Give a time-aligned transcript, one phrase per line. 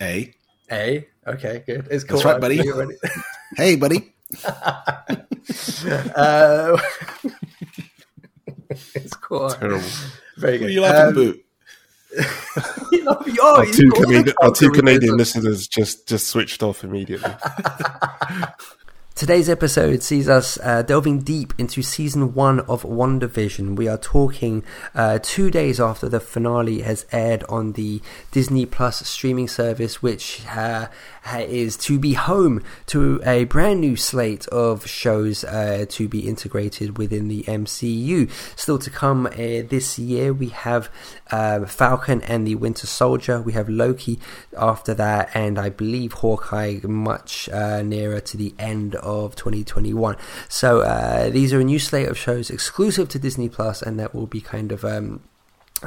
[0.00, 0.34] A.
[0.70, 1.08] A.
[1.26, 1.88] Okay, good.
[1.90, 2.18] It's cool.
[2.18, 2.62] That's right, buddy.
[3.56, 4.13] hey, buddy.
[6.16, 6.76] Uh,
[8.94, 9.50] it's cool.
[9.50, 9.82] Terrible.
[10.36, 10.64] Very good.
[10.64, 11.36] What are you laughing um, about?
[13.40, 17.34] oh, our two, Canadian, our two Canadian listeners just just switched off immediately.
[19.16, 23.76] Today's episode sees us uh, delving deep into season one of WandaVision.
[23.76, 29.06] We are talking uh, two days after the finale has aired on the Disney Plus
[29.06, 30.88] streaming service, which uh,
[31.32, 36.98] is to be home to a brand new slate of shows uh, to be integrated
[36.98, 38.28] within the MCU.
[38.56, 40.90] Still to come uh, this year, we have
[41.30, 43.40] uh, Falcon and the Winter Soldier.
[43.40, 44.18] We have Loki
[44.58, 50.16] after that, and I believe Hawkeye much nearer to the end of 2021.
[50.48, 54.14] So uh, these are a new slate of shows exclusive to Disney Plus, and that
[54.14, 55.20] will be kind of um,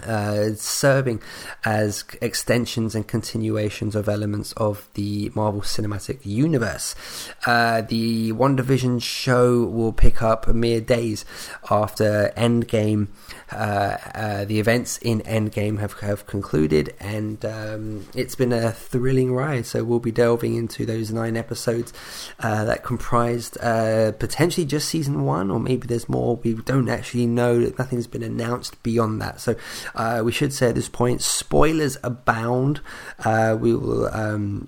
[0.05, 1.21] uh, serving
[1.65, 6.95] as extensions and continuations of elements of the Marvel Cinematic Universe.
[7.45, 11.25] Uh, the WandaVision show will pick up mere days
[11.69, 13.07] after Endgame.
[13.51, 19.31] Uh, uh, the events in Endgame have, have concluded, and um, it's been a thrilling
[19.33, 19.65] ride.
[19.65, 21.93] So we'll be delving into those nine episodes
[22.39, 26.35] uh, that comprised potentially just season one, or maybe there's more.
[26.37, 27.71] We don't actually know.
[27.77, 29.39] Nothing's been announced beyond that.
[29.39, 29.55] So
[30.23, 32.81] we should say at this point, spoilers abound.
[33.25, 34.07] We will.
[34.13, 34.67] Um,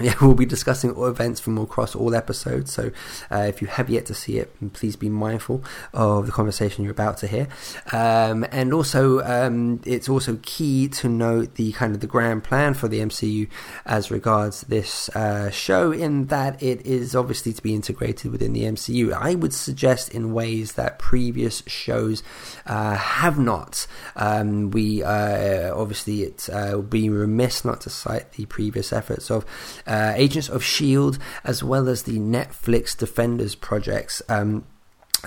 [0.00, 2.72] yeah, we'll be discussing all events from across all episodes.
[2.72, 2.90] So,
[3.30, 5.64] uh, if you have yet to see it, please be mindful
[5.94, 7.48] of the conversation you're about to hear.
[7.92, 12.74] Um, and also, um, it's also key to note the kind of the grand plan
[12.74, 13.48] for the MCU
[13.84, 18.62] as regards this uh, show, in that it is obviously to be integrated within the
[18.62, 19.12] MCU.
[19.12, 22.22] I would suggest in ways that previous shows
[22.66, 23.86] uh, have not.
[24.14, 29.30] Um, we uh, obviously it uh, would be remiss not to cite the previous efforts
[29.30, 29.46] of
[29.86, 34.22] uh, Agents of S.H.I.E.L.D., as well as the Netflix Defenders projects.
[34.28, 34.64] Um,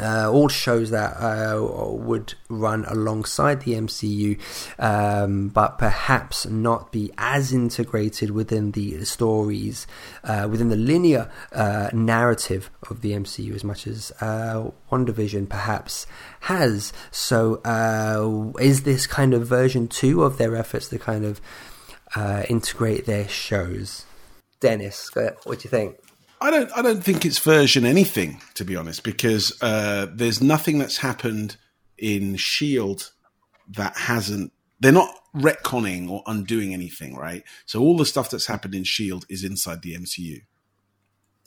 [0.01, 4.39] uh, all shows that uh, would run alongside the MCU,
[4.79, 9.87] um, but perhaps not be as integrated within the stories,
[10.23, 16.05] uh, within the linear uh, narrative of the MCU as much as uh, WandaVision perhaps
[16.41, 16.93] has.
[17.11, 21.41] So, uh, is this kind of version two of their efforts to kind of
[22.47, 24.05] integrate their shows?
[24.59, 25.95] Dennis, what do you think?
[26.41, 26.71] I don't.
[26.75, 31.57] I don't think it's version anything, to be honest, because uh, there's nothing that's happened
[31.97, 33.11] in Shield
[33.69, 34.53] that hasn't.
[34.79, 37.43] They're not retconning or undoing anything, right?
[37.65, 40.41] So all the stuff that's happened in Shield is inside the MCU.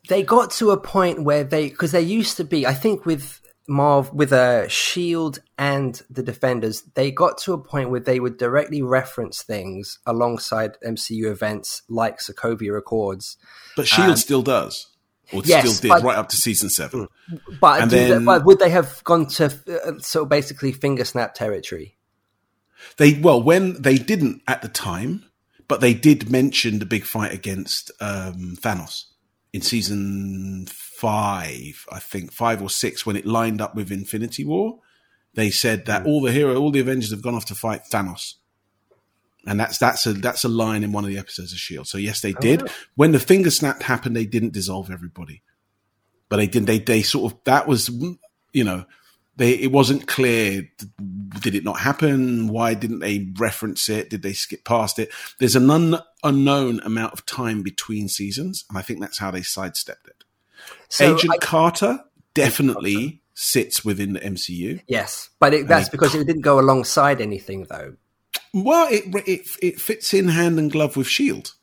[0.09, 3.41] They got to a point where they, because there used to be, I think, with
[3.69, 8.37] Marv with a Shield and the Defenders, they got to a point where they would
[8.37, 13.37] directly reference things alongside MCU events like Sokovia Accords.
[13.77, 14.89] But Shield um, still does,
[15.33, 17.09] or yes, still did but, right up to season seven.
[17.61, 21.35] But, then, they, but would they have gone to uh, sort of basically finger snap
[21.35, 21.97] territory?
[22.97, 25.25] They well, when they didn't at the time,
[25.69, 29.05] but they did mention the big fight against um, Thanos
[29.53, 34.79] in season five, I think five or six, when it lined up with Infinity War.
[35.35, 36.09] They said that hmm.
[36.09, 38.35] all the hero, all the Avengers have gone off to fight Thanos.
[39.47, 41.89] And that's that's a that's a line in one of the episodes of Shield.
[41.89, 42.71] So yes, they oh, did.
[42.95, 45.43] When the finger snapped happened, they didn't dissolve everybody,
[46.29, 46.67] but they did.
[46.67, 47.89] They they sort of that was
[48.53, 48.85] you know
[49.37, 50.69] they it wasn't clear.
[51.41, 52.49] Did it not happen?
[52.49, 54.11] Why didn't they reference it?
[54.11, 55.11] Did they skip past it?
[55.41, 59.43] There's an un, unknown amount of time between seasons, and I think that's how they
[59.43, 60.25] sidestepped it.
[60.89, 62.05] So Agent I- Carter
[62.35, 64.81] definitely sits within the MCU.
[64.87, 67.97] Yes, but it, that's because it didn't go alongside anything, though.
[68.55, 71.55] Well, it it it fits in hand and glove with Shield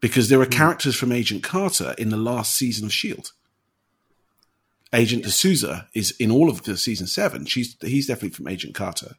[0.00, 3.32] because there are characters from Agent Carter in the last season of Shield.
[4.92, 7.44] Agent Sousa is in all of the season seven.
[7.46, 9.16] She's he's definitely from Agent Carter.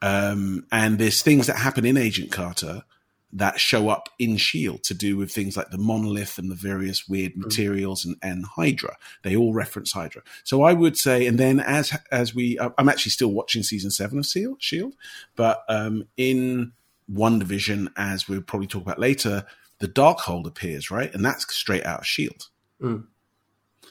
[0.00, 2.84] Um, and there's things that happen in Agent Carter
[3.32, 7.08] that show up in Shield to do with things like the monolith and the various
[7.08, 8.96] weird materials and, and Hydra.
[9.22, 10.22] They all reference Hydra.
[10.44, 14.18] So I would say, and then as as we, I'm actually still watching season seven
[14.18, 14.94] of Seal, Shield,
[15.36, 16.72] but um, in
[17.12, 19.44] WandaVision, as we'll probably talk about later,
[19.78, 22.48] the dark Darkhold appears, right, and that's straight out of Shield.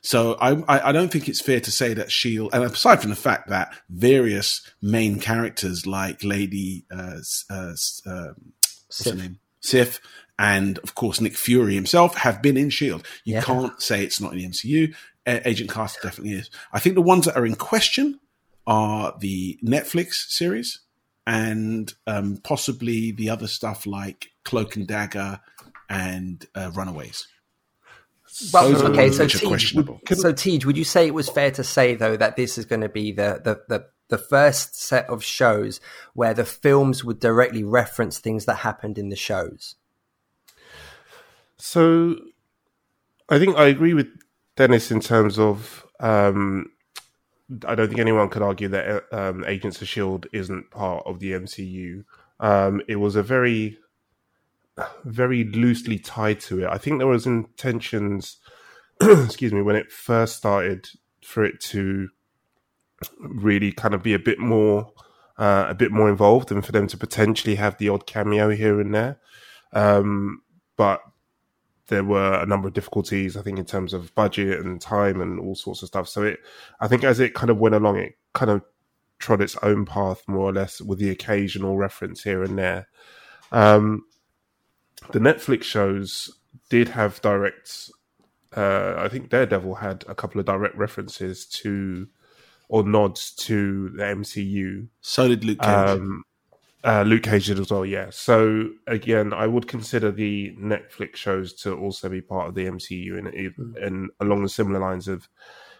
[0.02, 3.16] So I, I don't think it's fair to say that Shield, and aside from the
[3.16, 7.18] fact that various main characters like Lady, uh,
[7.50, 8.02] uh, s-
[9.06, 9.20] um, what's her Sif.
[9.20, 10.00] name, Sif,
[10.40, 13.06] and of course Nick Fury himself have been in Shield.
[13.24, 13.42] You Yeah.
[13.42, 14.94] can't say it's not in the MCU.
[15.26, 16.50] Agent Carter definitely is.
[16.72, 18.20] I think the ones that are in question
[18.66, 20.80] are the Netflix series
[21.26, 25.42] and um, possibly the other stuff like Cloak and Dagger
[25.90, 27.28] and uh, Runaways.
[28.54, 31.64] Well, Those okay, so TJ, would, so TJ, would you say it was fair to
[31.64, 35.24] say though that this is going to be the, the the the first set of
[35.24, 35.80] shows
[36.14, 39.76] where the films would directly reference things that happened in the shows?
[41.58, 42.16] So
[43.30, 44.08] I think I agree with
[44.56, 46.72] Dennis in terms of um,
[47.66, 51.32] I don't think anyone could argue that um, Agents of Shield isn't part of the
[51.32, 52.04] MCU.
[52.40, 53.78] Um, it was a very,
[55.06, 56.70] very loosely tied to it.
[56.70, 58.38] I think there was intentions,
[59.02, 60.90] excuse me, when it first started
[61.24, 62.10] for it to
[63.20, 64.92] really kind of be a bit more,
[65.38, 68.80] uh, a bit more involved, and for them to potentially have the odd cameo here
[68.80, 69.20] and there.
[69.74, 70.42] Um,
[70.76, 71.02] but
[71.88, 75.40] there were a number of difficulties, I think, in terms of budget and time and
[75.40, 76.10] all sorts of stuff.
[76.10, 76.40] So it,
[76.80, 78.62] I think, as it kind of went along, it kind of
[79.20, 82.88] trod its own path more or less, with the occasional reference here and there.
[83.52, 84.04] Um,
[85.12, 86.38] the Netflix shows
[86.70, 87.90] did have direct.
[88.56, 92.08] Uh, I think Daredevil had a couple of direct references to
[92.70, 94.88] or nods to the MCU.
[95.02, 95.70] So did Luke Cage.
[95.70, 96.24] Um,
[96.84, 98.08] uh, Luke Cage did as well, yeah.
[98.12, 103.18] So again, I would consider the Netflix shows to also be part of the MCU,
[103.18, 105.28] and and, and along the similar lines of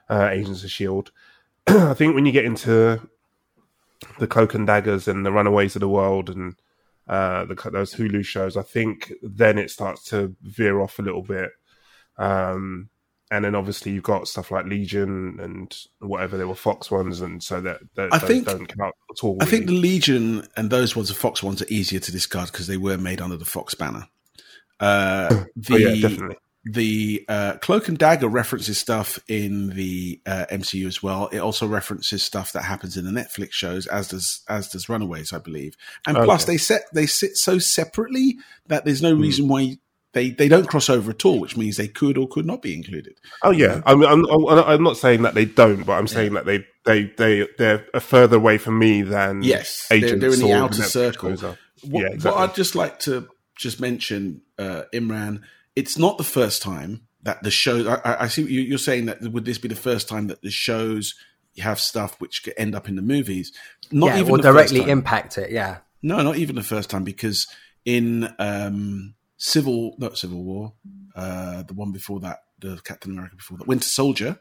[0.10, 1.12] uh, Agents of Shield.
[1.68, 3.02] I think when you get into
[4.20, 6.56] the Cloak and Daggers and the Runaways of the World and
[7.08, 11.24] uh, the, those Hulu shows, I think then it starts to veer off a little
[11.24, 11.52] bit.
[12.18, 12.90] Um,
[13.32, 17.44] and then obviously you've got stuff like Legion and whatever there were Fox ones, and
[17.44, 19.38] so that, that I think- don't count at all.
[19.42, 19.74] I think the.
[19.74, 23.22] Legion and those ones, the Fox ones, are easier to discard because they were made
[23.22, 24.08] under the Fox banner.
[24.80, 26.38] Uh, the Oh, yeah, definitely.
[26.66, 31.28] the uh, Cloak and Dagger references stuff in the uh, MCU as well.
[31.28, 35.34] It also references stuff that happens in the Netflix shows, as does as does Runaways,
[35.34, 35.76] I believe.
[36.06, 39.08] And plus, they set they sit so separately that there's Hmm.
[39.08, 39.78] no reason why
[40.14, 42.74] they they don't cross over at all, which means they could or could not be
[42.74, 43.20] included.
[43.44, 46.66] Oh yeah, I'm, I'm I'm not saying that they don't, but I'm saying that they
[46.86, 50.82] they they they're a further away from me than Yes, they're- they're in the outer
[50.84, 51.32] circle.
[51.36, 52.38] What, yeah, what.
[52.38, 55.42] I'd just like to just mention, uh, Imran,
[55.76, 57.88] it's not the first time that the show.
[57.88, 60.42] I, I- I see you, you're saying that would this be the first time that
[60.42, 61.14] the shows
[61.60, 63.52] have stuff which could end up in the movies?
[63.92, 64.90] Not yeah, even or the first directly time.
[64.90, 65.52] impact it.
[65.52, 67.46] Yeah, No, not even the first time because
[67.86, 70.74] in um, Civil, not Civil War,
[71.16, 74.40] uh, the one before that, the Captain America before that, Winter Soldier,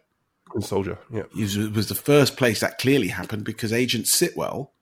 [0.54, 1.24] And Soldier, yeah.
[1.38, 4.72] was, was the first place that clearly happened because Agent Sitwell,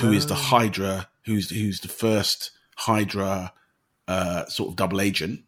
[0.00, 3.52] who is the Hydra, who's who's the first Hydra
[4.08, 5.44] uh, sort of double agent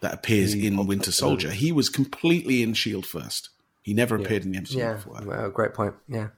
[0.00, 3.50] that appears in Winter Soldier, he was completely in Shield first.
[3.82, 4.94] He never appeared in the MCU yeah.
[4.94, 5.26] before that.
[5.26, 5.94] Well, great point.
[6.08, 6.28] Yeah.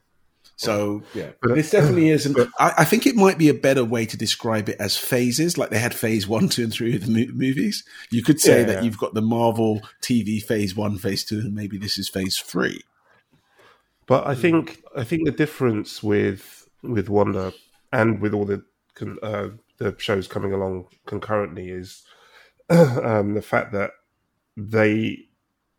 [0.62, 3.84] So yeah, but this definitely is, and I, I think it might be a better
[3.84, 5.58] way to describe it as phases.
[5.58, 7.84] Like they had phase one, two, and three of the mo- movies.
[8.10, 8.82] You could say Yeah, that yeah.
[8.82, 12.82] you've got the Marvel TV phase one, phase two, and maybe this is phase three.
[14.06, 17.52] But I think I think the difference with with Wanda
[17.92, 18.62] and with all the
[19.22, 22.02] uh, the shows coming along concurrently is
[22.70, 23.92] um, the fact that
[24.56, 25.26] they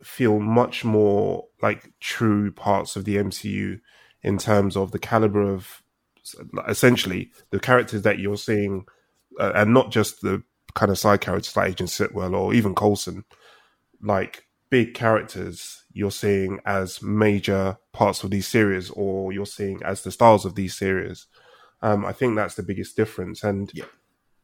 [0.02, 3.80] feel much more like true parts of the MCU
[4.24, 5.82] in terms of the caliber of
[6.68, 8.86] essentially the characters that you're seeing,
[9.39, 10.42] uh, and not just the
[10.74, 13.25] kind of side characters like Agent Sitwell or even Coulson,
[14.01, 20.01] like big characters you're seeing as major parts of these series, or you're seeing as
[20.03, 21.27] the stars of these series.
[21.82, 23.86] Um, I think that's the biggest difference, and Yeah.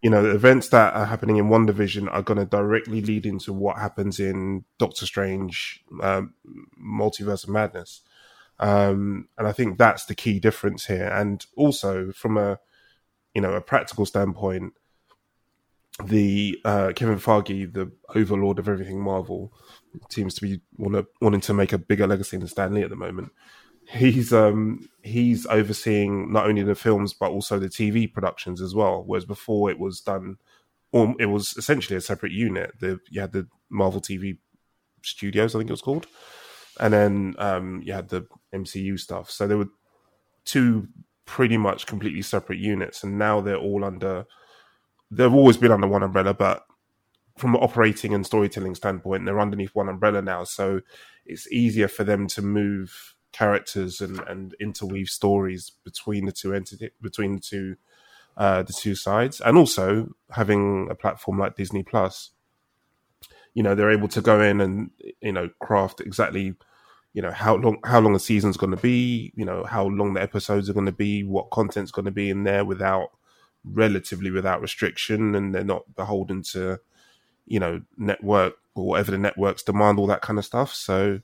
[0.01, 3.51] you know, the events that are happening in WandaVision are going to directly lead into
[3.53, 6.33] what happens in Doctor Strange, um,
[6.79, 8.01] Multiverse of Madness.
[8.59, 11.07] Um, and I think that's the key difference here.
[11.07, 12.59] And also from a,
[13.33, 14.73] you know, a practical standpoint,
[16.03, 19.53] the uh, Kevin Feige, the overlord of everything Marvel,
[20.09, 22.95] seems to be wanna, wanting to make a bigger legacy than Stan Lee at the
[22.95, 23.31] moment.
[23.91, 29.03] He's um he's overseeing not only the films but also the TV productions as well.
[29.03, 30.37] Whereas before it was done,
[30.91, 32.73] or it was essentially a separate unit.
[32.79, 34.37] The you had the Marvel TV
[35.03, 36.05] Studios, I think it was called,
[36.79, 39.29] and then um, you had the MCU stuff.
[39.29, 39.69] So there were
[40.45, 40.87] two
[41.25, 44.25] pretty much completely separate units, and now they're all under.
[45.11, 46.65] They've always been under one umbrella, but
[47.37, 50.43] from an operating and storytelling standpoint, they're underneath one umbrella now.
[50.43, 50.81] So
[51.25, 56.89] it's easier for them to move characters and, and interweave stories between the two entity
[57.01, 57.75] between the two
[58.37, 62.31] uh, the two sides, and also having a platform like Disney Plus.
[63.53, 66.55] You know, they're able to go in and you know craft exactly
[67.13, 70.13] you know how long how long a season's going to be you know how long
[70.13, 73.09] the episodes are going to be what content's going to be in there without
[73.63, 76.79] relatively without restriction and they're not beholden to
[77.45, 80.73] you know network or whatever the networks demand all that kind of stuff.
[80.73, 81.19] So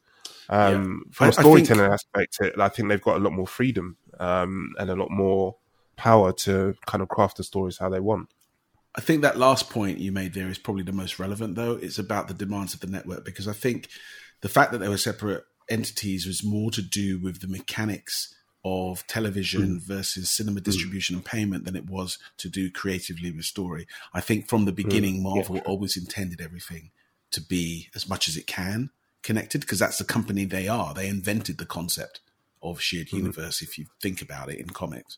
[0.49, 3.47] um from I- a I think- storytelling aspect i think they've got a lot more
[3.47, 5.55] freedom um and a lot more
[5.95, 8.27] power to kind of craft the stories how they want.
[8.95, 11.73] I think that last point you made there is probably the most relevant, though.
[11.73, 13.87] It's about the demands of the network because I think
[14.41, 19.05] the fact that they were separate entities was more to do with the mechanics of
[19.07, 19.81] television mm.
[19.81, 20.63] versus cinema mm.
[20.63, 23.87] distribution and payment than it was to do creatively with story.
[24.13, 24.77] I think from the mm.
[24.77, 26.91] beginning, Marvel always intended everything
[27.31, 28.89] to be as much as it can
[29.21, 30.93] connected because that's the company they are.
[30.93, 32.21] They invented the concept
[32.61, 35.17] of shared universe, if you think about it in comics.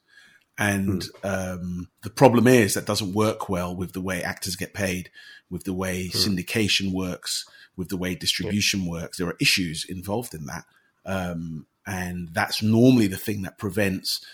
[0.58, 5.12] And um, the problem is that doesn't work well with the way actors get paid,
[5.50, 7.46] with the way syndication works,
[7.76, 9.18] with the way distribution works.
[9.18, 10.66] There are issues involved in that.
[11.06, 14.26] Um, and that's normally the thing that prevents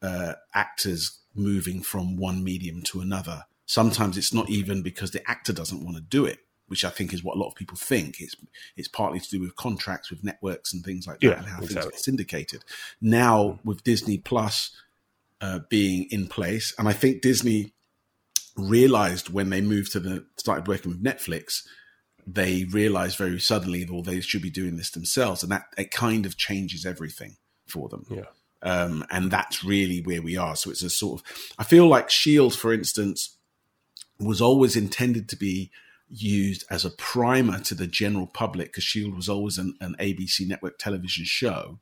[0.00, 3.44] uh, actors moving from one medium to another.
[3.66, 7.12] Sometimes it's not even because the actor doesn't want to do it, which I think
[7.12, 8.20] is what a lot of people think.
[8.20, 8.36] It's
[8.76, 11.58] it's partly to do with contracts with networks and things like that, Yeah, and how
[11.58, 11.82] exactly.
[11.82, 12.64] things get syndicated.
[13.00, 14.70] Now with Disney Plus
[15.42, 17.74] uh, being in place, and I think Disney
[18.56, 21.62] realized when they moved to the started working with Netflix,
[22.26, 25.90] they realized very suddenly that well, they should be doing this themselves, and that it
[25.90, 28.06] kind of changes everything for them.
[28.08, 28.24] yeah
[28.62, 30.54] Um, and that's really where we are.
[30.54, 31.26] So it's a sort of,
[31.58, 33.36] I feel like Shield, for instance,
[34.20, 35.70] was always intended to be
[36.08, 40.46] used as a primer to the general public because Shield was always an, an ABC
[40.46, 41.80] network television show,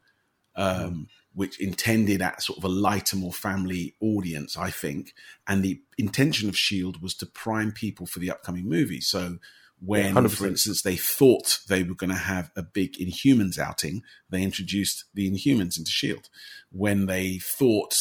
[0.56, 5.14] um, which intended at sort of a lighter, more family audience, I think.
[5.46, 9.00] And the intention of Shield was to prime people for the upcoming movie.
[9.00, 9.38] So
[9.80, 10.30] when, 100%.
[10.32, 15.04] for instance, they thought they were going to have a big Inhumans outing, they introduced
[15.14, 16.28] the Inhumans into Shield.
[16.70, 17.94] When they thought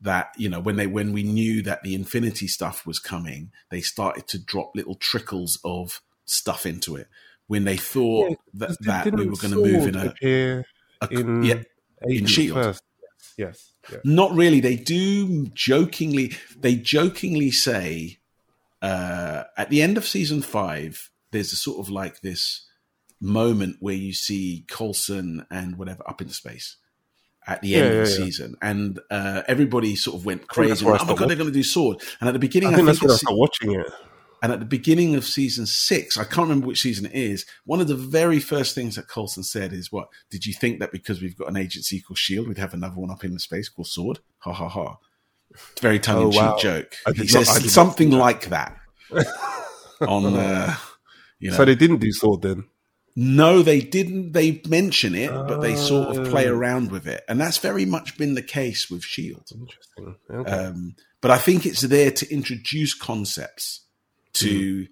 [0.00, 3.80] that you know when they when we knew that the Infinity stuff was coming, they
[3.80, 7.08] started to drop little trickles of stuff into it.
[7.46, 10.66] When they thought that, that we were going to move in a, appear
[11.00, 11.62] a in yeah,
[12.08, 12.54] Agent Shield.
[12.54, 12.82] first.
[13.36, 13.72] Yes.
[14.04, 14.60] Not really.
[14.60, 16.32] They do jokingly.
[16.56, 18.18] They jokingly say
[18.80, 22.68] uh, at the end of season five, there's a sort of like this
[23.20, 26.76] moment where you see Coulson and whatever up in space
[27.46, 30.84] at the end Yeah, of the yeah, season, and uh, everybody sort of went crazy.
[30.86, 32.00] Oh my god, they're going to do sword!
[32.20, 33.86] And at the beginning, I I think think, that's when I started watching it.
[34.42, 37.46] And at the beginning of season six, I can't remember which season it is.
[37.64, 40.90] One of the very first things that Coulson said is, "What did you think that
[40.90, 43.68] because we've got an agency called Shield, we'd have another one up in the space
[43.68, 44.96] called Sword?" Ha ha ha!
[45.52, 46.58] It's very tongue in cheek Oh, wow.
[46.58, 46.94] joke.
[47.14, 48.76] He not- says I did not something like that
[50.00, 50.76] on, uh,
[51.38, 51.56] you know.
[51.56, 52.64] So they didn't do sword then.
[53.14, 54.32] No, they didn't.
[54.32, 56.54] They mention it, but they sort of play Oh.
[56.54, 59.44] around with it, and that's very much been the case with Shield.
[59.54, 60.16] Interesting.
[60.30, 60.50] Okay.
[60.50, 63.80] Um, but I think it's there to introduce concepts
[64.34, 64.86] to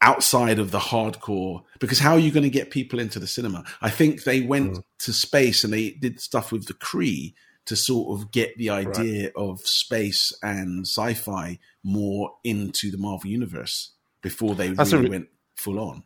[0.00, 1.62] outside of the hardcore.
[1.78, 3.64] Because how are you going to get people into the cinema?
[3.80, 7.34] I think they went to space and they did stuff with the Kree
[7.66, 13.92] to sort of get the idea of space and sci-fi more into the Marvel universe
[14.22, 16.04] before they That's really re- went full on.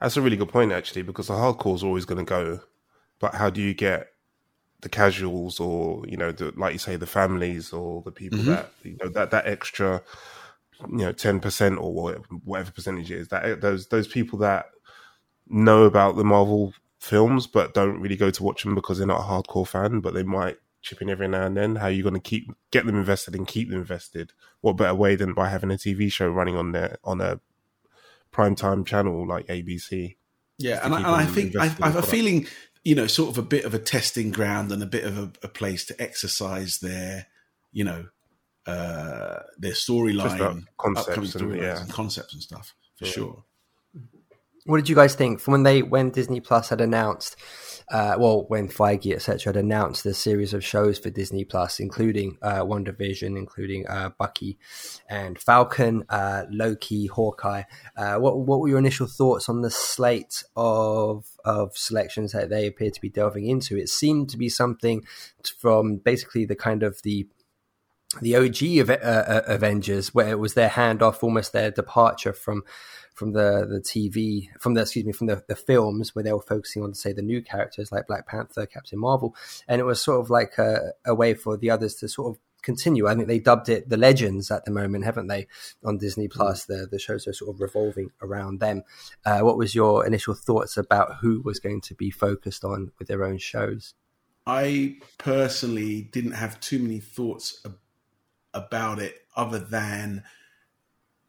[0.00, 2.60] That's a really good point, actually, because the hardcore is always going to go,
[3.18, 4.08] but how do you get
[4.80, 8.50] the casuals or you know the, like you say the families or the people Mm-hmm.
[8.50, 10.02] that you know that that extra
[10.90, 14.66] you know 10% or whatever, whatever percentage it is that those those people that
[15.48, 19.20] know about the marvel films but don't really go to watch them because they're not
[19.20, 22.02] a hardcore fan but they might chip in every now and then how are you
[22.02, 24.32] going to keep get them invested and keep them invested?
[24.60, 27.40] What better way than by having a tv show running on their on a
[28.30, 30.16] prime time channel like abc
[30.58, 32.46] Yeah, and I, and I think I, I have a feeling,
[32.84, 35.32] you know, sort of a bit of a testing ground and a bit of a,
[35.42, 37.26] a place to exercise their,
[37.72, 38.06] you know,
[38.66, 41.80] uh, their storyline, concepts upcoming and- yeah.
[41.80, 43.44] and concepts and stuff for sure.
[44.66, 47.36] What did you guys think from when they when Disney Plus had announced?
[47.90, 49.52] Uh, well, when Feige etc.
[49.52, 54.58] had announced the series of shows for Disney Plus, including uh, WandaVision, including uh, Bucky
[55.06, 57.64] and Falcon, uh, Loki, Hawkeye.
[57.94, 62.66] Uh, what what were your initial thoughts on the slate of of selections that they
[62.66, 63.76] appear to be delving into?
[63.76, 65.04] It seemed to be something
[65.58, 67.28] from basically the kind of the
[68.20, 72.62] the OG of, uh, uh, Avengers, where it was their handoff, almost their departure from
[73.14, 76.42] from the the TV, from the excuse me, from the, the films, where they were
[76.42, 79.34] focusing on say the new characters like Black Panther, Captain Marvel,
[79.68, 82.40] and it was sort of like a, a way for the others to sort of
[82.62, 83.06] continue.
[83.06, 85.46] I think they dubbed it the Legends at the moment, haven't they,
[85.84, 86.64] on Disney Plus?
[86.64, 88.82] The the shows are sort of revolving around them.
[89.24, 93.08] Uh, what was your initial thoughts about who was going to be focused on with
[93.08, 93.94] their own shows?
[94.46, 97.78] I personally didn't have too many thoughts ab-
[98.54, 100.22] about it other than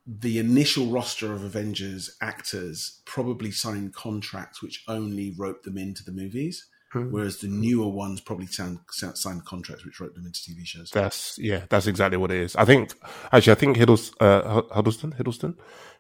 [0.08, 6.12] the initial roster of Avengers actors probably signed contracts which only wrote them into the
[6.12, 10.92] movies, whereas the newer ones probably sound, signed contracts which wrote them into TV shows.
[10.92, 12.56] That's yeah, that's exactly what it is.
[12.56, 12.94] I think
[13.32, 15.58] actually, I think Hiddles, uh, Huddleston, Hiddleston,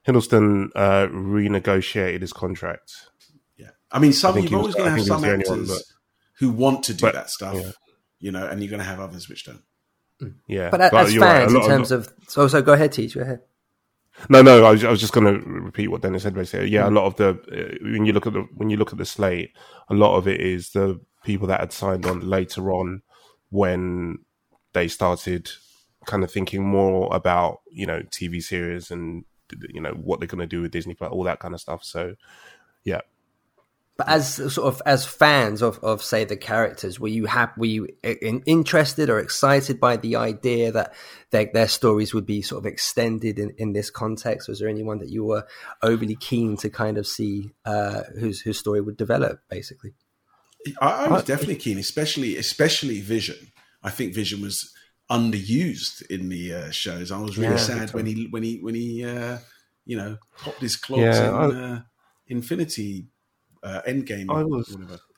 [0.07, 2.93] Hiddleston uh, renegotiated his contract.
[3.57, 5.49] Yeah, I mean, some he was- always going to have think he was some actors
[5.49, 5.83] one, but-
[6.37, 7.71] who want to do but- that stuff, yeah.
[8.19, 9.63] you know, and you're going to have others which don't.
[10.47, 13.21] Yeah, But, as you're right, fans, in terms of so so, go ahead, Teach, go
[13.21, 13.41] ahead.
[14.29, 16.33] no, no, I was, I was just going to repeat what Dennis said.
[16.33, 16.93] Basically, yeah, a Mm.
[16.95, 19.51] lot of the uh, when you look at the when you look at the slate,
[19.89, 23.01] a lot of it is the people that had signed on later on
[23.49, 24.19] when
[24.73, 25.51] they started
[26.05, 29.25] kind of thinking more about you know TV series and
[29.69, 31.83] you know what they're going to do with Disney Plus, all that kind of stuff.
[31.83, 32.15] So,
[32.83, 33.01] yeah,
[33.97, 37.53] But as sort of as fans of, of say the characters, were you happy?
[37.57, 40.93] Were you in, interested or excited by the idea that
[41.31, 44.49] their, their stories would be sort of extended in, in this context?
[44.49, 45.47] Was there anyone that you were
[45.81, 49.93] overly keen to kind of see uh, whose whose story would develop, basically?
[50.81, 53.51] I, I was definitely keen, especially especially Vision.
[53.81, 54.73] I think Vision was
[55.09, 57.11] underused in the uh, shows.
[57.11, 57.57] I was really Yeah.
[57.57, 59.37] sad when he when he when he uh,
[59.85, 61.81] you know popped his clogs Yeah, in uh,
[62.27, 63.07] Infinity
[63.65, 64.29] uh, Endgame.
[64.29, 64.69] I was-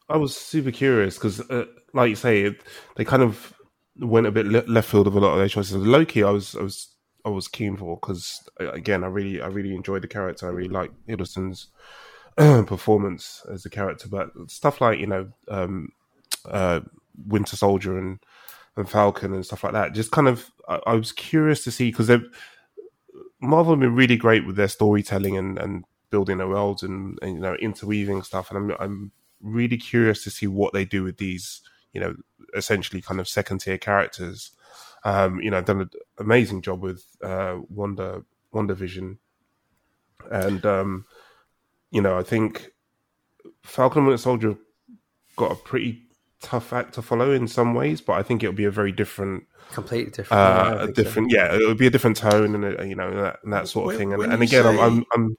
[0.09, 2.61] I was super curious because, uh, like you say, it,
[2.95, 3.53] they kind of
[3.99, 5.75] went a bit le- left field of a lot of their choices.
[5.75, 6.87] Loki, I was, I was,
[7.25, 10.47] I was keen for because again, I really, I really enjoyed the character.
[10.47, 11.67] I really like Hiddleston's
[12.37, 15.89] performance as a character, but stuff like you know, um,
[16.45, 16.79] uh,
[17.25, 18.19] Winter Soldier and
[18.77, 21.89] and Falcon and stuff like that, just kind of, I, I was curious to see
[21.91, 22.23] because they've
[23.41, 27.35] Marvel have been really great with their storytelling and, and building their worlds and, and
[27.35, 31.17] you know interweaving stuff, and I'm I'm really curious to see what they do with
[31.17, 31.61] these
[31.93, 32.15] you know
[32.55, 34.51] essentially kind of second tier characters.
[35.03, 39.19] Um, you know, done an amazing job with uh, Wonder Wonder Vision,
[40.31, 41.05] and um,
[41.91, 42.71] you know I think
[43.63, 44.57] Falcon and Winter Soldier
[45.35, 46.03] got a pretty
[46.41, 49.45] tough act to follow in some ways, but I think it'll be a very different
[49.71, 50.31] Completely different.
[50.41, 51.03] Uh, a think so.
[51.03, 53.67] different, yeah, it'll be a different tone and a, you know and that, and that
[53.67, 54.13] sort of When- thing.
[54.13, 55.37] And, and you again, I'm, I'm, I'm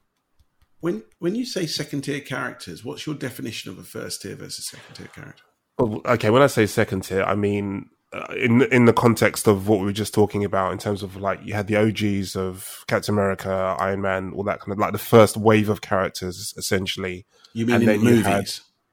[0.80, 4.68] When when you say second tier characters, what's your definition of a first tier versus
[4.68, 5.42] second tier character?
[5.78, 6.30] well, okay.
[6.30, 9.86] When I say second tier, I mean uh, in in the context of what we
[9.86, 13.76] were just talking about, in terms of like you had the OGs of Captain America,
[13.78, 17.74] Iron Man, all that kind of like the first wave of characters, essentially You mean
[17.76, 18.26] And in then the movies?
[18.26, 18.50] had-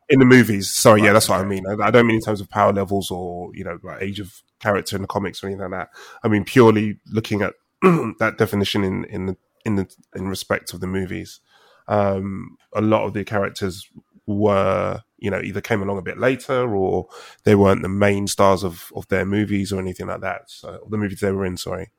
[0.07, 0.69] in the movies.
[0.69, 1.63] Sorry, yeah, Right, that's what I mean.
[1.67, 4.95] I, I don't mean in terms of power levels or you know age of character
[4.95, 5.89] in the comics or anything like that.
[6.23, 10.79] I mean purely looking at that definition in in the in the in respect of
[10.79, 11.39] the movies.
[11.87, 13.89] Um, a lot of the characters
[14.27, 17.07] were you know either came along a bit later or
[17.43, 20.49] they weren't the main stars of of their movies or anything like that.
[20.49, 21.91] So the movies they were in, sorry.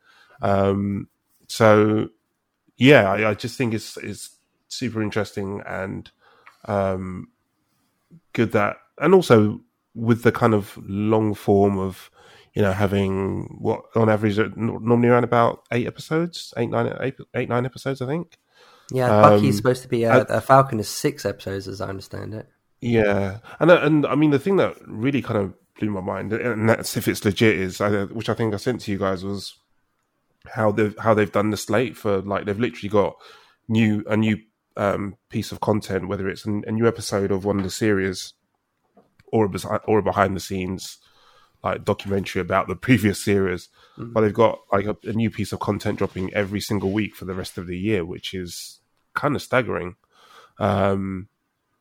[0.43, 1.09] Um,
[1.49, 2.09] so
[2.77, 6.11] yeah, I, I just think it's it's super interesting and
[6.67, 7.29] um,
[8.33, 9.61] good that, and also
[9.95, 12.11] with the kind of long form of
[12.55, 17.15] you know having what on average uh, normally around about eight episodes, eight nine eight,
[17.35, 18.39] eight nine episodes, I think.
[18.91, 22.49] Yeah, Um, Bucky's supposed to be a Falcon is six episodes, as I understand it.
[22.81, 26.33] Yeah, and uh, and I mean the thing that really kind of blew my mind,
[26.33, 27.57] and that's if it's legit.
[27.57, 29.59] Is which I think I sent to you guys was
[30.55, 33.17] how they've how they've done the slate for like they've literally got
[33.69, 34.39] new a new
[34.77, 38.35] um, piece of content, whether it's a, a new episode of one of the series
[39.33, 40.99] or a, or a behind the scenes
[41.67, 44.13] like documentary about the previous series, mm-hmm.
[44.13, 47.25] but they've got like a, a, new piece of content dropping every single week for
[47.25, 48.81] the rest of the year, which is
[49.15, 49.97] kind of staggering.
[50.59, 51.29] Um,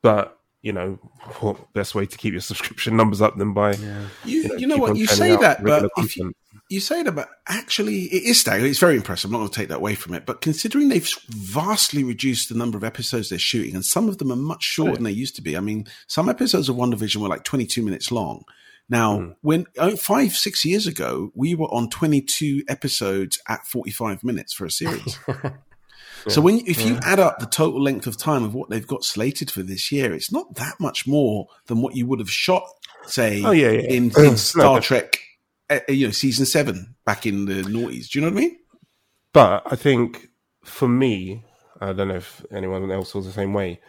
[0.01, 0.93] but you know,
[1.41, 4.07] what best way to keep your subscription numbers up than by yeah.
[4.25, 6.33] you, you know, you know what you say that, but if you,
[6.69, 8.71] you say that, but actually, it is staggering.
[8.71, 9.29] It's very impressive.
[9.29, 10.25] I'm not going to take that away from it.
[10.25, 14.31] But considering they've vastly reduced the number of episodes they're shooting, and some of them
[14.31, 14.95] are much shorter yeah.
[14.95, 15.55] than they used to be.
[15.55, 18.45] I mean, some episodes of WandaVision were like 22 minutes long.
[18.87, 19.35] Now, mm.
[19.41, 24.65] when uh, five, six years ago, we were on 22 episodes at 45 minutes for
[24.65, 25.17] a series.
[25.27, 25.51] yeah.
[26.27, 27.01] So when if you yeah.
[27.03, 30.13] add up the total length of time of what they've got slated for this year,
[30.13, 32.63] it's not that much more than what you would have shot,
[33.05, 35.19] say, oh, yeah, in, in Star Trek,
[35.69, 38.09] uh, you know, season seven back in the noughties.
[38.09, 38.57] Do you know what I mean?
[39.33, 40.29] But I think
[40.63, 41.43] for me,
[41.79, 43.79] I don't know if anyone else feels the same way.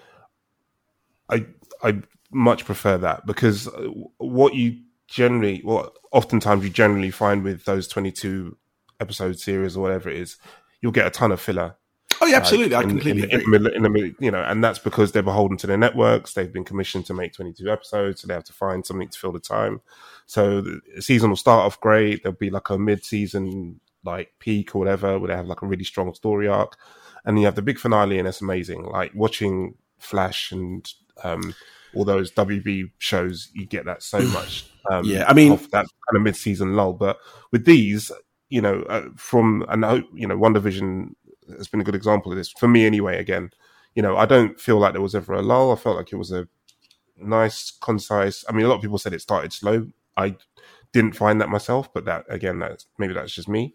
[1.31, 1.47] I
[1.83, 7.65] I much prefer that because uh, what you generally, well, oftentimes you generally find with
[7.65, 8.57] those 22
[9.01, 10.37] episode series or whatever it is,
[10.81, 11.77] you'll get a ton of filler.
[12.21, 12.75] Oh yeah, absolutely.
[12.75, 13.75] Uh, I completely in, in, agree.
[13.75, 16.33] In the middle, you know, and that's because they're beholden to their networks.
[16.33, 19.33] They've been commissioned to make 22 episodes, so they have to find something to fill
[19.33, 19.81] the time.
[20.27, 22.23] So the season will start off great.
[22.23, 25.85] There'll be like a mid-season like peak or whatever, where they have like a really
[25.85, 26.77] strong story arc,
[27.25, 28.85] and you have the big finale, and it's amazing.
[28.85, 30.91] Like watching Flash and
[31.23, 31.55] um,
[31.95, 34.67] all those WB shows, you get that so much.
[34.91, 36.93] Um, yeah, I mean that kind of mid-season lull.
[36.93, 37.19] But
[37.53, 38.13] with these,
[38.49, 41.11] you know, uh, from and I hope you know, WandaVision
[41.57, 43.19] has been a good example of this for me anyway.
[43.19, 43.51] Again,
[43.95, 45.73] you know, I don't feel like there was ever a lull.
[45.73, 46.49] I felt like it was a
[47.17, 48.45] nice, concise.
[48.49, 49.89] I mean, a lot of people said it started slow.
[50.17, 50.37] I
[50.93, 53.75] didn't find that myself, but that again, that's maybe that's just me.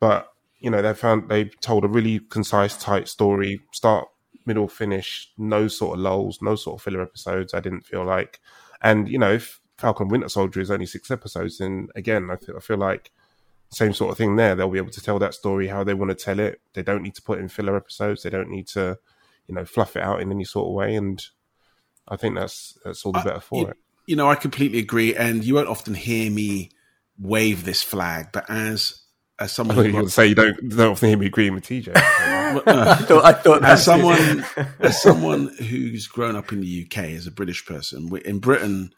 [0.00, 4.08] But you know, they found they told a really concise, tight story, start
[4.46, 7.54] middle finish, no sort of lulls, no sort of filler episodes.
[7.54, 8.40] I didn't feel like,
[8.82, 12.56] and you know, if Falcon Winter Soldier is only six episodes, then again, I feel,
[12.56, 13.10] I feel like
[13.70, 14.54] same sort of thing there.
[14.54, 16.60] They'll be able to tell that story how they want to tell it.
[16.74, 18.22] They don't need to put in filler episodes.
[18.22, 18.98] They don't need to,
[19.48, 20.94] you know, fluff it out in any sort of way.
[20.94, 21.24] And
[22.06, 23.76] I think that's that's all the better for you, it.
[24.06, 25.14] You know, I completely agree.
[25.14, 26.70] And you won't often hear me
[27.18, 29.03] wave this flag, but as
[29.38, 31.92] as someone I who say you don't don't often hear me agreeing with TJ.
[31.96, 34.44] I thought, I thought as someone
[34.80, 38.92] as someone who's grown up in the UK as a British person, in Britain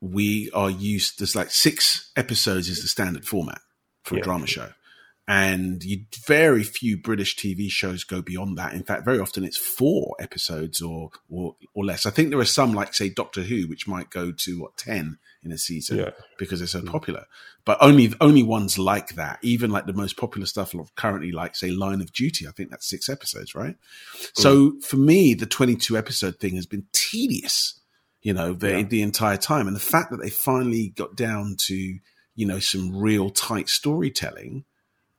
[0.00, 1.18] we are used.
[1.18, 3.60] There's like six episodes is the standard format
[4.02, 4.20] for yeah.
[4.20, 4.70] a drama show,
[5.26, 8.74] and you, very few British TV shows go beyond that.
[8.74, 12.04] In fact, very often it's four episodes or or, or less.
[12.04, 15.18] I think there are some like say Doctor Who, which might go to what ten
[15.44, 16.10] in a season yeah.
[16.38, 16.90] because they're so mm.
[16.90, 17.26] popular.
[17.64, 19.38] But only only ones like that.
[19.42, 22.88] Even like the most popular stuff currently, like say Line of Duty, I think that's
[22.88, 23.76] six episodes, right?
[23.76, 24.30] Mm.
[24.34, 27.80] So for me, the twenty two episode thing has been tedious.
[28.22, 28.82] You know, the yeah.
[28.82, 32.96] the entire time, and the fact that they finally got down to you know some
[32.96, 34.64] real tight storytelling,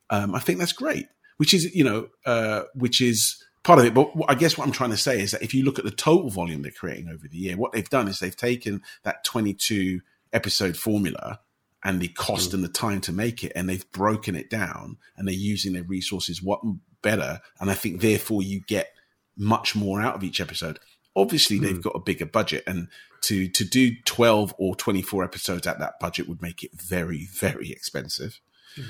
[0.10, 1.08] um, I think that's great.
[1.38, 3.94] Which is you know, uh, which is part of it.
[3.94, 5.92] But I guess what I'm trying to say is that if you look at the
[5.92, 10.02] total volume they're creating over the year, what they've done is they've taken that 22
[10.34, 11.40] episode formula
[11.84, 12.56] and the cost mm.
[12.56, 15.84] and the time to make it, and they've broken it down and they're using their
[15.84, 16.62] resources what
[17.02, 17.42] better.
[17.60, 18.94] And I think therefore you get
[19.38, 20.80] much more out of each episode.
[21.16, 21.62] Obviously, mm.
[21.62, 22.88] they've got a bigger budget, and
[23.22, 27.70] to to do 12 or 24 episodes at that budget would make it very, very
[27.70, 28.40] expensive.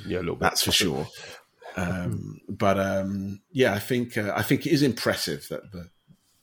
[0.07, 0.41] Yeah, a little bit.
[0.41, 1.07] That's for sure.
[1.75, 5.89] Um, but um, yeah, I think uh, I think it is impressive that the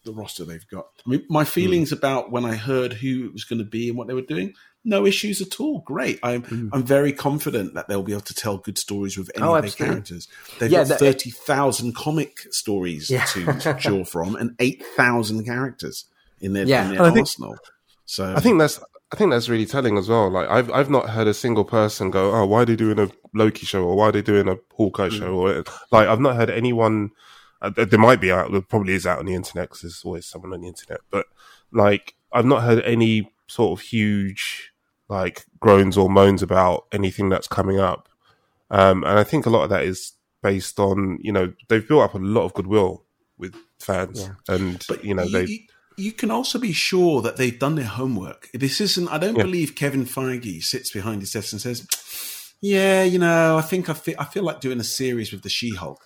[0.05, 0.87] the roster they've got.
[1.07, 1.97] I mean, my feelings mm.
[1.97, 4.55] about when I heard who it was going to be and what they were doing,
[4.85, 5.81] no issues at all.
[5.81, 6.19] Great.
[6.23, 6.71] I'm mm.
[6.73, 9.63] I'm very confident that they'll be able to tell good stories with any oh, of
[9.63, 10.29] their characters.
[10.59, 13.25] They've yeah, got thirty thousand comic stories yeah.
[13.27, 16.07] to, to draw from and eight thousand characters
[16.41, 16.89] in their, yeah.
[16.89, 17.53] in their arsenal.
[17.53, 17.61] Think,
[18.07, 18.81] so I think that's
[19.13, 20.31] I think that's really telling as well.
[20.31, 23.11] Like I've I've not heard a single person go, "Oh, why are they doing a
[23.35, 25.19] Loki show?" or "Why are they doing a Hawkeye mm.
[25.19, 27.11] show?" or like I've not heard anyone
[27.63, 30.27] uh, there might be out, there probably is out on the internet because there's always
[30.27, 31.01] someone on the internet.
[31.11, 31.27] But
[31.73, 34.70] like, I've not heard any sort of huge
[35.11, 38.09] like groans or moans about anything that's coming up.
[38.71, 42.03] Um, and I think a lot of that is based on you know they've built
[42.03, 43.05] up a lot of goodwill
[43.37, 44.55] with fans, yeah.
[44.55, 45.67] and but you know you, they.
[45.97, 48.49] You can also be sure that they've done their homework.
[48.55, 49.09] This isn't.
[49.09, 49.43] I don't yeah.
[49.43, 51.87] believe Kevin Feige sits behind his desk and says,
[52.63, 55.51] "Yeah, you know, I think I feel, I feel like doing a series with the
[55.51, 56.03] She-Hulk."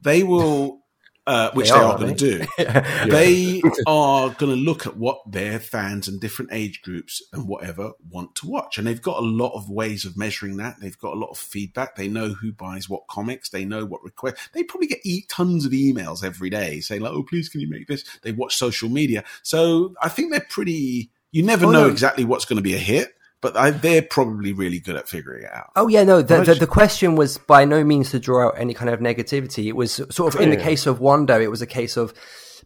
[0.00, 0.83] They will
[1.26, 2.46] uh, which They they, are, are, going to do.
[3.10, 3.60] they?
[3.60, 7.92] They are going to look at what their fans and different age groups and whatever
[8.10, 8.76] want to watch.
[8.76, 10.76] And they've got a lot of ways of measuring that.
[10.80, 11.96] They've got a lot of feedback.
[11.96, 13.48] They know who buys what comics.
[13.50, 14.48] They know what requests.
[14.52, 17.70] They probably get e- tons of emails every day saying, like, oh, please, can you
[17.70, 18.04] make this?
[18.22, 19.24] They watch social media.
[19.42, 21.90] So I think they're pretty, you never Oh, know no.
[21.90, 25.44] exactly what's going to be a hit, but I, they're probably really good at figuring
[25.44, 25.70] it out.
[25.76, 26.22] Oh yeah, no.
[26.22, 29.66] The, the the question was by no means to draw out any kind of negativity.
[29.66, 32.14] It was sort of in the case of Wanda, it was a case of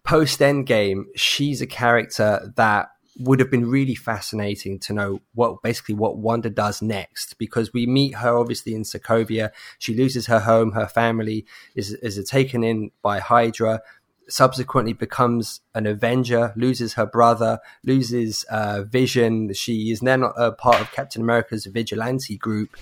[0.04, 1.06] post Endgame.
[1.16, 6.48] She's a character that would have been really fascinating to know what basically what Wanda
[6.48, 9.50] does next because we meet her obviously in Sokovia.
[9.80, 13.80] She loses her home, her family is is taken in by Hydra.
[14.28, 19.52] Subsequently becomes an Avenger, loses her brother, loses uh, Vision.
[19.54, 22.76] She is then a part of Captain America's vigilante group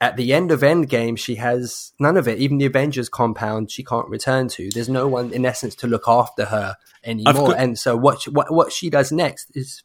[0.00, 2.38] at the end of Endgame, she has none of it.
[2.38, 4.68] Even the Avengers compound, she can't return to.
[4.70, 7.48] There's no one, in essence, to look after her anymore.
[7.48, 9.82] got- and so, what she, what what she does next is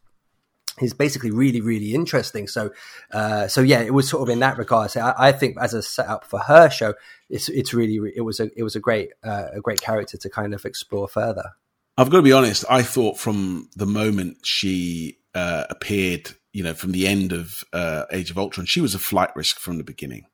[0.81, 2.47] is basically really really interesting.
[2.47, 2.71] So,
[3.11, 4.91] uh, so yeah, it was sort of in that regard.
[4.91, 6.93] So I, I think as a setup for her show,
[7.31, 10.29] it's it's really it was a it was a great uh, a great character to
[10.29, 11.51] kind of explore further.
[11.97, 12.65] I've got to be honest.
[12.69, 18.03] I thought from the moment she uh, appeared, you know, from the end of uh,
[18.11, 20.25] Age of Ultron, she was a flight risk from the beginning,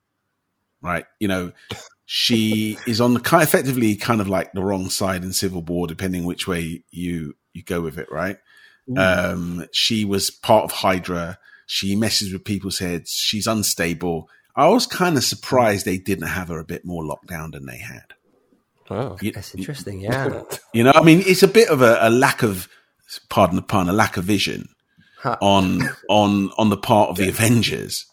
[0.82, 1.06] right?
[1.20, 1.52] You know,
[2.06, 5.88] she is on the kind, effectively kind of like the wrong side in Civil War,
[5.88, 8.38] depending which way you you go with it, right?
[8.96, 11.40] Um, she was part of Hydra.
[11.66, 13.12] She messes with people's heads.
[13.12, 14.30] She's unstable.
[14.58, 17.66] I was kind of surprised they didn't have her a bit more locked down than
[17.68, 18.14] they had.
[18.90, 19.18] Wow.
[19.22, 20.02] You- That's interesting.
[20.02, 20.42] Yeah,
[20.74, 22.68] you know, I mean, it's a bit of a, a lack of,
[23.30, 24.68] pardon the pun, a lack of vision
[25.42, 28.06] on on on the part of the Avengers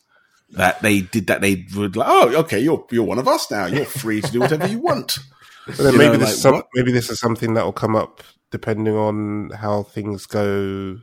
[0.50, 1.40] that they did that.
[1.40, 3.66] They would like, oh, okay, you're you're one of us now.
[3.66, 5.18] You're free to do whatever you want.
[5.66, 7.72] But then You maybe know, this like, is some, maybe this is something that will
[7.72, 10.98] come up depending on how things go.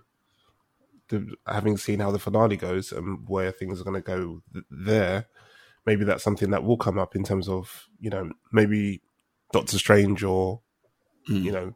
[1.10, 4.66] The, having seen how the finale goes and where things are going to go th-
[4.70, 5.26] there,
[5.86, 9.02] maybe that's something that will come up in terms of you know maybe
[9.52, 10.62] Doctor Strange or
[11.28, 11.44] Hmm.
[11.44, 11.76] you know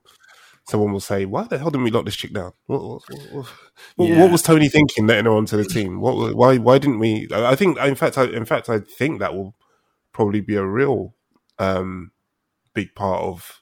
[0.68, 2.54] someone will say, "Why the hell didn't we lock this chick down?
[2.65, 3.02] What, what,
[3.96, 4.20] what, Yeah.
[4.22, 6.00] what was Tony thinking letting her onto the team?
[6.02, 7.28] What why why didn't we?
[7.32, 9.56] I I think in fact I, in fact I think that will
[10.12, 11.13] probably be a real
[11.60, 12.12] um,
[12.74, 13.62] big part of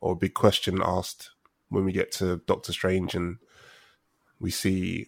[0.00, 1.30] or a big question asked
[1.68, 3.36] when we get to Doctor Strange and
[4.40, 5.06] we see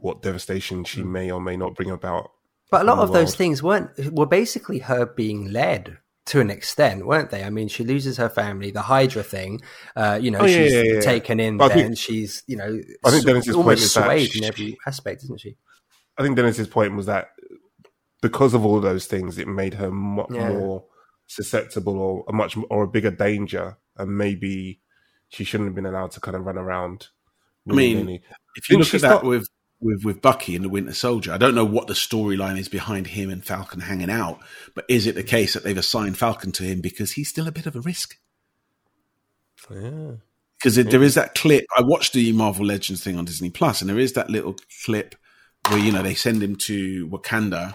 [0.00, 2.30] what devastation she may or may not bring about.
[2.70, 6.40] But a lot in the of those things weren't were basically her being led to
[6.40, 7.44] an extent, weren't they?
[7.44, 9.60] I mean, she loses her family, the Hydra thing.
[9.94, 11.00] Uh, you know, Oh, yeah, she's yeah, yeah, yeah.
[11.00, 13.56] taken in But I there, think- and she's you know, I think sw- Dennis's point
[13.58, 15.56] almost is that swayed she- in every aspect, isn't she?
[16.18, 17.28] I think Dennis's point was that
[18.22, 20.48] because of all those things, it made her much Yeah.
[20.48, 20.84] more
[21.28, 24.80] susceptible or a much or a bigger danger, and maybe
[25.28, 27.08] she shouldn't have been allowed to kind of run around.
[27.68, 28.22] I mean, willy-nilly.
[28.56, 29.48] If you Didn't look she at that start- with
[29.80, 33.08] with with Bucky and the Winter Soldier, I don't know what the storyline is behind
[33.08, 34.40] him and Falcon hanging out,
[34.74, 37.52] but is it the case that they've assigned Falcon to him because he's still a
[37.52, 38.16] bit of a risk?
[39.70, 40.12] yeah.
[40.58, 41.64] because there is that clip.
[41.76, 45.14] I watched the Marvel Legends thing on Disney Plus, and there is that little clip
[45.68, 47.74] where you know they send him to Wakanda.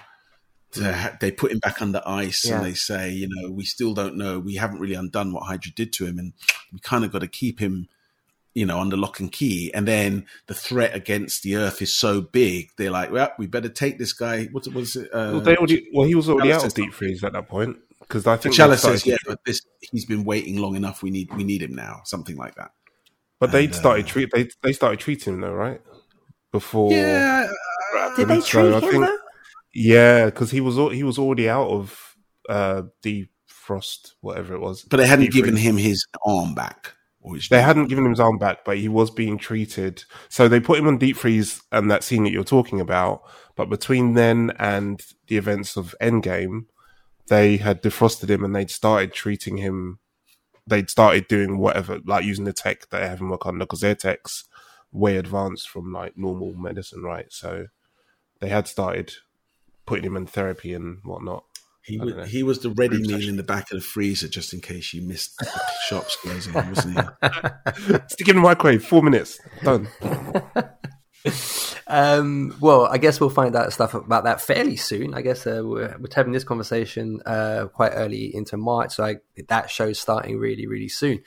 [0.74, 0.94] To mm.
[0.94, 2.58] ha- they put him back under ice, Yeah.
[2.58, 4.40] and they say, you know, we still don't know.
[4.40, 6.34] We haven't really undone what Hydra did to him, and
[6.72, 7.90] we kind of got to keep him,
[8.54, 9.72] you know, under lock and key.
[9.74, 13.70] And then the threat against the Earth is so big, they're like, well, we better
[13.70, 14.46] take this guy.
[14.52, 14.68] What?
[14.74, 15.08] Was it?
[15.14, 17.48] Uh, Well, they already, well, he was already Chalice out of deep freeze at that
[17.48, 19.62] point because I think T'Challa they says, yeah, but this
[19.92, 21.02] he's been waiting long enough.
[21.02, 22.02] We need we need him now.
[22.06, 22.72] Something like that.
[23.40, 25.82] but they and, uh, started treat they they started treating him though, right?
[26.52, 27.48] Before Yeah,
[28.18, 29.18] Did they so treat I him think- though?
[29.74, 32.16] Yeah, because he was he was already out of
[32.50, 34.84] uh defrost, whatever it was.
[34.84, 36.94] but they hadn't given him his arm back.
[37.24, 40.04] His They hadn't given him his arm back, but he was being treated.
[40.30, 43.22] So they put him on deep freeze and that scene that you're talking about.
[43.56, 46.66] But between then and the events of Endgame,
[47.28, 50.00] they had defrosted him and they'd started treating him.
[50.66, 53.96] They'd started doing whatever, like using the tech that they have in Wakanda, because their
[53.96, 54.46] tech's
[54.92, 57.28] way advanced from like normal medicine, right?
[57.30, 57.68] So
[58.40, 59.14] they had started
[59.86, 61.44] putting him in therapy and whatnot.
[61.84, 62.24] He, I know.
[62.24, 65.02] he was the ready meal in the back of the freezer just in case you
[65.02, 65.50] missed the
[65.88, 67.94] shops closing, wasn't he?
[68.08, 69.88] Stick him in the microwave, four minutes, done.
[71.88, 75.14] Um, well, I guess we'll find out stuff about that fairly soon.
[75.14, 79.18] I guess uh, we're, we're having this conversation uh, quite early into March, so I,
[79.50, 81.22] that show's starting really, really soon.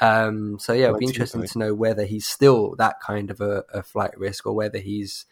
[0.00, 3.64] Um, so yeah, it'll be interesting to know whether he's still that kind of a,
[3.72, 5.24] a flight risk, or whether he's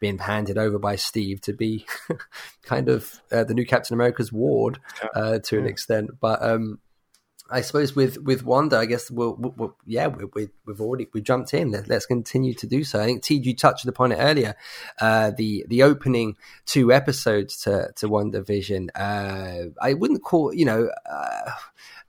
[0.00, 1.86] been handed over by Steve to be
[2.62, 4.78] kind of uh, the new Captain America's ward
[5.14, 6.10] uh, to an extent.
[6.20, 6.80] But um,
[7.50, 11.20] I suppose with with Wanda, I guess we'll, we'll, we'll yeah we, we've already we
[11.20, 11.70] jumped in.
[11.70, 13.00] Let, us continue to do so.
[13.00, 14.56] I think T, you touched upon it earlier.
[15.00, 18.88] Uh, the the opening two episodes to to WandaVision.
[18.94, 20.90] Uh, I wouldn't call you know.
[21.08, 21.50] Uh,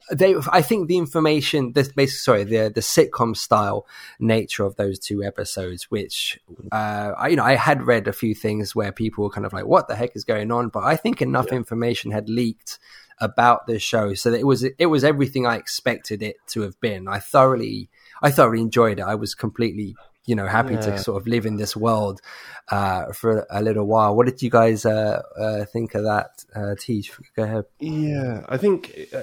[0.10, 3.86] they, I think the information, this basically, sorry, the the sitcom style
[4.20, 6.40] nature of those two episodes, which,
[6.72, 9.52] uh, I, you know, I had read a few things where people were kind of
[9.52, 11.58] like, "What the heck is going on?" But I think enough yeah.
[11.58, 12.80] information had leaked
[13.20, 16.80] about this show so that it was it was everything I expected it to have
[16.80, 17.08] been.
[17.08, 17.90] I thoroughly
[18.22, 19.04] I thoroughly enjoyed it.
[19.04, 20.82] I was completely you know happy yeah.
[20.82, 22.22] to sort of live in this world
[22.70, 24.16] uh, for a little while.
[24.16, 26.46] What did you guys uh, uh, think of that?
[26.56, 27.66] Uh, TJ, go ahead.
[27.80, 29.22] Yeah, I think uh,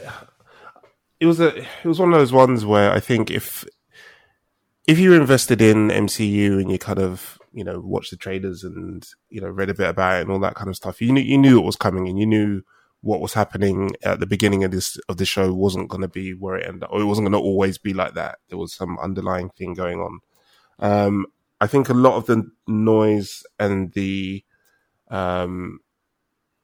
[1.20, 3.64] it was a it was one of those ones where I think if
[4.87, 9.07] if you're invested in MCU and you kind of you know watched the trailers and
[9.28, 11.22] you know read a bit about it and all that kind of stuff, you knew
[11.22, 12.62] you knew it was coming and you knew
[13.04, 16.32] what was happening at the beginning of this of the show wasn't going to be
[16.32, 18.38] where it ended, or it wasn't going to always be like that.
[18.48, 20.20] There was some underlying thing going on.
[20.78, 21.26] Um,
[21.60, 24.42] I think a lot of the noise and the
[25.10, 25.80] um,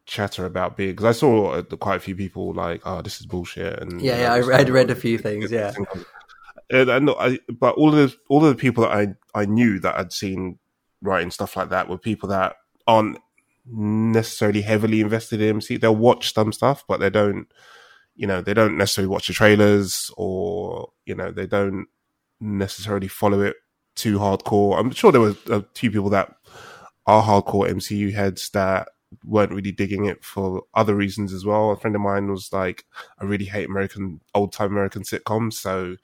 [0.06, 3.26] chatter about being because I saw uh, quite a few people like, "Oh, this is
[3.26, 5.74] bullshit," and yeah, yeah, I read read a few things, yeah.
[6.70, 9.78] And I, I, but all of the all of the people that I I knew
[9.80, 10.58] that I'd seen
[11.02, 13.18] writing stuff like that were people that aren't
[13.72, 15.76] necessarily heavily invested in MC.
[15.76, 17.46] They'll watch some stuff, but they don't,
[18.14, 21.86] you know, they don't necessarily watch the trailers or, you know, they don't
[22.40, 23.56] necessarily follow it
[23.94, 24.78] too hardcore.
[24.78, 26.34] I'm sure there were a few people that
[27.06, 28.88] are hardcore MCU heads that
[29.24, 31.70] weren't really digging it for other reasons as well.
[31.70, 32.84] A friend of mine was like,
[33.18, 35.54] I really hate American, old time American sitcoms.
[35.54, 35.96] So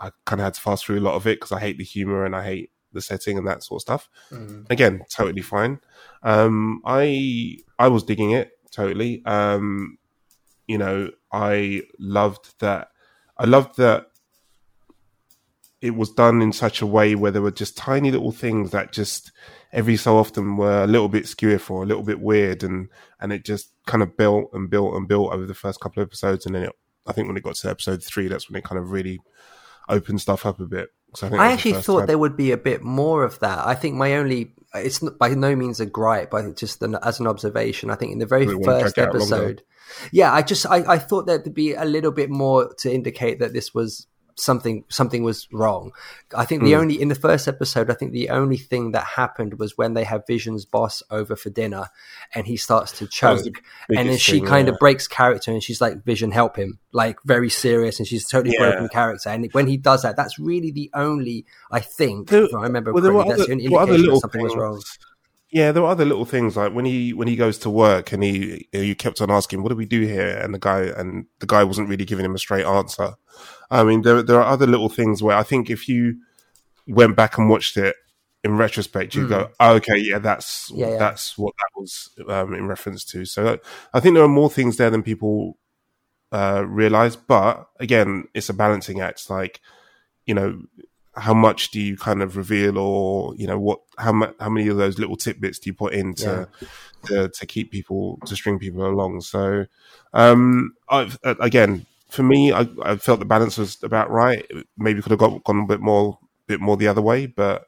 [0.00, 1.84] I kind of had to fast through a lot of it because I hate the
[1.84, 4.08] humor and I hate the setting and that sort of stuff.
[4.30, 4.70] Mm.
[4.70, 5.80] Again, totally fine.
[6.22, 9.22] Um, I I was digging it totally.
[9.24, 9.98] Um,
[10.66, 12.88] you know, I loved that.
[13.36, 14.06] I loved that
[15.80, 18.92] it was done in such a way where there were just tiny little things that
[18.92, 19.30] just
[19.72, 22.88] every so often were a little bit skew or a little bit weird, and
[23.20, 26.08] and it just kind of built and built and built over the first couple of
[26.08, 26.72] episodes, and then it,
[27.06, 29.20] I think when it got to episode three, that's when it kind of really
[29.88, 30.90] opened stuff up a bit.
[31.22, 32.06] I, I actually the thought time.
[32.06, 33.66] there would be a bit more of that.
[33.66, 37.26] I think my only it's by no means a gripe, but just an, as an
[37.26, 37.90] observation.
[37.90, 39.62] I think in the very first episode,
[40.12, 43.52] yeah, I just I, I thought there'd be a little bit more to indicate that
[43.52, 44.06] this was
[44.38, 45.92] something something was wrong.
[46.34, 46.78] I think the mm.
[46.78, 50.04] only in the first episode, I think the only thing that happened was when they
[50.04, 51.88] have Vision's boss over for dinner,
[52.34, 54.74] and he starts to choke, and then she thing, kind yeah.
[54.74, 58.54] of breaks character, and she's like, "Vision, help him!" Like very serious, and she's totally
[58.58, 58.70] yeah.
[58.70, 59.28] broken character.
[59.30, 62.28] And when he does that, that's really the only I think.
[62.28, 64.54] There, I remember well, correctly, that's other, the only indication something things.
[64.54, 64.82] was wrong.
[65.50, 68.22] Yeah, there were other little things like when he when he goes to work and
[68.22, 71.46] he you kept on asking, "What do we do here?" and the guy and the
[71.46, 73.14] guy wasn't really giving him a straight answer.
[73.70, 76.18] I mean, there there are other little things where I think if you
[76.86, 77.96] went back and watched it
[78.44, 79.28] in retrospect, you mm.
[79.30, 80.98] go, oh, "Okay, yeah, that's yeah, yeah.
[80.98, 83.58] that's what that was um, in reference to." So
[83.94, 85.58] I think there are more things there than people
[86.30, 87.16] uh, realize.
[87.16, 89.30] But again, it's a balancing act.
[89.30, 89.60] Like
[90.26, 90.60] you know,
[91.18, 94.68] how much do you kind of reveal or you know what how much how many
[94.68, 96.68] of those little tidbits do you put in to, yeah.
[97.04, 99.66] to, to keep people to string people along so
[100.12, 105.10] um I've, again for me I, I felt the balance was about right maybe could
[105.10, 107.66] have got gone a bit more bit more the other way but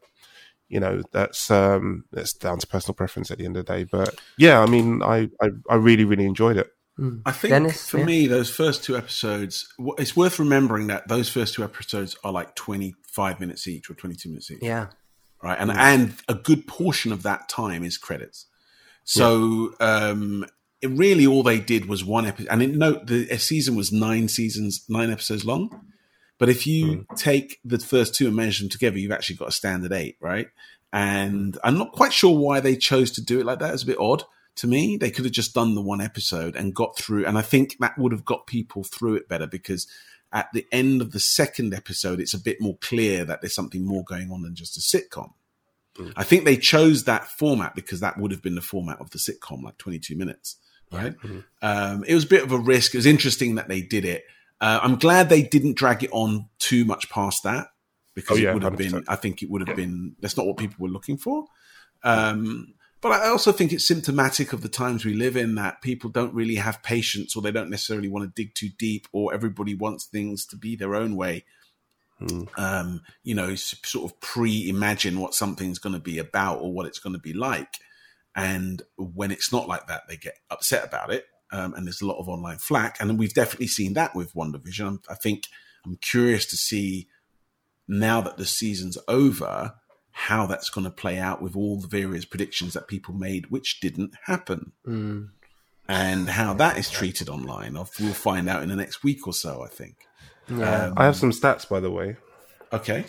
[0.68, 3.84] you know that's um that's down to personal preference at the end of the day
[3.84, 7.22] but yeah i mean i i, I really really enjoyed it Mm.
[7.24, 8.04] I think Dennis, for yeah.
[8.04, 12.54] me, those first two episodes, it's worth remembering that those first two episodes are like
[13.12, 14.62] 25 minutes each or 22 minutes each.
[14.62, 14.88] Yeah.
[15.42, 15.58] Right.
[15.58, 15.76] And, mm.
[15.76, 18.46] and a good portion of that time is credits.
[19.04, 19.86] So, yeah.
[19.86, 20.46] um,
[20.82, 22.48] it really all they did was one episode.
[22.50, 25.86] And it, note the season was nine seasons, nine episodes long.
[26.38, 27.16] But if you mm.
[27.16, 30.48] take the first two and measure them together, you've actually got a standard eight, right?
[30.92, 33.74] And I'm not quite sure why they chose to do it like that.
[33.74, 34.24] It's a bit odd
[34.56, 34.96] to me.
[34.96, 37.26] They could have just done the one episode and got through.
[37.26, 39.86] And I think that would have got people through it better because
[40.32, 43.84] at the end of the second episode, it's a bit more clear that there's something
[43.84, 45.32] more going on than just a sitcom.
[45.96, 46.12] Mm.
[46.16, 49.18] I think they chose that format because that would have been the format of the
[49.18, 50.56] sitcom, like 22 minutes,
[50.92, 51.16] right?
[51.18, 51.40] Mm-hmm.
[51.62, 52.94] Um, it was a bit of a risk.
[52.94, 54.24] It was interesting that they did it.
[54.60, 57.68] Uh, I'm glad they didn't drag it on too much past that
[58.14, 58.76] because oh, yeah, it would have 100%.
[58.76, 59.86] been, I think it would have yeah.
[59.86, 61.46] been, that's not what people were looking for.
[62.02, 66.10] Um, but I also think it's symptomatic of the times we live in that people
[66.10, 69.74] don't really have patience or they don't necessarily want to dig too deep or everybody
[69.74, 71.44] wants things to be their own way.
[72.20, 72.48] Mm.
[72.58, 76.86] Um, you know, sort of pre imagine what something's going to be about or what
[76.86, 77.78] it's going to be like.
[78.36, 81.24] And when it's not like that, they get upset about it.
[81.52, 84.86] um, and there's a lot of online flack, and we've definitely seen that with WandaVision.
[84.86, 85.44] I'm, I think
[85.84, 87.08] I'm curious to see
[87.88, 89.74] now that the season's over
[90.26, 93.80] how that's going to play out with all the various predictions that people made, which
[93.80, 94.72] didn't happen.
[94.86, 95.30] Mm.
[95.88, 99.64] And how that is treated online, we'll find out in the next week or so.
[99.64, 99.96] I think.
[100.48, 100.84] Yeah.
[100.84, 102.16] Um, I have some stats, by the way.
[102.72, 103.06] Okay.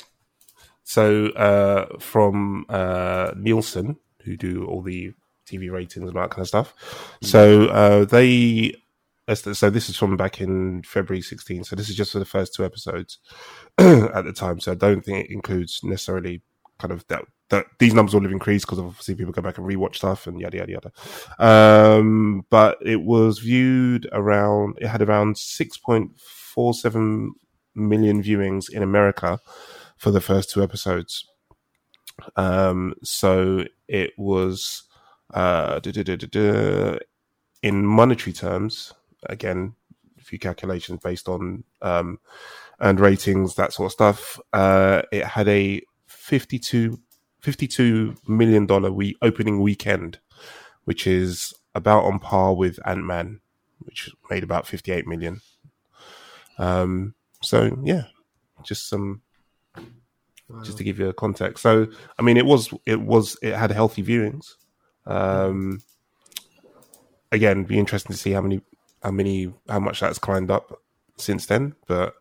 [0.84, 5.14] So uh, from uh, Nielsen, who do all the
[5.47, 6.74] TV ratings and that kind of stuff.
[7.22, 8.74] So uh, they,
[9.34, 11.66] so this is from back in February 16.
[11.66, 13.20] So this is just for the first two episodes
[13.78, 14.59] at the time.
[14.59, 16.41] So I don't think it includes necessarily
[16.82, 17.26] kind of that.
[17.50, 20.40] That these numbers will have increased because obviously people go back and rewatch stuff and
[20.40, 20.92] yada yada yada.
[21.38, 24.78] Um, but it was viewed around.
[24.80, 27.34] It had around six point four seven
[27.76, 29.40] million viewings in America
[29.98, 31.28] for the first two episodes.
[32.36, 34.84] Um, so it was
[35.34, 35.80] uh,
[37.64, 38.94] in monetary terms,
[39.28, 39.76] again,
[40.20, 42.20] a few calculations based on um,
[43.00, 44.40] ratings, that sort of stuff.
[44.54, 45.82] Uh, it had a
[46.22, 46.99] 52,
[47.39, 50.19] 52 million dollar we opening weekend,
[50.84, 53.41] which is about on par with Ant Man,
[53.80, 55.41] which made about 58 million.
[56.59, 58.03] Um, so yeah,
[58.63, 59.24] just some
[60.63, 61.63] just to give you a context.
[61.63, 61.88] So,
[62.19, 64.53] I mean, it was it was it had healthy viewings.
[65.07, 65.82] Um,
[67.32, 68.61] again, be interesting to see how many
[69.01, 70.82] how many how much that's climbed up
[71.17, 71.74] since then.
[71.88, 72.13] But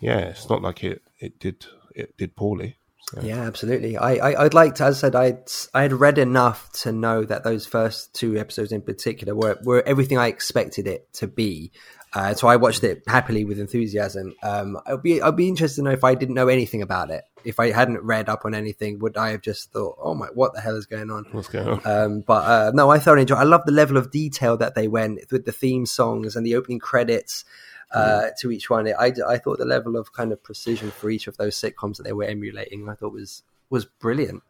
[0.00, 1.64] yeah, it's not like it it did
[1.94, 2.76] it did poorly.
[3.10, 3.20] So.
[3.22, 3.96] Yeah, absolutely.
[3.96, 5.38] I, I would like to, as I said, I
[5.74, 9.82] I had read enough to know that those first two episodes in particular were were
[9.84, 11.72] everything I expected it to be.
[12.12, 14.34] Uh, so I watched it happily with enthusiasm.
[14.44, 17.24] Um, I'd be I'd be interested to know if I didn't know anything about it.
[17.42, 20.54] If I hadn't read up on anything, would I have just thought, "Oh my, what
[20.54, 21.80] the hell is going on?" What's going on?
[21.84, 23.38] Um, but uh, no, I thoroughly enjoyed.
[23.38, 26.54] I love the level of detail that they went with the theme songs and the
[26.54, 27.44] opening credits
[27.92, 28.36] uh, mm.
[28.38, 28.88] to each one.
[28.88, 32.04] I I thought the level of kind of precision for each of those sitcoms that
[32.04, 34.42] they were emulating, I thought was was brilliant.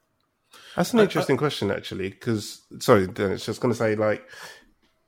[0.77, 2.11] That's an interesting I, I, question, actually.
[2.11, 4.27] Because sorry, Dennis, just going to say like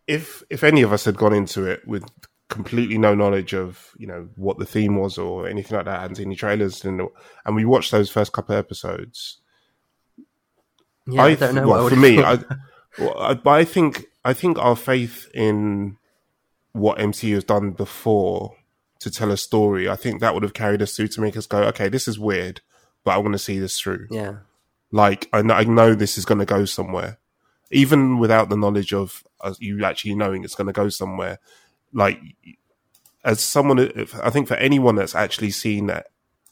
[0.06, 2.04] if if any of us had gone into it with
[2.48, 6.16] completely no knowledge of you know what the theme was or anything like that, hadn't
[6.16, 7.00] seen any trailers, and
[7.44, 9.38] and we watched those first couple of episodes.
[11.06, 11.68] Yeah, I, I don't know.
[11.68, 12.38] Well, for me, I,
[12.98, 15.96] well, I, but I think I think our faith in
[16.72, 18.56] what MCU has done before
[19.00, 21.46] to tell a story, I think that would have carried us through to make us
[21.46, 22.60] go, okay, this is weird,
[23.04, 24.06] but I want to see this through.
[24.10, 24.36] Yeah,
[24.90, 27.18] like I know, I know this is going to go somewhere,
[27.70, 31.38] even without the knowledge of uh, you actually knowing it's going to go somewhere
[31.92, 32.20] like
[33.24, 36.06] as someone, I think for anyone that's actually seen that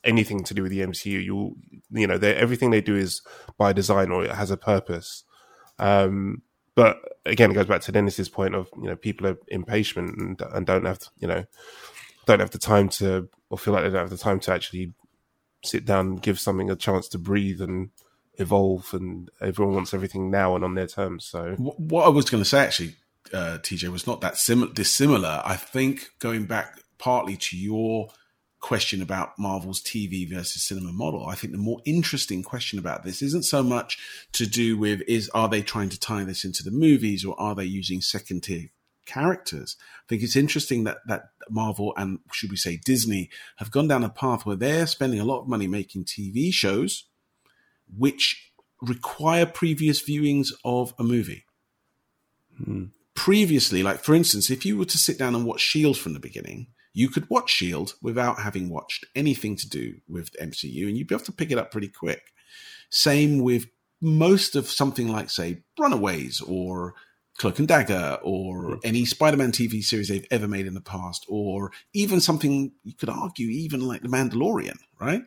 [0.04, 1.56] anything to do with the MCU, you
[1.90, 3.22] you know, everything they do is
[3.58, 5.24] by design or it has a purpose.
[5.78, 6.42] Um,
[6.74, 10.40] but again, it goes back to Dennis's point of you know people are impatient and,
[10.52, 11.44] and don't have you know
[12.26, 14.92] don't have the time to or feel like they don't have the time to actually
[15.64, 17.90] sit down give something a chance to breathe and
[18.38, 22.42] evolve and everyone wants everything now and on their terms so what i was going
[22.42, 22.94] to say actually
[23.32, 25.42] uh, TJ, was not that sim- dissimilar.
[25.44, 28.08] I think going back partly to your
[28.60, 33.22] question about Marvel's TV versus cinema model, I think the more interesting question about this
[33.22, 33.98] isn't so much
[34.32, 37.54] to do with is are they trying to tie this into the movies or are
[37.54, 38.68] they using second tier
[39.06, 39.76] characters?
[39.80, 44.04] I think it's interesting that that Marvel and should we say Disney have gone down
[44.04, 47.04] a path where they're spending a lot of money making TV shows
[47.96, 51.44] which require previous viewings of a movie.
[52.64, 52.86] Hmm
[53.20, 56.18] previously, like for instance, if you were to sit down and watch Shield from the
[56.18, 61.06] beginning, you could watch Shield without having watched anything to do with MCU, and you'd
[61.06, 62.22] be able to pick it up pretty quick.
[62.90, 63.66] Same with
[64.00, 66.94] most of something like, say, Runaways or
[67.38, 68.80] Cloak and Dagger or mm.
[68.84, 73.08] any Spider-Man TV series they've ever made in the past, or even something you could
[73.08, 75.22] argue, even like The Mandalorian, right?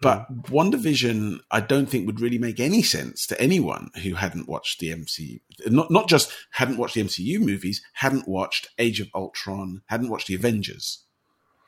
[0.00, 0.42] But mm.
[0.46, 4.90] WandaVision, I don't think would really make any sense to anyone who hadn't watched the
[4.90, 5.40] MCU.
[5.66, 10.28] Not not just hadn't watched the MCU movies, hadn't watched Age of Ultron, hadn't watched
[10.28, 11.04] the Avengers,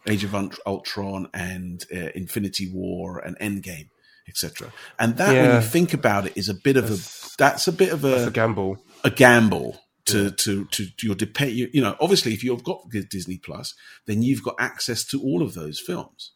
[0.06, 0.34] Age of
[0.66, 3.88] Ultron and uh, Infinity War and Endgame,
[4.28, 4.72] etc.
[4.98, 5.42] And that, yeah.
[5.42, 8.04] when you think about it, is a bit of that's, a that's a bit of
[8.04, 8.78] a, a gamble.
[9.02, 10.30] A gamble to yeah.
[10.38, 11.52] to to your depend.
[11.52, 13.74] You, you know, obviously, if you've got Disney Plus,
[14.06, 16.32] then you've got access to all of those films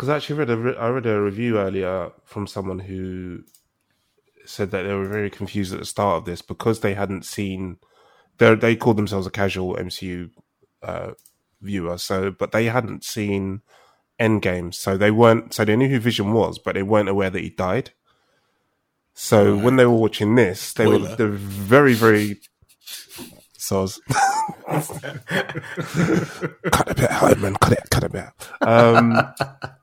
[0.00, 3.42] because I actually read a re- I read a review earlier from someone who
[4.46, 7.76] said that they were very confused at the start of this because they hadn't seen
[8.38, 10.30] they they called themselves a casual MCU
[10.82, 11.10] uh,
[11.60, 13.60] viewer so but they hadn't seen
[14.18, 17.42] Endgame so they weren't so they knew who Vision was but they weren't aware that
[17.42, 17.90] he died
[19.12, 19.62] so right.
[19.62, 21.10] when they were watching this they Spoiler.
[21.10, 22.40] were they were very very
[23.58, 24.00] Soz.
[26.72, 27.54] cut a bit, Hardman.
[27.56, 27.90] Cut it.
[27.90, 28.24] Cut it bit.
[28.62, 29.34] Um,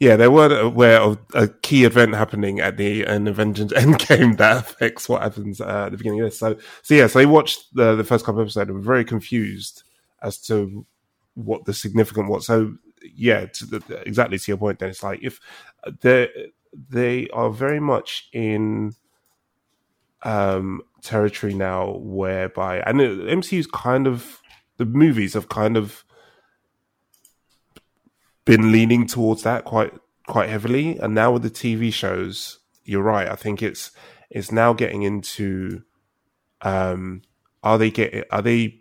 [0.00, 4.58] yeah, they weren't aware of a key event happening at the an Avengers Endgame that
[4.58, 6.38] affects what happens uh, at the beginning of this.
[6.38, 9.04] So, so yeah, so they watched the the first couple of episodes and were very
[9.04, 9.82] confused
[10.22, 10.86] as to
[11.34, 12.46] what the significant was.
[12.46, 12.76] So,
[13.14, 14.78] yeah, to the, exactly to your point.
[14.78, 15.40] Then it's like if
[16.00, 16.28] they
[16.88, 18.94] they are very much in
[20.22, 24.40] um territory now whereby and the MCU's kind of
[24.76, 26.04] the movies have kind of
[28.46, 29.92] been leaning towards that quite
[30.26, 30.96] quite heavily.
[30.98, 33.28] And now with the TV shows you're right.
[33.28, 33.90] I think it's
[34.30, 35.82] it's now getting into
[36.62, 37.22] um
[37.62, 38.80] are they getting are they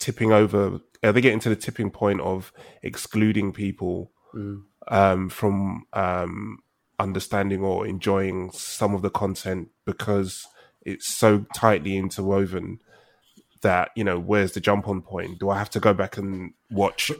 [0.00, 2.52] tipping over are they getting to the tipping point of
[2.82, 4.62] excluding people Mm.
[4.88, 6.58] um from um
[6.98, 10.48] understanding or enjoying some of the content because
[10.82, 12.80] it's so tightly interwoven
[13.62, 15.38] that you know where's the jump on point?
[15.38, 17.12] Do i have to go back and watch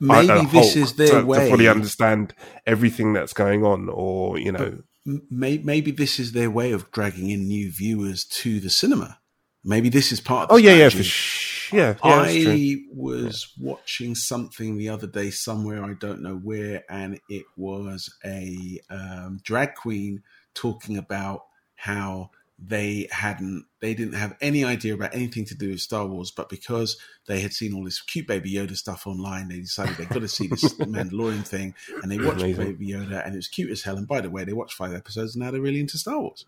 [0.00, 1.44] Maybe uh, this is their to, way.
[1.44, 2.34] to fully understand
[2.66, 4.82] everything that's going on or you know
[5.30, 9.18] may, maybe this is their way of dragging in new viewers to the cinema.
[9.64, 12.24] Maybe this is part of the oh yeah yeah sh- yeah, yeah.
[12.26, 18.14] I was watching something the other day somewhere, I don't know where, and it was
[18.24, 20.22] a um, drag queen
[20.54, 21.44] talking about
[21.76, 22.30] how
[22.64, 26.48] they hadn't, they didn't have any idea about anything to do with Star Wars, but
[26.48, 26.96] because
[27.26, 30.28] they had seen all this cute Baby Yoda stuff online, they decided they've got to
[30.28, 32.66] see this Mandalorian thing, and they watched Amazing.
[32.66, 33.96] Baby Yoda, and it was cute as hell.
[33.96, 36.46] And by the way, they watched five episodes, and now they're really into Star Wars.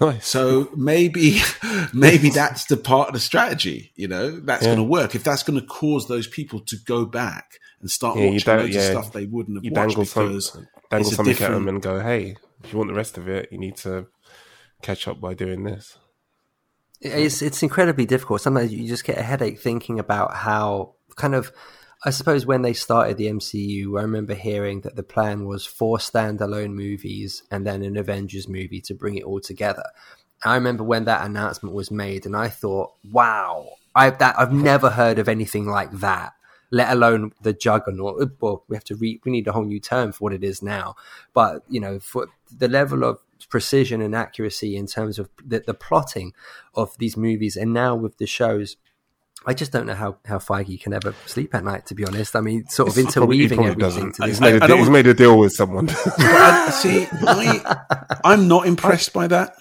[0.00, 1.40] nice So maybe,
[1.94, 3.92] maybe that's the part of the strategy.
[3.96, 4.74] You know, that's Yeah.
[4.74, 5.14] going to work.
[5.14, 8.74] If that's going to cause those people to go back and start Yeah, watching loads
[8.74, 10.50] yeah, of stuff they wouldn't have you watched dangle some because
[10.90, 13.28] dangle it's a something at them and go hey if you want the rest of
[13.28, 14.06] it you need to
[14.82, 15.98] catch up by doing this
[17.00, 18.40] It's it's incredibly difficult.
[18.40, 21.52] Sometimes you just get a headache thinking about how kind of.
[22.04, 25.98] I suppose when they started the MCU, I remember hearing that the plan was four
[25.98, 29.82] standalone movies and then an Avengers movie to bring it all together.
[30.44, 33.66] I remember when that announcement was made, and I thought, "Wow,
[33.96, 36.34] I that I've never heard of anything like that."
[36.70, 38.30] Let alone the juggernaut.
[38.40, 40.62] Well, we have to re- we need a whole new term for what it is
[40.62, 40.94] now.
[41.32, 45.74] But you know, for the level of precision and accuracy in terms of the, the
[45.74, 46.32] plotting
[46.74, 48.76] of these movies, and now with the shows,
[49.46, 51.86] I just don't know how, how Feige can ever sleep at night.
[51.86, 54.04] To be honest, I mean, sort of He probably- interweaving probably everything.
[54.10, 54.14] doesn't.
[54.16, 54.40] To He's this.
[54.40, 55.88] made, a I deal, he's made a deal with someone.
[55.90, 59.54] I, see, I, I'm not impressed by that.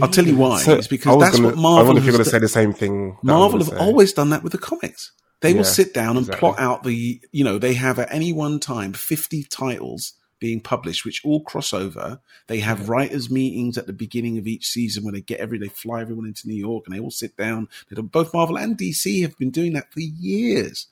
[0.00, 0.60] I'll tell you why.
[0.60, 1.78] So, it's I because that's gonna- what Marvel.
[1.80, 3.16] I wonder if you're going to say the same thing.
[3.22, 3.76] Marvel have say.
[3.76, 5.10] always done that with the comics.
[5.40, 6.40] They will sit down and exactly.
[6.40, 11.04] plot out the, you know, they have at any one time 50 titles being published,
[11.04, 12.20] which all cross over.
[12.46, 15.68] They have writers' meetings at the beginning of each season where they get every, they
[15.68, 17.68] fly everyone into New York and they all sit down.
[17.90, 20.86] They both Marvel and DC have been doing that for years.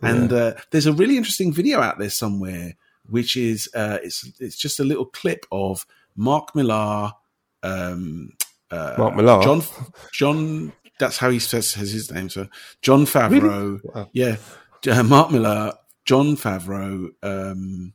[0.00, 2.74] And uh, there's a really interesting video out there somewhere,
[3.08, 7.12] which is uh, it's it's just a little clip of Mark Millar,
[7.64, 8.32] um,
[8.70, 9.42] uh, Mark Millar?
[9.42, 9.62] John
[10.12, 10.72] John.
[11.00, 12.28] That's how he says his name.
[12.28, 12.48] So
[12.82, 14.08] Jon Favreau, Wow.
[14.12, 14.36] yeah,
[14.88, 15.72] uh, Mark Millar,
[16.04, 17.10] Jon Favreau.
[17.22, 17.92] Um,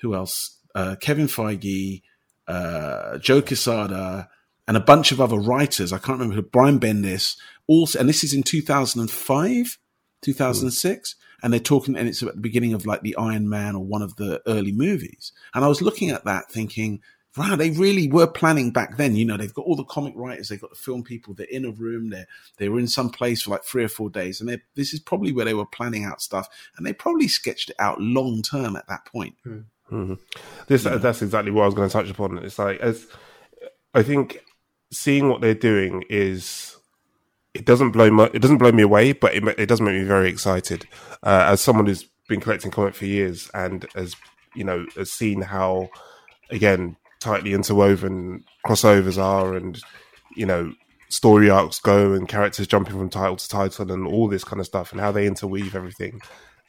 [0.00, 0.58] who else?
[0.74, 2.02] Uh, Kevin Feige,
[2.46, 4.28] uh, Joe Quesada,
[4.68, 5.92] and a bunch of other writers.
[5.92, 6.42] I can't remember who.
[6.42, 7.36] Brian Bendis.
[7.66, 9.78] Also, and this is in 2005,
[10.22, 13.84] 2006, and they're talking, and it's at the beginning of like the Iron Man or
[13.84, 15.32] one of the early movies.
[15.54, 17.00] And I was looking at that, thinking,
[17.36, 19.14] wow, they really were planning back then.
[19.14, 21.64] You know, they've got all the comic writers, they've got the film people, they're in
[21.64, 22.26] a room, they're
[22.56, 25.32] they were in some place for like three or four days, and this is probably
[25.32, 28.88] where they were planning out stuff, and they probably sketched it out long term at
[28.88, 29.34] that point.
[30.66, 32.38] This that's exactly what I was going to touch upon.
[32.38, 33.06] It's like as
[33.94, 34.38] I think
[34.92, 36.76] seeing what they're doing is
[37.54, 40.04] it doesn't blow my, it doesn't blow me away, but it, it does make me
[40.04, 40.86] very excited.
[41.22, 44.14] Uh, as someone who's been collecting comic for years and has
[44.54, 45.88] you know has seen how
[46.50, 49.80] again tightly interwoven crossovers are and
[50.34, 50.72] you know
[51.08, 54.66] story arcs go and characters jumping from title to title and all this kind of
[54.66, 56.20] stuff and how they interweave everything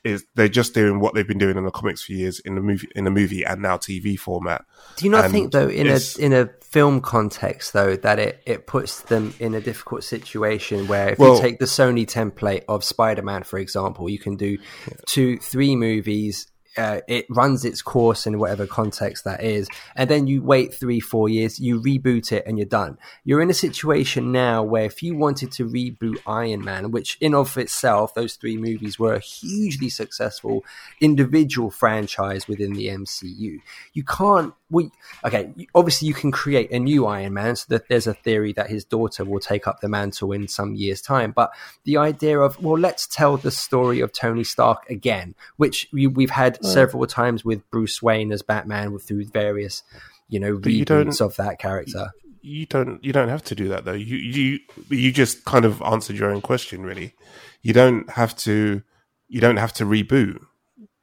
[0.08, 2.62] is they're just doing what they've been doing in the comics for years in the
[2.62, 4.66] movie in the movie and now TV format.
[4.96, 8.42] Do you not And think, though, in a in a film context, though, that it,
[8.46, 12.64] it puts them in a difficult situation where if Well- you take the Sony template
[12.68, 14.58] of Spider Man, for example, you can do
[15.06, 16.48] two, three movies
[16.78, 21.00] uh, it runs its course in whatever context that is, and then you wait three,
[21.00, 22.98] four years, you reboot it, and you're done.
[23.24, 27.34] You're in a situation now where if you wanted to reboot Iron Man, which in
[27.34, 30.64] of itself, those three movies were a hugely successful
[31.02, 33.60] individual franchise within the MCU,
[33.94, 34.54] you can't.
[34.70, 34.92] We
[35.24, 35.54] okay.
[35.74, 38.84] Obviously, you can create a new Iron Man, so that there's a theory that his
[38.84, 41.32] daughter will take up the mantle in some years' time.
[41.32, 41.52] But
[41.86, 46.30] the idea of well, let's tell the story of Tony Stark again, which we, we've
[46.30, 49.84] had several times with Bruce Wayne as Batman through various,
[50.28, 52.12] you know, you reboots of that character.
[52.42, 53.94] You don't you don't have to do that though.
[53.94, 54.60] You you
[54.90, 57.14] you just kind of answered your own question really.
[57.62, 58.82] You don't have to
[59.28, 60.40] you don't have to reboot.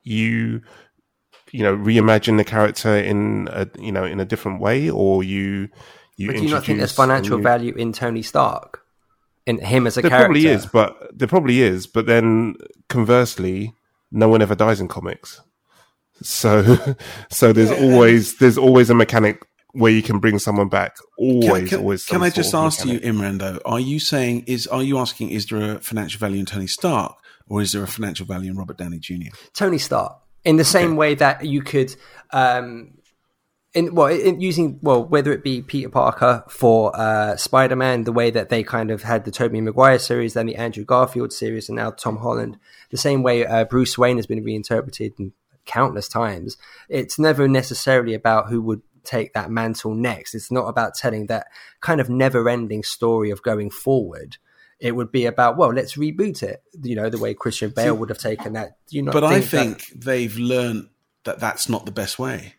[0.03, 0.63] You
[1.53, 5.69] you know reimagine the character in a you know in a different way or you
[6.17, 8.81] you But do you not think there's financial new- value in Tony Stark?
[9.47, 10.27] In him as a There character?
[10.27, 11.87] probably is, but there probably is.
[11.87, 12.55] But then
[12.89, 13.75] conversely,
[14.11, 15.43] no one ever dies in comics.
[16.23, 16.77] So,
[17.31, 20.97] so there's always there's always a mechanic where you can bring someone back.
[21.19, 22.07] Always, can, always.
[22.07, 23.05] can I just ask mechanic.
[23.05, 23.39] you, Imran?
[23.39, 26.67] Though, are you saying is are you asking is there a financial value in Tony
[26.67, 27.17] Stark,
[27.49, 29.35] or is there a financial value in Robert Downey Jr.?
[29.53, 30.19] Tony Stark.
[30.45, 31.97] In the same way that you could,
[32.31, 32.99] um,
[33.73, 38.13] in well, in using well, whether it be Peter Parker for uh, Spider Man, the
[38.13, 41.69] way that they kind of had the Tobey Maguire series, then the Andrew Garfield series,
[41.69, 42.59] and now Tom Holland,
[42.91, 45.19] the same way uh, Bruce Wayne has been reinterpreted
[45.67, 46.57] countless times.
[46.89, 50.35] It's never necessarily about who would take that mantle next.
[50.35, 51.47] It's not about telling that
[51.81, 54.39] kind of never ending story of going forward.
[54.81, 58.09] It would be about, well, let's reboot it, you know, the way Christian Bale would
[58.09, 58.77] have taken that.
[58.91, 60.89] You not But I think that- they've learned
[61.25, 62.55] that that's not the best way.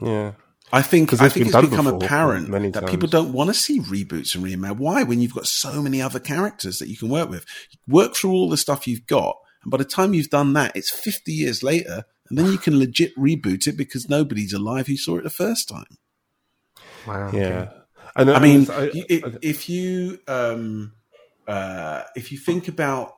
[0.00, 0.32] Yeah,
[0.72, 2.90] I think 'Cause I think it's become apparent many that times.
[2.90, 4.78] people don't want to see reboots and reimagine.
[4.78, 5.02] Why?
[5.02, 7.44] When you've got so many other characters that you can work with,
[7.86, 10.90] work through all the stuff you've got, and by the time you've done that, it's
[10.90, 15.18] fifty years later, and then you can legit reboot it because nobody's alive who saw
[15.18, 15.98] it the first time.
[17.06, 17.30] Wow.
[17.34, 17.68] yeah.
[18.16, 20.92] And I mean, I- you- i- if you um,
[21.46, 23.16] uh, if you think about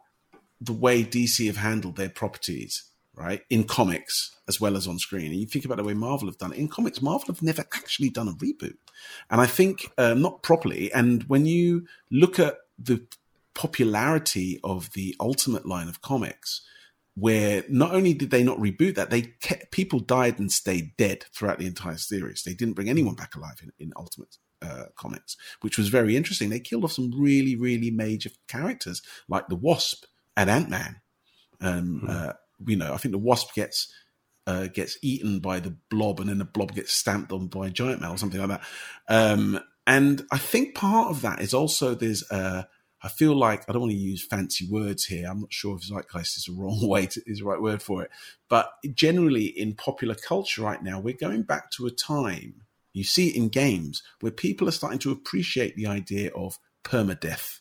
[0.60, 2.82] the way DC have handled their properties,
[3.14, 6.26] right, in comics as well as on screen, and you think about the way Marvel
[6.28, 8.76] have done it in comics, Marvel have never actually done a reboot,
[9.30, 10.92] and I think uh, not properly.
[10.92, 13.06] And when you look at the
[13.54, 16.62] popularity of the Ultimate line of comics,
[17.16, 21.24] where not only did they not reboot that, they kept people died and stayed dead
[21.32, 22.42] throughout the entire series.
[22.42, 26.50] They didn't bring anyone back alive in, in Ultimate uh, comics, which was very interesting.
[26.50, 30.04] They killed off some really, really major characters like the Wasp
[30.36, 30.96] and Ant Man.
[31.60, 32.32] Um, uh,
[32.66, 33.92] you know, I think the Wasp gets
[34.46, 38.00] uh, gets eaten by the Blob, and then the Blob gets stamped on by Giant
[38.00, 38.62] Man or something like that.
[39.08, 42.64] Um, and I think part of that is also there's uh,
[43.04, 45.28] I feel like I don't want to use fancy words here.
[45.28, 48.02] I'm not sure if zeitgeist is the wrong way to, is the right word for
[48.02, 48.10] it.
[48.48, 52.62] But generally, in popular culture right now, we're going back to a time.
[52.94, 57.60] You see it in games where people are starting to appreciate the idea of permadeath.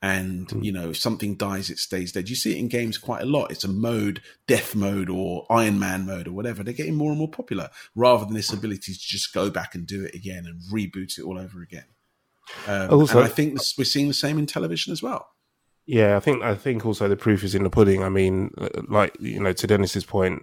[0.00, 0.62] And hmm.
[0.62, 2.28] you know, if something dies, it stays dead.
[2.28, 3.50] You see it in games quite a lot.
[3.50, 6.62] It's a mode, death mode, or Iron Man mode, or whatever.
[6.62, 9.88] They're getting more and more popular, rather than this ability to just go back and
[9.88, 11.86] do it again and reboot it all over again.
[12.66, 15.28] Um, Also- and I think this, we're seeing the same in television as well.
[15.86, 18.02] Yeah, I think I think also the proof is in the pudding.
[18.02, 18.50] I mean,
[18.88, 20.42] like you know, to Dennis's point,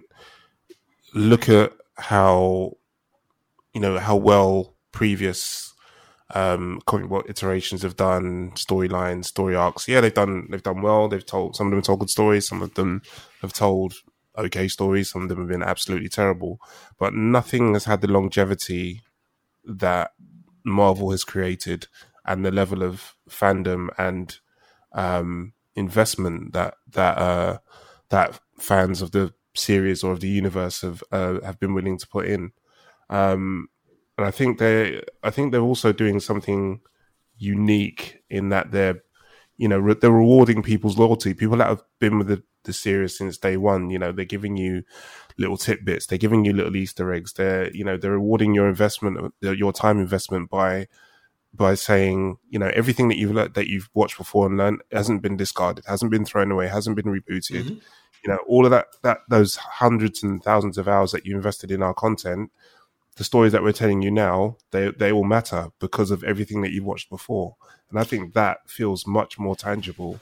[1.14, 2.72] look at how
[3.72, 5.72] you know how well previous
[6.34, 9.86] um comic book iterations have done storylines, story arcs.
[9.86, 11.08] Yeah, they've done they've done well.
[11.08, 12.48] They've told some of them have told good stories.
[12.48, 13.02] Some of them
[13.42, 13.94] have told
[14.36, 15.10] okay stories.
[15.10, 16.58] Some of them have been absolutely terrible.
[16.98, 19.02] But nothing has had the longevity
[19.64, 20.10] that
[20.66, 21.86] Marvel has created
[22.26, 24.38] and the level of fandom and
[24.92, 27.58] um, investment that that uh,
[28.08, 32.08] that fans of the series or of the universe have uh, have been willing to
[32.08, 32.52] put in.
[33.08, 33.68] Um,
[34.18, 36.80] and I think they I think they're also doing something
[37.38, 39.02] unique in that they're
[39.56, 41.34] you know re- they're rewarding people's loyalty.
[41.34, 44.56] People that have been with the, the series since day one, you know, they're giving
[44.56, 44.82] you
[45.38, 47.32] little tidbits, they're giving you little Easter eggs.
[47.34, 50.86] They're you know they're rewarding your investment, uh, your time investment by
[51.54, 55.22] by saying, you know, everything that you've learned, that you've watched before and learned hasn't
[55.22, 57.80] been discarded, hasn't been thrown away, hasn't been rebooted.
[58.24, 61.70] You know, all of that, that those hundreds and thousands of hours that you invested
[61.70, 62.50] in our content,
[63.16, 66.72] the stories that we're telling you now, they they all matter because of everything that
[66.72, 67.56] you've watched before.
[67.90, 70.18] And I think that feels much more tangible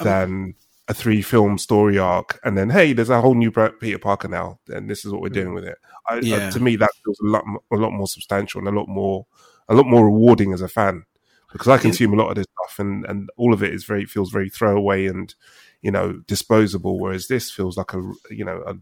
[0.00, 0.54] than
[0.88, 2.40] a three film story arc.
[2.44, 5.28] And then, hey, there's a whole new Peter Parker now, and this is what we're
[5.30, 5.78] doing with it.
[6.08, 6.36] I, Yeah.
[6.48, 9.26] uh, to me, that feels a lot, a lot more substantial and a lot more
[9.68, 11.04] a lot more rewarding as a fan
[11.50, 14.04] because I consume a lot of this stuff and, and all of it is very
[14.04, 15.34] feels very throwaway and
[15.80, 16.98] you know disposable.
[16.98, 18.74] Whereas this feels like a you know a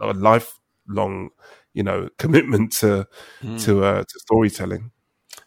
[0.00, 1.30] a lifelong,
[1.74, 3.06] you know, commitment to
[3.40, 3.56] Hmm.
[3.58, 4.90] to uh, to storytelling.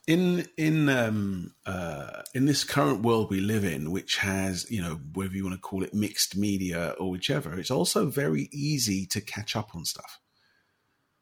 [0.07, 4.99] In in um uh in this current world we live in which has you know
[5.13, 9.21] whether you want to call it mixed media or whichever it's also very easy to
[9.21, 10.19] catch up on stuff.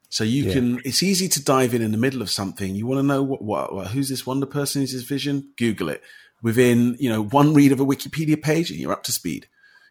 [0.08, 0.52] So you Yeah.
[0.54, 2.74] can it's easy to dive in in the middle of something.
[2.74, 4.80] You want to know what, what, what who's this Wanda person?
[4.82, 5.52] Who's his vision?
[5.58, 6.02] Google it.
[6.40, 9.48] Within you know one read of a wikipedia page and you're up to speed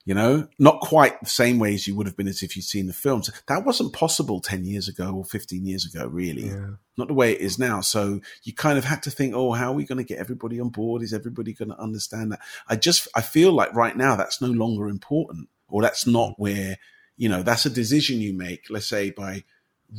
[0.08, 2.64] you know not quite the same way as you would have been as if you'd
[2.64, 6.52] seen the films that wasn't possible 10 years ago or 15 years ago really
[6.98, 7.82] not the way it is now.
[7.82, 10.60] So you kind of had to think, oh, how are we going to get everybody
[10.60, 11.04] on board?
[11.04, 12.40] Is everybody going to understand that?
[12.68, 16.36] I just, I feel like right now that's no longer important or that's not mm.
[16.38, 16.78] where,
[17.16, 18.66] you know, that's a decision you make.
[18.70, 19.44] Let's say by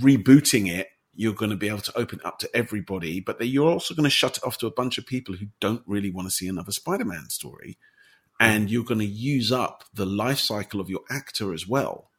[0.01, 3.49] rebooting it, you're going to be able to open it up to everybody, but then
[3.49, 6.11] you're also going to shut it off to a bunch of people who don't really
[6.11, 7.77] want to see another Spider-Man story.
[8.41, 12.11] And you're going to use up the life cycle of your actor as well,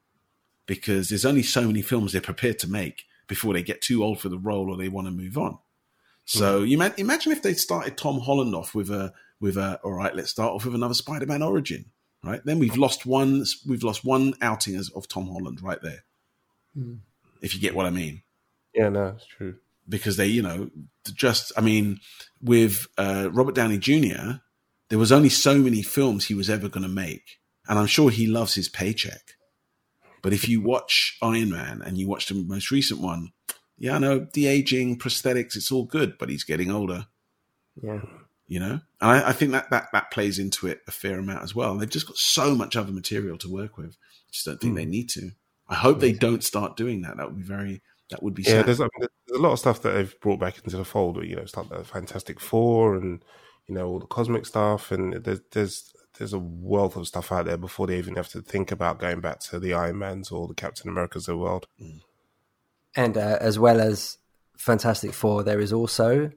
[0.65, 4.20] because there's only so many films they're prepared to make before they get too old
[4.20, 5.57] for the role or they want to move on.
[6.26, 9.93] So you ma- imagine if they started Tom Holland off with a with a all
[9.93, 11.86] right, let's start off with another Spider-Man origin,
[12.24, 12.41] right?
[12.43, 16.03] Then we've lost one we've lost one outing as of Tom Holland right there.
[17.41, 18.22] If you get what I mean,
[18.74, 19.55] Yeah, no, it's true.
[19.88, 20.70] because they, you know,
[21.13, 21.99] just I mean,
[22.41, 24.39] with uh, Robert Downey Jr.,
[24.90, 28.10] there was only so many films he was ever going to make, and I'm sure
[28.10, 29.36] he loves his paycheck.
[30.22, 33.32] But if you watch Iron Man and you watch the most recent one,
[33.78, 37.08] yeah, I know the aging, prosthetics, it's all good, but he's getting older,
[37.82, 38.02] Yeah.
[38.48, 38.82] you know.
[39.00, 41.72] And I, I think that, that that plays into it a fair amount as well.
[41.72, 43.92] And they've just got so much other material to work with.
[43.92, 44.78] I just don't think hmm.
[44.78, 45.32] they need to.
[45.70, 47.18] I hope they don't start doing that.
[47.18, 47.82] That would be very.
[48.10, 48.66] That would be Yeah, sad.
[48.66, 51.24] there's, I mean, there's a lot of stuff that they've brought back into the fold.
[51.24, 53.24] You know, it's like the Fantastic Four and
[53.70, 57.45] you know all the cosmic stuff, and there's there's there's a wealth of stuff out
[57.45, 60.47] there before they even have to think about going back to the Iron Mans or
[60.47, 61.67] the Captain Americas of the world.
[62.95, 64.17] And uh, as well as
[64.57, 66.32] Fantastic Four, there is also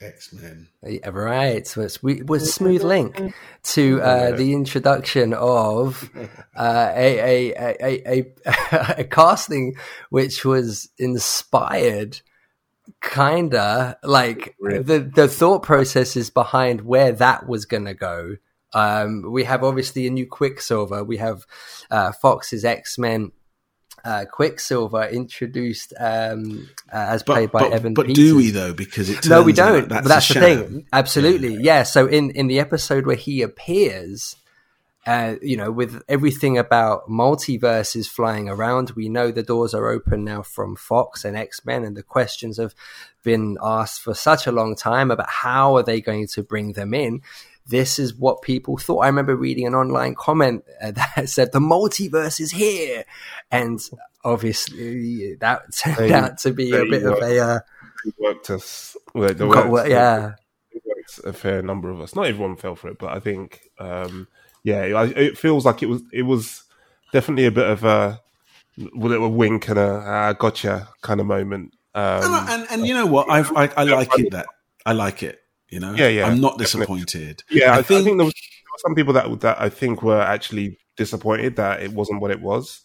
[0.00, 0.68] X Men.
[0.82, 1.66] Yeah, right.
[1.66, 6.10] So it's we was a smooth link to uh, the introduction of
[6.56, 9.76] uh, a, a, a, a, a, a casting
[10.10, 12.20] which was inspired
[13.02, 18.36] kinda like the the thought processes behind where that was gonna go.
[18.72, 21.04] Um, we have obviously a new Quicksilver.
[21.04, 21.44] We have
[21.90, 23.32] uh, Fox's X Men.
[24.04, 27.94] Uh, Quicksilver introduced um, uh, as played by but, Evan.
[27.94, 28.24] But Peters.
[28.24, 28.72] do we though?
[28.72, 29.88] Because it No, we don't.
[29.88, 30.86] That's, but that's the thing.
[30.92, 31.84] Absolutely, yeah.
[31.84, 34.34] So in in the episode where he appears,
[35.06, 40.24] uh, you know, with everything about multiverses flying around, we know the doors are open
[40.24, 42.74] now from Fox and X Men, and the questions have
[43.24, 46.94] been asked for such a long time about how are they going to bring them
[46.94, 47.22] in.
[47.66, 49.00] This is what people thought.
[49.00, 53.04] I remember reading an online comment uh, that said the multiverse is here,
[53.50, 53.80] and
[54.24, 57.58] obviously that turned They- out to be a bit of a uh,
[58.18, 58.96] worked us.
[59.14, 60.34] It worked- yeah.
[60.84, 62.14] worked a fair number of us.
[62.14, 64.28] Not everyone fell for it, but I think, um,
[64.64, 66.62] yeah, it, feels like it was it was
[67.12, 68.20] definitely a bit of a
[68.94, 71.74] with a wink and a uh, gotcha kind of moment.
[71.94, 73.28] And, Um, I- and and you know what?
[73.30, 74.46] I've, I I like it that
[74.86, 75.40] I like it.
[75.68, 77.00] You know, Yeah, yeah, I'm not definitely.
[77.00, 77.42] disappointed.
[77.50, 79.68] Yeah, I, I I think, think- there, was, there were some people that that I
[79.70, 82.80] think were actually disappointed that it wasn't what it was.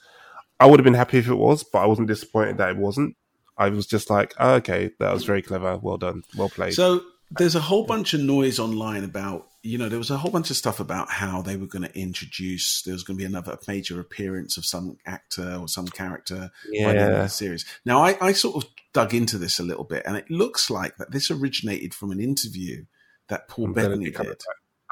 [0.59, 3.15] I would have been happy if it was, but I wasn't disappointed that it wasn't.
[3.57, 6.73] I was just like, oh, okay, that was very clever, well done, well played.
[6.73, 7.01] So
[7.32, 10.49] there's a whole bunch of noise online about, you know, there was a whole bunch
[10.49, 13.57] of stuff about how they were going to introduce, there was going to be another
[13.67, 16.51] major appearance of some actor or some character
[16.86, 17.65] by the end of the series.
[17.86, 20.97] Now, I, I sort of dug into this a little bit, and it looks like
[20.97, 22.86] that this originated from an interview
[23.28, 24.41] that Paul From Bettany did.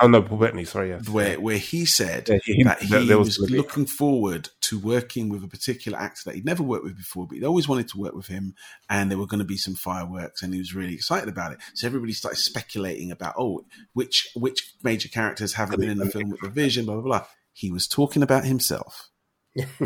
[0.01, 1.07] Oh no, Paul Bettany, sorry, yes.
[1.09, 5.29] where where he said Yeah, he- that he that was was, looking forward to working
[5.29, 7.97] with a particular actor that he'd never worked with before, but he'd always wanted to
[7.97, 8.55] work with him,
[8.89, 11.59] and there were going to be some fireworks, and he was really excited about it.
[11.73, 16.29] So everybody started speculating about oh, which which major characters haven't been in the film
[16.29, 17.25] with the Vision, blah blah blah.
[17.53, 19.09] He was talking about himself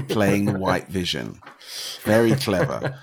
[0.08, 1.40] playing White Vision.
[2.04, 2.98] Very clever,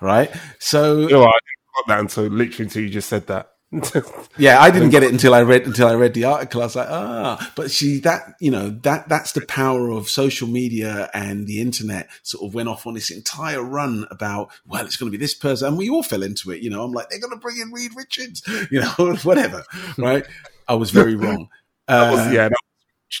[0.00, 0.30] right?
[0.58, 3.50] So You know, I didn't got that until literally until you just said that.
[4.38, 6.62] Yeah, I didn't get it until I read until I read the article.
[6.62, 10.48] I was like, ah, but see that you know that that's the power of social
[10.48, 12.08] media and the internet.
[12.22, 15.34] Sort of went off on this entire run about well, it's going to be this
[15.34, 16.62] person, and we all fell into it.
[16.62, 19.64] You know, I'm like, they're going to bring in Reed Richards, you know, whatever,
[19.98, 20.24] right?
[20.66, 21.48] I was very wrong.
[21.88, 22.48] That was- Uh, yeah,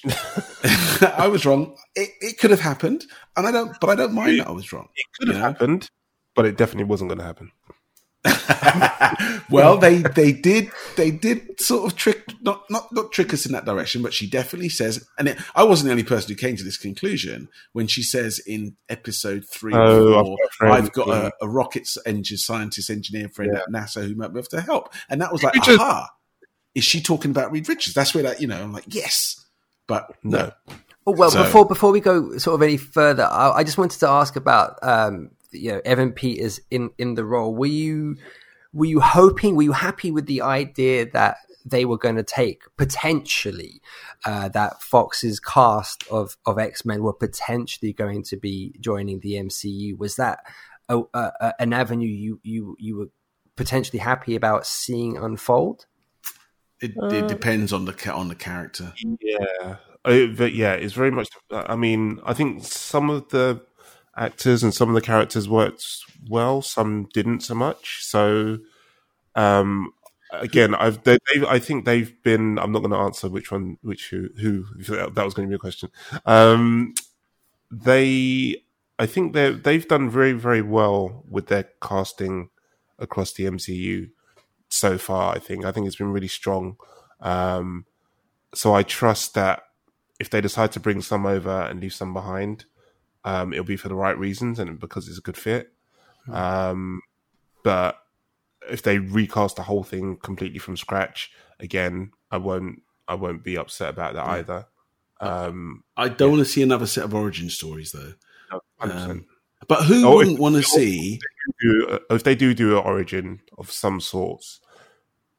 [0.04, 1.76] that, I was wrong.
[1.94, 3.04] It, it could have happened,
[3.36, 4.88] and I don't, but I don't mind that I was wrong.
[4.94, 5.42] it could have know?
[5.42, 5.88] happened,
[6.34, 7.50] but it definitely wasn't going to happen.
[9.50, 13.52] well, they they did they did sort of trick not not not trick us in
[13.52, 16.56] that direction, but she definitely says, and it, I wasn't the only person who came
[16.56, 20.72] to this conclusion when she says in episode three, Oh, or I've got a friend,
[20.74, 21.30] I've got yeah.
[21.40, 23.60] a, a rocket engine scientist engineer friend Yeah.
[23.60, 25.78] at NASA who might be able to help, and that was like, Richards.
[25.80, 26.08] aha,
[26.74, 27.94] is she talking about Reed Richards?
[27.94, 29.44] That's where that you know, I'm like, yes,
[29.86, 30.52] but no,
[31.06, 33.98] Oh, well, So- before before we go sort of any further, I, I just wanted
[34.00, 37.54] to ask about um, you know Evan Peters in in the role.
[37.54, 38.16] Were you
[38.72, 39.56] were you hoping?
[39.56, 43.82] Were you happy with the idea that they were going to take potentially
[44.24, 49.34] uh, that Fox's cast of of X Men were potentially going to be joining the
[49.34, 49.98] MCU?
[49.98, 50.40] Was that
[50.88, 53.08] a, a, a- an avenue you you you were
[53.56, 55.86] potentially happy about seeing unfold?
[56.80, 58.92] it, it depends on the ca- on the character.
[59.20, 61.28] Yeah, I, but yeah, it's very much.
[61.50, 63.62] I mean, I think some of the
[64.18, 65.86] actors and some of the characters worked
[66.28, 68.04] well, some didn't so much.
[68.04, 68.58] So,
[69.34, 69.92] um,
[70.32, 72.58] again, I've they, I think they've been.
[72.58, 74.64] I'm not going to answer which one, which who, who.
[74.78, 75.90] That that was going to be a question.
[76.26, 76.94] Um,
[77.70, 78.62] they,
[78.98, 82.50] I think they they've done very very well with their casting
[82.98, 84.10] across the MCU
[84.68, 85.34] so far.
[85.34, 86.76] I think I think it's been really strong.
[87.20, 87.86] Um,
[88.54, 89.62] so I trust that
[90.18, 92.64] if they decide to bring some over and leave some behind,
[93.24, 95.72] um, it'll be for the right reasons and because it's a good fit.
[96.30, 97.00] Um,
[97.64, 97.98] but
[98.70, 103.56] if they recast the whole thing completely from scratch, again, I won't I won't be
[103.56, 104.66] upset about that either.
[105.20, 108.14] Um, I don't want to see another set of origin stories though.
[108.80, 109.26] Um,
[109.66, 111.18] But who Oh, wouldn't want to see?
[111.60, 114.60] do, if they do do an origin of some sorts,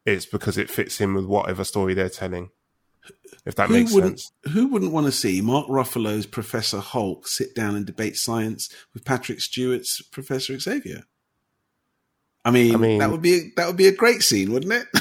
[0.06, 2.50] it's because it fits in with whatever story they're telling.
[3.46, 4.32] If that Who makes wouldn't, sense.
[4.54, 9.06] who wouldn't want to see Mark Ruffalo's Professor Hulk sit down and debate science with
[9.06, 11.04] Patrick Stewart's Professor Xavier?
[12.46, 14.74] I mean, I mean- that would be a, that would be a great scene, wouldn't
[14.74, 14.88] it?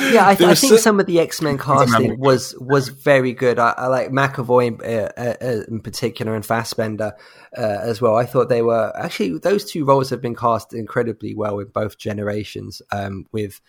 [0.00, 3.32] Yeah, I, There I think cer- some of the X Men casting was was very
[3.32, 3.58] good.
[3.58, 5.12] I, I like McAvoy in, uh,
[5.42, 7.14] uh, in particular and Fassbender
[7.56, 8.14] uh, as well.
[8.14, 11.98] I thought they were actually those two roles have been cast incredibly well in both
[11.98, 12.80] generations.
[12.92, 13.60] Um, with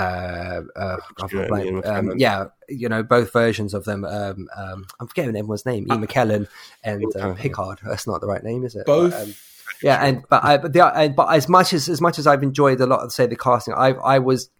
[0.00, 4.04] uh, uh, God, blank- Ian um, yeah, you know both versions of them.
[4.04, 5.86] Um, um, I'm forgetting everyone's name.
[5.90, 6.48] Ian McKellen
[6.84, 7.42] and uh, McKellen, yeah.
[7.42, 7.80] Picard.
[7.84, 8.86] That's not the right name, is it?
[8.86, 9.12] Both.
[9.12, 9.34] But, um,
[9.82, 12.42] yeah, and but I but, the, and, but as much as as much as I've
[12.42, 14.50] enjoyed a lot of say the casting, I I was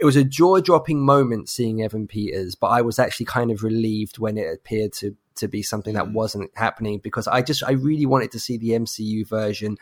[0.00, 3.62] it was a jaw dropping moment seeing Evan Peters, but I was actually kind of
[3.62, 7.72] relieved when it appeared to to be something that wasn't happening because I just I
[7.72, 9.76] really wanted to see the MCU version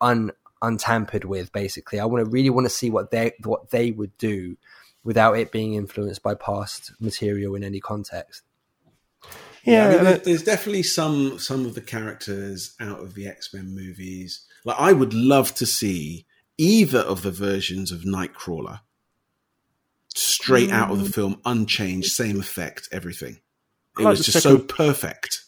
[0.00, 0.30] un
[0.62, 1.52] untampered with.
[1.52, 4.56] Basically, I want to really want to see what they what they would do
[5.04, 8.42] without it being influenced by past material in any context.
[9.64, 13.26] Yeah, I mean, uh, and there's definitely some some of the characters out of the
[13.26, 14.46] X Men movies.
[14.64, 18.80] Like, I would love to see either of the versions of Nightcrawler
[20.14, 21.14] straight out of the mm.
[21.14, 23.40] film, unchanged, same effect, everything.
[23.98, 25.44] It like was the just so perfect.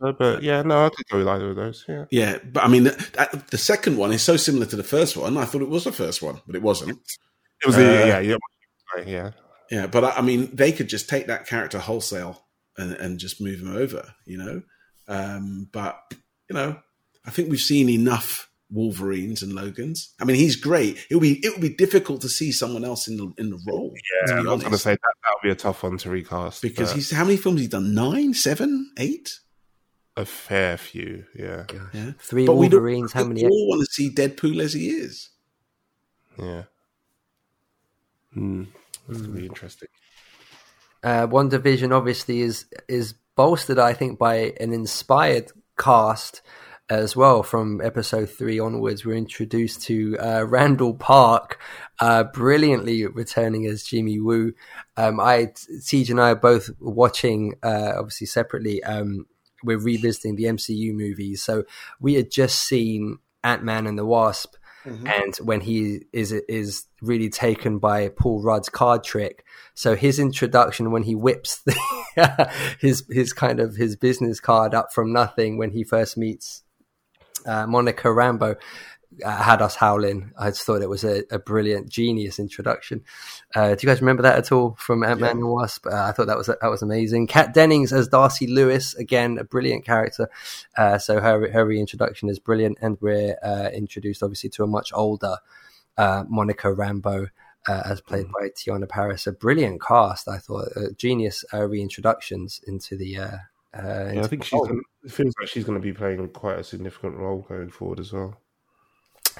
[0.00, 1.84] But yeah, no, I could go with either of those.
[1.88, 5.16] Yeah, Yeah, but I mean, that, the second one is so similar to the first
[5.16, 5.36] one.
[5.36, 6.90] I thought it was the first one, but it wasn't.
[7.62, 7.76] it was.
[7.76, 8.36] Uh, yeah, yeah,
[9.06, 9.30] yeah.
[9.70, 12.44] Yeah, but I, I mean, they could just take that character wholesale
[12.76, 14.62] and, and just move him over, you know.
[15.08, 15.98] Um, but
[16.48, 16.76] you know,
[17.24, 20.12] I think we've seen enough Wolverines and Logans.
[20.20, 20.98] I mean, he's great.
[21.10, 23.60] It would be it would be difficult to see someone else in the in the
[23.66, 23.92] role.
[24.26, 26.62] Yeah, I was going to say that that would be a tough one to recast
[26.62, 27.94] because but he's how many films he's done?
[27.94, 29.38] Nine, seven, eight.
[30.16, 31.24] A fair few.
[31.34, 33.12] Yeah, Yeah, Three But we Wolverines.
[33.12, 33.44] How we many?
[33.46, 35.30] all want to see Deadpool as he is.
[36.38, 36.64] yeah.
[38.32, 38.64] Hmm.
[39.08, 39.88] That's gonna be interesting.
[41.02, 46.42] uh, WandaVision obviously is is bolstered, I think, by an inspired cast
[46.88, 47.42] as well.
[47.42, 51.60] From episode three onwards, we're introduced to uh, Randall Park,
[52.00, 54.52] uh, brilliantly returning as Jimmy Woo.
[54.96, 58.82] Um, I, TJ and I are both watching, uh, obviously separately.
[58.84, 59.26] Um,
[59.64, 61.64] we're revisiting the MCU movies, so
[62.00, 64.54] we had just seen Ant Man and the Wasp.
[65.06, 69.42] And when he is is really taken by Paul Rudd's card trick,
[69.72, 74.92] so his introduction when he whips the, his his kind of his business card up
[74.92, 76.64] from nothing when he first meets
[77.46, 78.56] uh, Monica Rambeau
[79.22, 80.32] had us howling.
[80.38, 83.02] I just thought it was a, a brilliant, genius introduction.
[83.54, 85.86] Uh, do you guys remember that at all from Ant Man and Wasp?
[85.86, 87.26] Uh, I thought that was that was amazing.
[87.26, 90.28] Kat Dennings as Darcy Lewis, again a brilliant character.
[90.76, 94.92] Uh, so her her reintroduction is brilliant, and we're uh, introduced obviously to a much
[94.94, 95.36] older
[95.96, 97.28] uh, Monica Rambeau.
[97.66, 100.28] Uh, as played by Teyonah Parris, a brilliant cast.
[100.28, 103.16] I thought uh, genius uh, reintroductions into the.
[103.16, 103.36] Uh,
[103.74, 104.52] uh, Yeah, I think the she's.
[104.52, 104.66] role.
[104.66, 108.00] Gonna, it feels like she's going to be playing quite a significant role going forward
[108.00, 108.36] as well.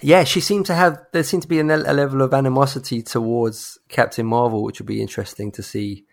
[0.05, 0.99] Yeah, she seemed to have.
[1.13, 5.01] There seemed to be a, a level of animosity towards Captain Marvel, which would be
[5.01, 6.05] interesting to see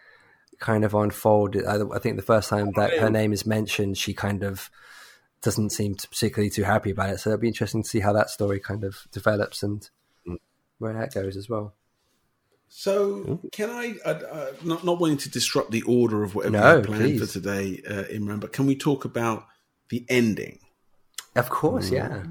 [0.60, 1.58] kind of unfold.
[1.58, 4.70] I, I think the first time that her name is mentioned, she kind of
[5.42, 7.20] doesn't seem particularly too happy about it.
[7.20, 9.89] So it'll be interesting to see how that story kind of develops and
[10.78, 11.74] where that goes as well.
[12.70, 16.78] So, can I, uh, uh, not not wanting to disrupt the order of whatever No,
[16.78, 19.46] you planned for today, uh, Imran, but can we talk about
[19.89, 20.60] the ending?
[21.36, 22.24] Of course, yeah.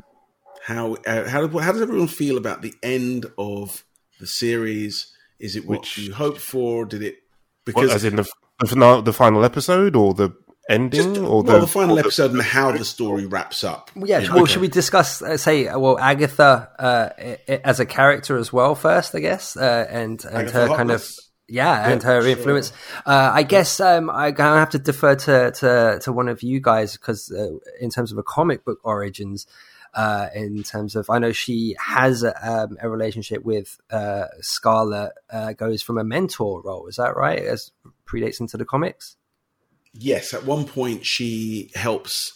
[0.65, 3.85] How uh, how how does everyone feel about the end of
[4.19, 5.13] the series?
[5.39, 6.85] Is it what Which- you hoped for?
[6.85, 8.25] Did it What, because as in the,
[8.61, 10.31] the, final, the final episode or the
[10.69, 13.65] ending just, or well, the, the final or the- episode and how the story wraps
[13.65, 13.91] up?
[13.97, 14.53] Yeah, You well, okay.
[14.53, 18.53] should we discuss, uh, say, uh, well, Agatha uh, i- i- as a character as
[18.53, 21.31] well first, I guess, uh, and and Agatha her kind of Harkness?
[21.49, 22.73] yeah, and her influence.
[23.07, 26.61] Uh, I guess um, I gonna have to defer to to, to one of you
[26.61, 27.49] guys because uh,
[27.81, 29.47] in terms of a comic book origins.
[29.95, 35.13] Uh, in terms of, I know she has a, um, a relationship with uh, Scarlet.
[35.31, 37.41] Uh, goes from a mentor role, is that right?
[37.41, 37.71] As
[38.07, 39.17] predates into the comics.
[39.93, 42.35] Yes, at one point she helps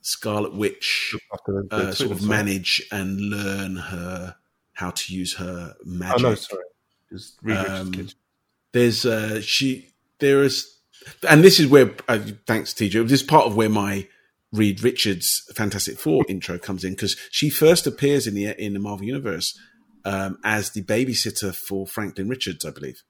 [0.00, 4.36] Scarlet Witch after the- the uh, sort of manage and learn her
[4.72, 6.24] how to use her magic.
[6.24, 6.64] Oh no, sorry.
[7.10, 8.08] Just Um,
[8.72, 10.76] there's uh she there is
[11.28, 14.06] and this is where uh, thanks TJ this is part of where my
[14.52, 18.78] Reed Richards Fantastic Four intro comes in because she first appears in the in the
[18.80, 19.58] Marvel universe
[20.04, 23.02] um, as the babysitter for Franklin Richards I believe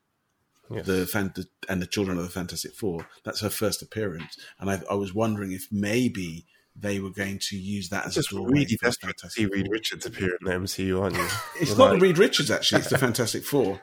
[0.68, 0.84] Yes.
[0.87, 1.32] the fan-
[1.68, 5.14] and the children of the Fantastic Four that's her first appearance and I, I was
[5.14, 9.16] wondering if maybe they were going to use that as Just a doorway really desperate
[9.18, 11.26] to see Reed Richards appear in the MCU, aren't you?
[11.61, 13.80] It's You're not like the Reed Richards actually it's the Fantastic Four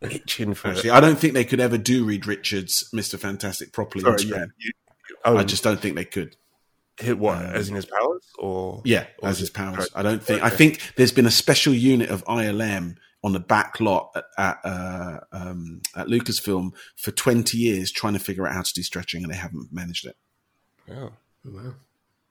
[0.00, 0.92] itching for actually it.
[0.94, 4.44] I don't think they could ever do Reed Richards Mr Fantastic properly Sorry, yeah.
[4.58, 4.72] You-
[5.24, 6.36] Oh, I just don't think they could
[6.98, 9.88] hit what um, as in his powers or Yeah, or as his powers.
[9.94, 10.42] I don't think.
[10.42, 14.58] I think there's been a special unit of ILM on the back lot at at,
[14.64, 19.22] uh, um, at Lucasfilm for 20 years trying to figure out how to do stretching,
[19.22, 20.16] and they haven't managed it.
[20.86, 21.10] Yeah.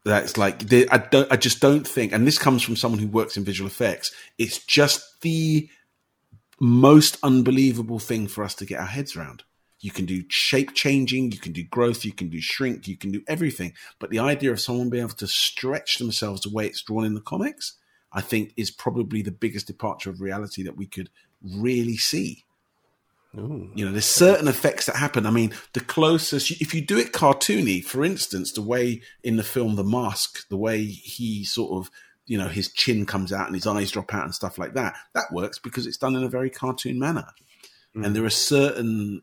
[0.04, 1.30] That's like they, I don't.
[1.32, 2.14] I just don't think.
[2.14, 4.12] And this comes from someone who works in visual effects.
[4.38, 5.70] It's just the
[6.60, 9.44] most unbelievable thing for us to get our heads around.
[9.80, 13.12] You can do shape changing, you can do growth, you can do shrink, you can
[13.12, 13.74] do everything.
[14.00, 17.14] But the idea of someone being able to stretch themselves the way it's drawn in
[17.14, 17.78] the comics,
[18.12, 21.10] I think is probably the biggest departure of reality that we could
[21.42, 22.44] really see.
[23.38, 23.70] Ooh.
[23.76, 25.26] You know, there's certain effects that happen.
[25.26, 29.44] I mean, the closest, if you do it cartoony, for instance, the way in the
[29.44, 31.92] film The Mask, the way he sort of,
[32.26, 34.96] you know, his chin comes out and his eyes drop out and stuff like that,
[35.14, 37.28] that works because it's done in a very cartoon manner.
[37.96, 38.08] Mm.
[38.08, 39.22] And there are certain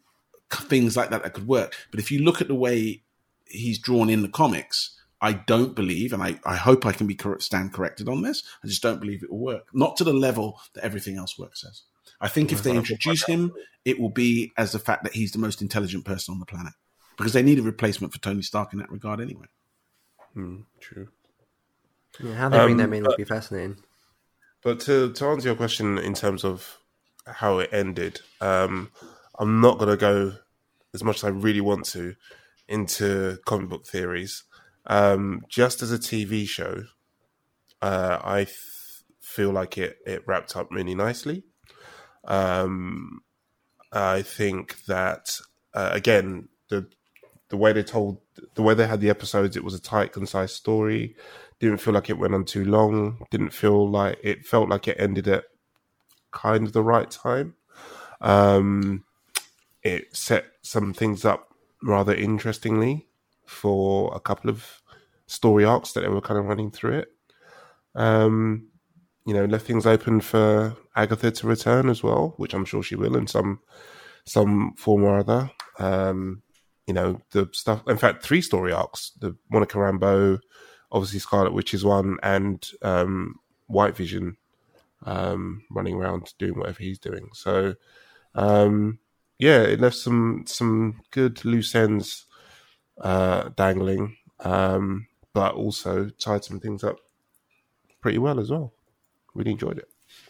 [0.62, 1.74] things like that that could work.
[1.90, 3.02] But if you look at the way
[3.46, 7.14] he's drawn in the comics, I don't believe, and I, I hope I can be
[7.14, 8.42] cor- stand corrected on this.
[8.62, 9.68] I just don't believe it will work.
[9.72, 11.82] Not to the level that everything else works as.
[12.20, 13.52] I think if they introduce him,
[13.84, 16.72] it will be as the fact that he's the most intelligent person on the planet.
[17.16, 19.46] Because they need a replacement for Tony Stark in that regard anyway.
[20.32, 21.08] Hmm, true.
[22.20, 23.76] Yeah, how they bring Um, them in would be fascinating.
[24.62, 26.78] But to to answer your question in terms of
[27.26, 28.90] how it ended, um,
[29.38, 30.36] I'm not going to go
[30.94, 32.14] as much as I really want to
[32.68, 34.44] into comic book theories.
[34.86, 36.84] Um, just as a TV show,
[37.82, 38.56] uh, I th-
[39.20, 41.44] feel like it it wrapped up really nicely.
[42.24, 43.20] Um,
[43.92, 45.38] I think that
[45.74, 46.86] uh, again the
[47.48, 48.20] the way they told
[48.54, 51.16] the way they had the episodes, it was a tight, concise story.
[51.60, 53.24] Didn't feel like it went on too long.
[53.30, 55.44] Didn't feel like it felt like it ended at
[56.32, 57.54] kind of the right time.
[58.20, 59.04] Um,
[59.84, 63.06] it set some things up rather interestingly
[63.44, 64.82] for a couple of
[65.26, 67.08] story arcs that they were kind of running through it.
[67.94, 68.68] Um,
[69.26, 72.96] you know, left things open for Agatha to return as well, which I'm sure she
[72.96, 73.60] will in some
[74.26, 75.50] some form or other.
[75.78, 76.42] Um,
[76.86, 77.82] you know, the stuff.
[77.86, 80.40] In fact, three story arcs: the Monica Rambeau,
[80.90, 84.36] obviously Scarlet Witch's one, and um, White Vision
[85.04, 87.28] um, running around doing whatever he's doing.
[87.32, 87.74] So,
[88.34, 88.98] um,
[89.44, 92.24] yeah, it left some some good loose ends
[92.98, 96.96] uh, dangling, um, but also tied some things up
[98.00, 98.72] pretty well as well.
[99.34, 99.88] Really enjoyed it.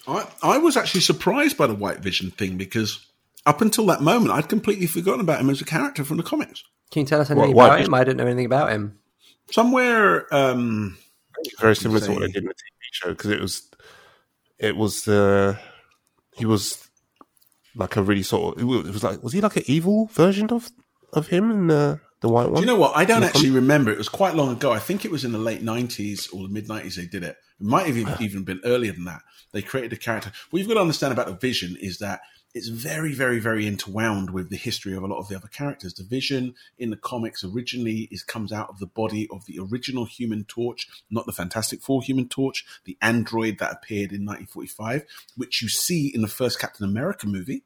[0.09, 3.07] I, I was actually surprised by the White Vision thing because
[3.47, 6.65] up until that moment, I'd completely forgotten about him as a character from the comics.
[6.91, 7.95] Can you tell us anything What- what- about him?
[7.95, 8.99] I don't know anything about him.
[9.53, 10.97] Somewhere, um,
[11.61, 13.63] Very similar to what say- they did in the TV show because it was
[14.59, 15.59] it was the
[16.37, 16.89] he was
[17.77, 20.07] like a really sort of it was, it was like was he like an evil
[20.07, 20.71] version of
[21.13, 22.55] of him in the The white one.
[22.55, 22.97] Do you know what?
[22.97, 23.91] I don't actually remember.
[23.93, 24.73] It was quite long ago.
[24.73, 26.97] I think it was in the late nineties or the mid nineties.
[26.97, 27.37] They did it.
[27.61, 28.23] It might have even, ah.
[28.23, 29.21] even been earlier than that.
[29.53, 30.33] They created a character.
[30.49, 32.21] What you've got to understand about the Vision is that
[32.55, 35.93] it's very, very, very interwound with the history of a lot of the other characters.
[35.93, 40.05] The Vision in the comics originally is comes out of the body of the original
[40.05, 45.05] Human Torch, not the Fantastic Four Human Torch, the android that appeared in 1945,
[45.37, 47.65] which you see in the first Captain America movie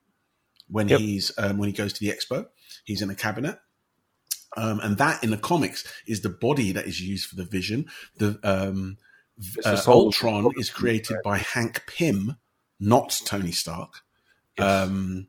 [0.68, 1.00] when Yep.
[1.00, 2.46] he's um, when he goes to the expo.
[2.84, 3.58] He's in a cabinet.
[4.56, 7.90] Um, and that in the comics is the body that is used for the Vision.
[8.16, 8.96] The um,
[9.66, 9.82] uh.
[9.86, 12.36] Ultron is created by Hank Pym,
[12.80, 14.02] not Tony Stark.
[14.58, 15.28] Um,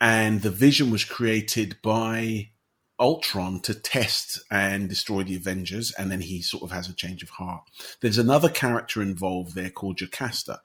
[0.00, 2.50] and the Vision was created by
[2.98, 7.22] Ultron to test and destroy the Avengers, and then he sort of has a change
[7.22, 7.62] of heart.
[8.00, 10.60] There's another character involved there called Jocasta,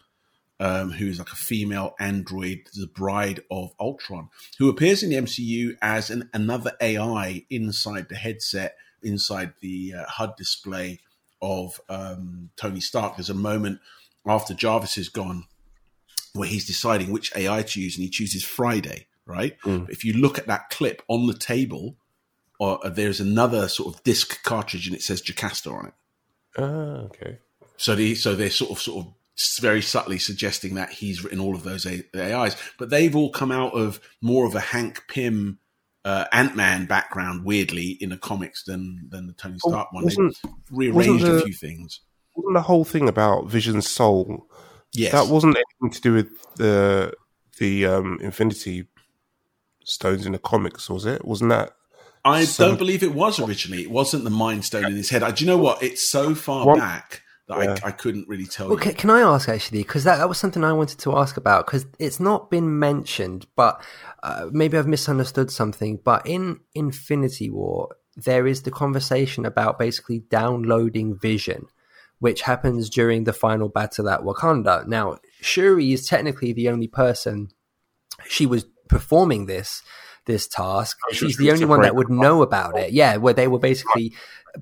[0.59, 5.78] um, who's like a female android, the bride of Ultron, who appears in the MCU
[5.82, 10.99] as an, another AI inside the headset, inside the uh, HUD display
[11.41, 13.16] of um, Tony Stark.
[13.16, 13.80] There's a moment
[14.26, 15.45] after Jarvis is gone
[16.36, 19.58] where he's deciding which AI to use, and he chooses Friday, right?
[19.62, 19.90] Mm.
[19.90, 21.96] If you look at that clip on the table,
[22.60, 25.94] or uh, there's another sort of disc cartridge, and it says Jocasta on it.
[26.58, 27.38] Ah, okay.
[27.78, 29.14] So the so they're sort of sort of
[29.60, 33.52] very subtly suggesting that he's written all of those A- AIs, but they've all come
[33.52, 35.60] out of more of a Hank Pym.
[36.06, 40.06] Uh, Ant Man background, weirdly, in the comics than than the Tony Oh, Stark one.
[40.06, 40.14] They
[40.70, 42.02] rearranged wasn't a the- few things.
[42.36, 44.46] Wasn't the whole thing about Vision's soul?
[44.96, 47.14] Yes, That wasn't anything to do with the
[47.60, 48.88] the um, Infinity
[49.84, 51.24] Stones in the comics, was it?
[51.26, 51.74] Wasn't that?
[52.24, 53.84] I Some- don't believe it was originally.
[53.84, 55.22] It wasn't the Mind Stone in his head.
[55.24, 55.84] I, do you know what?
[55.84, 57.76] It's so far One- back that Yeah.
[57.84, 58.82] I, I couldn't really tell Well, you.
[58.84, 59.84] can, can I ask actually?
[59.84, 61.68] Because that, that was something I wanted to ask about.
[61.68, 63.80] Because it's not been mentioned, but
[64.24, 66.00] uh, maybe I've misunderstood something.
[66.04, 71.68] But in Infinity War, there is the conversation about basically downloading Vision,
[72.20, 74.88] which happens during the final battle at Wakanda.
[74.88, 77.49] Now, Shuri is technically the only person
[78.28, 79.82] she was performing this
[80.26, 80.97] this task.
[81.07, 82.91] Oh, She's the only one that would know about it.
[82.91, 84.13] Yeah, where they were basically,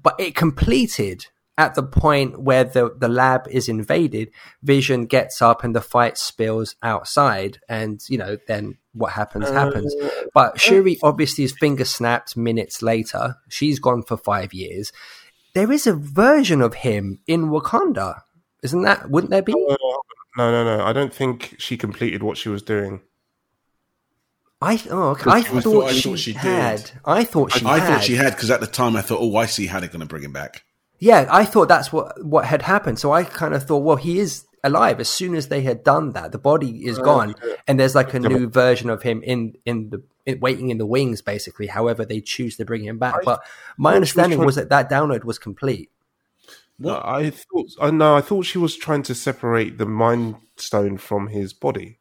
[0.01, 1.27] but it completed
[1.57, 4.31] at the point where the the lab is invaded.
[4.61, 9.95] Vision gets up and the fight spills outside, and you know then what happens happens.
[10.33, 13.37] But Shuri obviously is finger snapped minutes later.
[13.49, 14.91] She's gone for five years.
[15.53, 18.21] There is a version of him in Wakanda,
[18.63, 19.09] isn't that?
[19.09, 19.53] Wouldn't there be?
[19.53, 19.77] No,
[20.37, 20.83] no, no.
[20.83, 23.01] I don't think she completed what she was doing.
[24.61, 25.29] I oh, okay.
[25.29, 26.41] I I thought, thought- I she, thought she did.
[26.41, 26.91] had.
[27.05, 27.65] I thought she.
[27.65, 27.87] I had.
[27.95, 29.99] thought she had because at the time I thought, oh, I see how they're going
[29.99, 30.63] to bring him back.
[30.99, 32.97] Yeah, I thought that's what what had happened.
[32.97, 34.99] So I kind of thought, well, he is alive.
[34.99, 37.35] As soon as they had done that, the body is oh, gone,
[37.67, 40.85] and there's like a new version of him in in the in, waiting in the
[40.85, 41.67] wings, basically.
[41.67, 43.15] However, they choose to bring him back.
[43.23, 43.43] But
[43.77, 45.89] my she was understanding trying- was that that download was complete.
[46.79, 47.67] No, I thought.
[47.81, 51.99] I no, I thought she was trying to separate the Mind Stone from his body.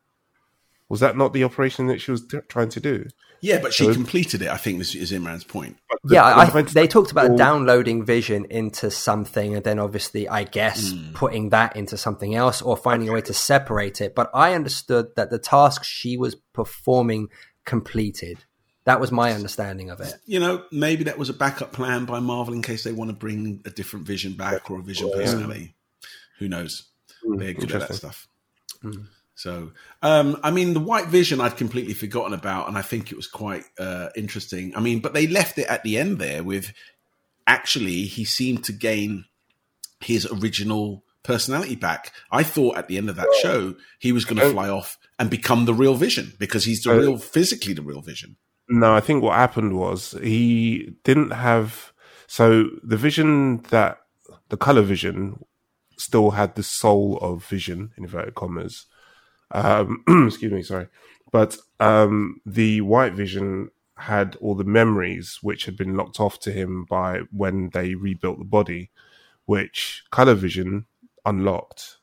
[0.88, 3.06] Was that not the operation that she was t- trying to do?
[3.42, 4.48] Yeah, but she So- completed it.
[4.48, 5.76] I think this is Imran's point.
[6.04, 9.78] The- yeah, the I, Mind they talked about Stone- downloading Vision into something, and then
[9.80, 11.12] obviously, I guess, Hmm.
[11.12, 14.14] putting that into something else or finding a way to separate it.
[14.14, 17.28] But I understood that the task she was performing
[17.66, 18.44] completed.
[18.84, 20.14] That was my understanding of it.
[20.26, 23.16] You know, maybe that was a backup plan by Marvel in case they want to
[23.16, 25.74] bring a different Vision back or a Vision personality.
[26.38, 26.84] Who knows?
[27.22, 27.96] They're good at that interesting.
[27.96, 28.28] stuff.
[29.42, 29.72] So,
[30.02, 33.26] um, I mean, the White Vision I'd completely forgotten about, and I think it was
[33.26, 34.72] quite uh, interesting.
[34.76, 36.72] I mean, but they left it at the end there with
[37.44, 39.24] actually he seemed to gain
[39.98, 42.12] his original personality back.
[42.30, 45.28] I thought at the end of that show he was going to fly off and
[45.28, 48.36] become the real Vision because he's the Uh, real, physically the real Vision.
[48.68, 51.92] No, I think what happened was he didn't have.
[52.28, 53.98] So the vision that
[54.50, 55.44] the color vision
[55.98, 58.86] still had the soul of vision in inverted commas.
[59.52, 60.88] Um, excuse me, sorry,
[61.30, 66.50] but um, the white vision had all the memories which had been locked off to
[66.50, 68.90] him by when they rebuilt the body,
[69.44, 70.86] which color vision
[71.24, 71.98] unlocked.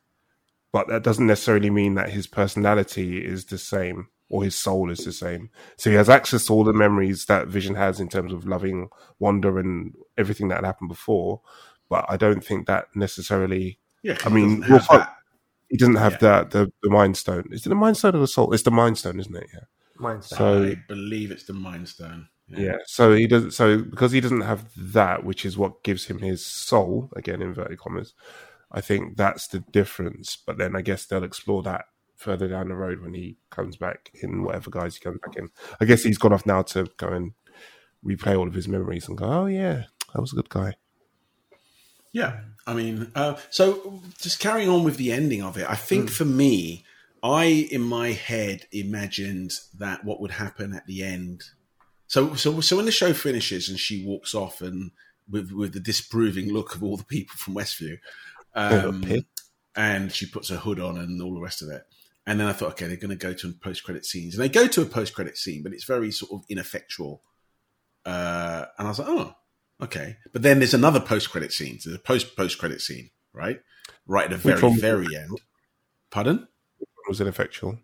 [0.71, 4.99] But that doesn't necessarily mean that his personality is the same or his soul is
[4.99, 5.49] the same.
[5.77, 8.89] So he has access to all the memories that Vision has in terms of loving
[9.17, 11.41] Wanda and everything that had happened before.
[11.89, 13.79] But I don't think that necessarily.
[14.03, 14.61] Yeah, I mean,
[15.69, 16.17] He doesn't have Yeah.
[16.19, 17.45] that the the Mind Stone.
[17.51, 18.53] Is it the Mind Stone or the Soul?
[18.53, 19.47] It's the Mind Stone, isn't it?
[19.53, 19.59] Yeah.
[19.97, 20.35] Mine's that.
[20.37, 22.27] So I believe it's the Mind Stone.
[22.47, 22.77] yeah.
[22.85, 23.51] So he doesn't.
[23.51, 27.77] So because he doesn't have that, which is what gives him his soul again, inverted
[27.79, 28.13] commas.
[28.71, 30.37] I think that's the difference.
[30.37, 31.85] But then I guess they'll explore that
[32.15, 35.49] further down the road when he comes back in whatever guise he comes back in.
[35.81, 37.31] I guess he's gone off now to go and
[38.05, 39.83] replay all of his memories and go, "Oh yeah,
[40.13, 40.75] that was a good guy."
[42.11, 46.09] Yeah, I mean, uh, so just carrying on with the ending of it, I think
[46.09, 46.83] for me,
[47.21, 51.43] I in my head imagined that what would happen at the end.
[52.07, 54.91] So, so, so when the show finishes and she walks off and
[55.29, 57.99] with with the disproving look of all the people from Westview,
[58.55, 59.03] um,
[59.75, 61.83] and she puts her hood on and all the rest of it.
[62.25, 64.49] And then I thought, okay, they're going to go to post credit scenes, and they
[64.49, 67.21] go to a post credit scene, but it's very sort of ineffectual.
[68.05, 69.33] Uh, and I was like, oh,
[69.81, 70.17] okay.
[70.31, 71.79] But then there's another post credit scene.
[71.83, 73.59] There's a post post credit scene, right?
[74.07, 74.79] Right at the Which very one?
[74.79, 75.41] very end.
[76.11, 76.47] Pardon?
[77.07, 77.79] Was ineffectual?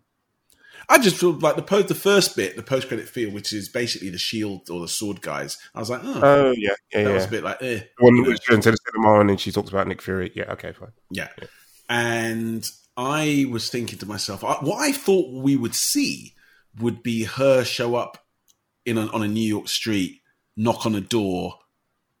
[0.88, 3.68] I just feel like the post, the first bit, the post credit feel, which is
[3.68, 5.58] basically the shield or the sword guys.
[5.74, 7.14] I was like, oh, Oh yeah, yeah, that yeah.
[7.14, 7.80] was a bit like, eh.
[7.98, 8.34] One you know.
[8.34, 10.30] she to the cinema and then she talks about Nick Fury.
[10.34, 10.92] Yeah, okay, fine.
[11.10, 11.28] Yeah.
[11.88, 16.34] And I was thinking to myself, I, what I thought we would see
[16.78, 18.24] would be her show up
[18.84, 20.20] in a, on a New York street,
[20.56, 21.54] knock on a door,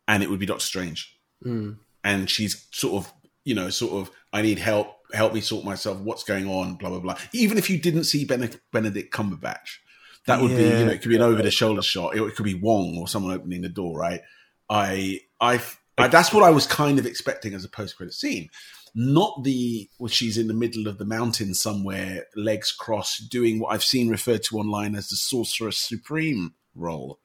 [0.08, 1.16] and it would be Doctor Strange.
[1.42, 1.72] Hmm.
[2.04, 3.12] And she's sort of,
[3.44, 6.90] you know, sort of, I need help, help me sort myself, what's going on, blah,
[6.90, 7.16] blah, blah.
[7.32, 9.78] Even if you didn't see Benedict, Benedict Cumberbatch,
[10.26, 12.16] that would be, you know, it could be an over the shoulder shot.
[12.16, 14.22] It, it could be Wong or someone opening the door, right?
[14.68, 15.60] I, I,
[15.98, 18.50] I, that's what I was kind of expecting as a post credit scene
[18.98, 23.74] not the well, she's in the middle of the mountain somewhere, legs crossed, doing what
[23.74, 27.20] I've seen referred to online as the Sorceress Supreme role,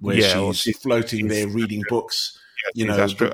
[0.00, 2.38] where Yeah, well, she's floating she's- there reading books.
[2.74, 3.32] You know, astro-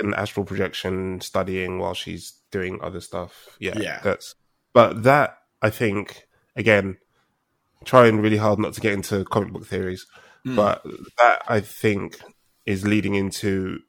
[0.00, 3.48] in astral projection, studying while she's doing other stuff.
[3.60, 4.00] Yeah, Yeah.
[4.02, 4.34] That's
[4.72, 6.26] but that I think
[6.56, 6.96] again,
[7.84, 10.06] trying really hard not to get into comic book theories,
[10.44, 10.56] Hmm.
[10.56, 10.82] but
[11.18, 12.20] that I think
[12.66, 13.80] is leading into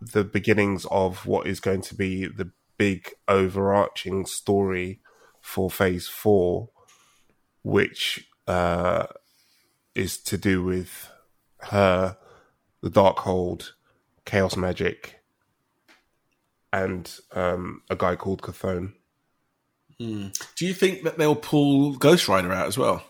[0.00, 5.00] the beginnings of what is going to be the big overarching story
[5.42, 6.70] for Phase Four,
[7.62, 9.06] which uh,
[9.94, 11.10] is to do with
[11.64, 12.16] her,
[12.82, 13.70] the Darkhold,
[14.24, 15.20] Chaos Magic,
[16.72, 18.92] and um, a guy called Chthon.
[19.98, 20.30] do
[20.66, 23.02] you think that they'll pull Ghost Rider out as well?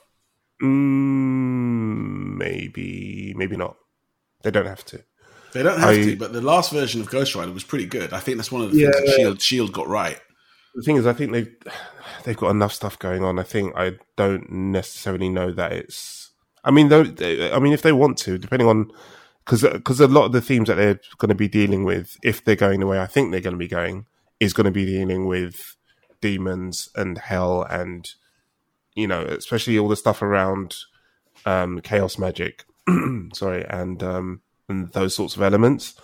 [0.62, 3.76] Mm, maybe, maybe not.
[4.42, 5.02] They don't have to.
[5.52, 8.12] They don't have I- to, but the last version of Ghost Rider was pretty good.
[8.12, 10.18] I think that's one of the things that Shield Shield got right.
[10.74, 11.52] The thing is, I think they've
[12.24, 13.38] they've got enough stuff going on.
[13.38, 16.19] I think I don't necessarily know that it's.
[16.64, 17.04] I mean, though,
[17.52, 18.90] I mean, if they want to, depending on
[19.44, 22.44] because because a lot of the themes that they're going to be dealing with, if
[22.44, 24.06] they're going the way I think they're going to be going,
[24.38, 25.76] is going to be dealing with
[26.20, 28.08] demons and hell and
[28.94, 30.76] you know, especially all the stuff around
[31.46, 32.64] um, chaos magic.
[33.34, 35.94] sorry, and um, and those sorts of elements.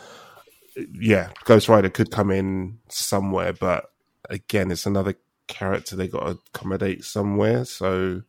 [0.93, 3.91] Yeah, Ghost Rider could come in somewhere, but
[4.29, 5.15] again, it's another
[5.47, 7.65] character they got to accommodate somewhere.
[7.65, 8.23] So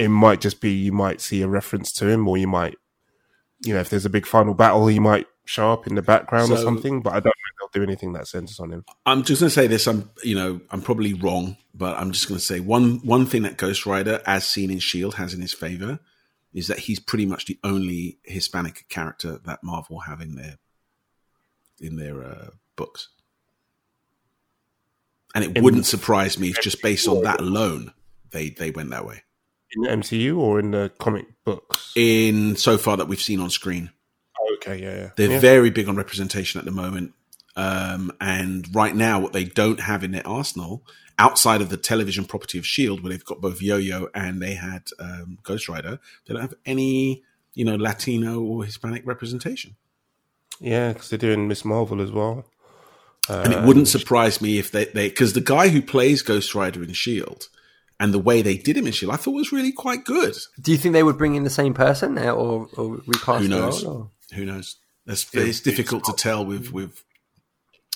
[0.00, 2.74] it might just be you might see a reference to him, or you might,
[3.60, 6.50] you know, if there's a big final battle, he might show up in the background
[6.50, 7.02] or something.
[7.02, 7.30] But I don't know
[7.66, 8.84] if they'll do anything that centers on him.
[9.04, 9.86] I'm just going to say this.
[9.86, 13.42] I'm, you know, I'm probably wrong, but I'm just going to say one one thing
[13.42, 15.98] that Ghost Rider, as seen in Shield, has in his favor
[16.54, 20.56] is that he's pretty much the only Hispanic character that Marvel have in their
[21.78, 23.08] in their uh, books,
[25.34, 27.92] and it In- wouldn't surprise me if just based on that alone
[28.30, 29.24] they they went that way.
[29.72, 31.92] In the MCU or in the comic books?
[31.94, 33.90] In so far that we've seen on screen,
[34.54, 35.10] okay, yeah, yeah.
[35.16, 35.40] They're yeah.
[35.40, 37.12] very big on representation at the moment.
[37.56, 40.84] Um, and right now, what they don't have in their arsenal,
[41.18, 44.84] outside of the television property of Shield, where they've got both Yo-Yo and they had
[44.98, 47.22] um, Ghost Rider, they don't have any,
[47.54, 49.76] you know, Latino or Hispanic representation.
[50.60, 52.44] Yeah, because they're doing Miss Marvel as well.
[53.28, 56.82] and it wouldn't surprise me if they, they, because the guy who plays Ghost Rider
[56.82, 57.48] in Shield
[58.00, 60.34] and the way they did him in Shield, I thought was really quite good.
[60.60, 63.48] Do you think they would bring in the same person uh, or, or recast Who
[63.48, 63.84] the knows?
[63.84, 64.76] role, or- Who knows?
[65.06, 67.04] It's, it's difficult to tell with with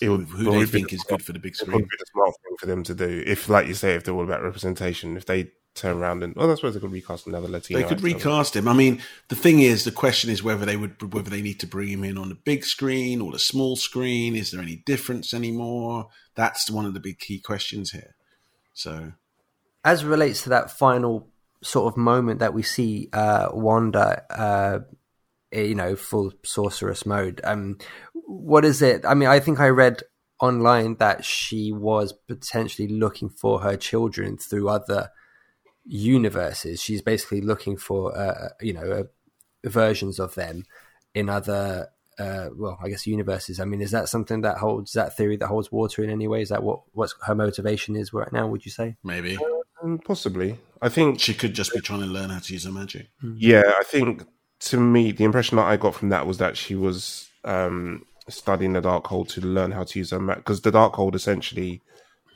[0.00, 1.68] It would who probably they think the is smart- good for the big it would
[1.70, 1.88] probably screen.
[1.90, 3.22] be the smart thing for them to do.
[3.26, 6.50] If, like you say, if they're all about representation, if they turn around and well,
[6.50, 7.80] I suppose they could recast another Latino.
[7.80, 8.06] They could actor.
[8.06, 8.68] recast him.
[8.68, 11.66] I mean, the thing is, the question is whether they would whether they need to
[11.66, 14.34] bring him in on the big screen or the small screen.
[14.36, 16.08] Is there any difference anymore?
[16.36, 18.14] That's one of the big key questions here.
[18.72, 19.12] So
[19.84, 21.28] as it relates to that final
[21.62, 24.80] sort of moment that we see uh, Wanda, uh,
[25.52, 27.40] you know, full sorceress mode.
[27.44, 27.78] Um,
[28.12, 29.04] what is it?
[29.06, 30.02] I mean, I think I read
[30.40, 35.10] online that she was potentially looking for her children through other
[35.84, 36.82] universes.
[36.82, 40.64] She's basically looking for, uh, you know, uh, versions of them
[41.14, 41.88] in other.
[42.16, 43.58] Uh, well, I guess universes.
[43.58, 46.42] I mean, is that something that holds that theory that holds water in any way?
[46.42, 48.46] Is that what what's her motivation is right now?
[48.46, 48.96] Would you say?
[49.02, 49.36] maybe
[50.04, 50.58] possibly.
[50.82, 53.08] I think she could just be trying to learn how to use her magic.
[53.22, 54.24] Yeah, I think
[54.60, 58.72] to me, the impression that I got from that was that she was um, studying
[58.74, 60.44] the Darkhold to learn how to use her magic.
[60.44, 61.82] Because the Darkhold essentially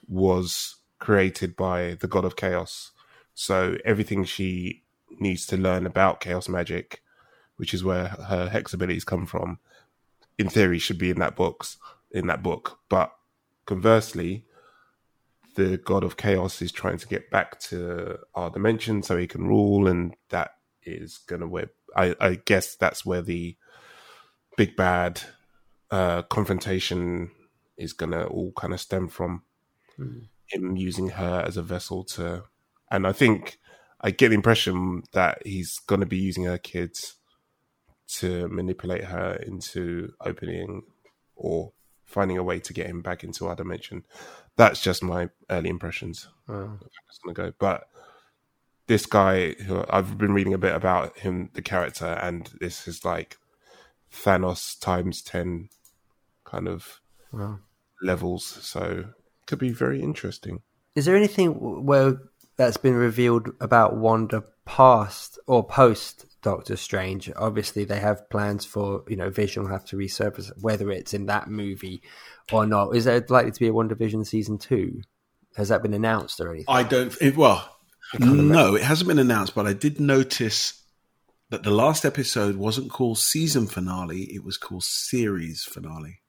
[0.09, 2.93] was created by the god of chaos.
[3.35, 4.83] So everything she
[5.21, 7.03] needs to learn about chaos magic,
[7.57, 9.59] which is where her hex abilities come from,
[10.39, 11.77] in theory should be in that books
[12.11, 12.79] in that book.
[12.89, 13.13] But
[13.67, 14.45] conversely,
[15.59, 19.47] the god of chaos is trying to get back to our dimension so he can
[19.47, 20.53] rule, and that
[20.85, 23.57] is gonna where I, I guess that's where the
[24.57, 25.21] big bad
[25.91, 27.33] uh, confrontation
[27.77, 29.43] is gonna all kind of stem from
[30.47, 32.45] him using her as a vessel to,
[32.91, 33.59] and I think
[34.01, 37.17] I get the impression that he's gonna be using her kids
[38.19, 40.83] to manipulate her into opening
[41.35, 41.73] or
[42.05, 44.05] finding a way to get him back into our dimension.
[44.59, 46.29] That's just my early impressions.
[46.49, 47.89] Uh, that's gonna go, but
[48.89, 53.05] this guy who I've been reading a bit about him, the character, and this is
[53.05, 53.39] like
[54.13, 55.69] Thanos times ten
[56.45, 57.01] kind of
[57.33, 57.61] Wow.
[58.03, 58.45] levels.
[58.45, 59.11] So
[59.47, 60.63] could be very interesting.
[60.97, 62.19] Is there anything where
[62.57, 67.31] that's been revealed about Wanda past or post Doctor Strange?
[67.37, 71.27] Obviously, they have plans for you know Vision will have to resurface, whether it's in
[71.27, 72.03] that movie
[72.53, 72.97] or not.
[72.97, 75.03] Is there likely to be a WandaVision season two?
[75.57, 76.67] Has that been announced or anything?
[76.69, 77.17] I don't.
[77.21, 77.77] It, well,
[78.19, 80.83] no, it hasn't been announced, but I did notice
[81.51, 86.21] that the last episode wasn't called season finale; it was called series finale.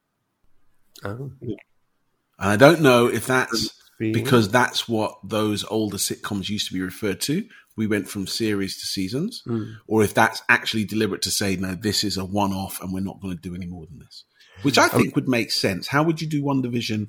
[1.04, 1.32] Oh.
[1.42, 1.58] And
[2.40, 3.70] I don't know if that's
[4.00, 7.46] because that's what those older sitcoms used to be referred to.
[7.76, 9.74] We went from series to seasons, hmm.
[9.88, 13.00] or if that's actually deliberate to say, no, this is a one off and we're
[13.00, 14.26] not going to do any more than this,
[14.64, 15.88] which I think would make sense.
[15.88, 17.08] How would you do WandaVision?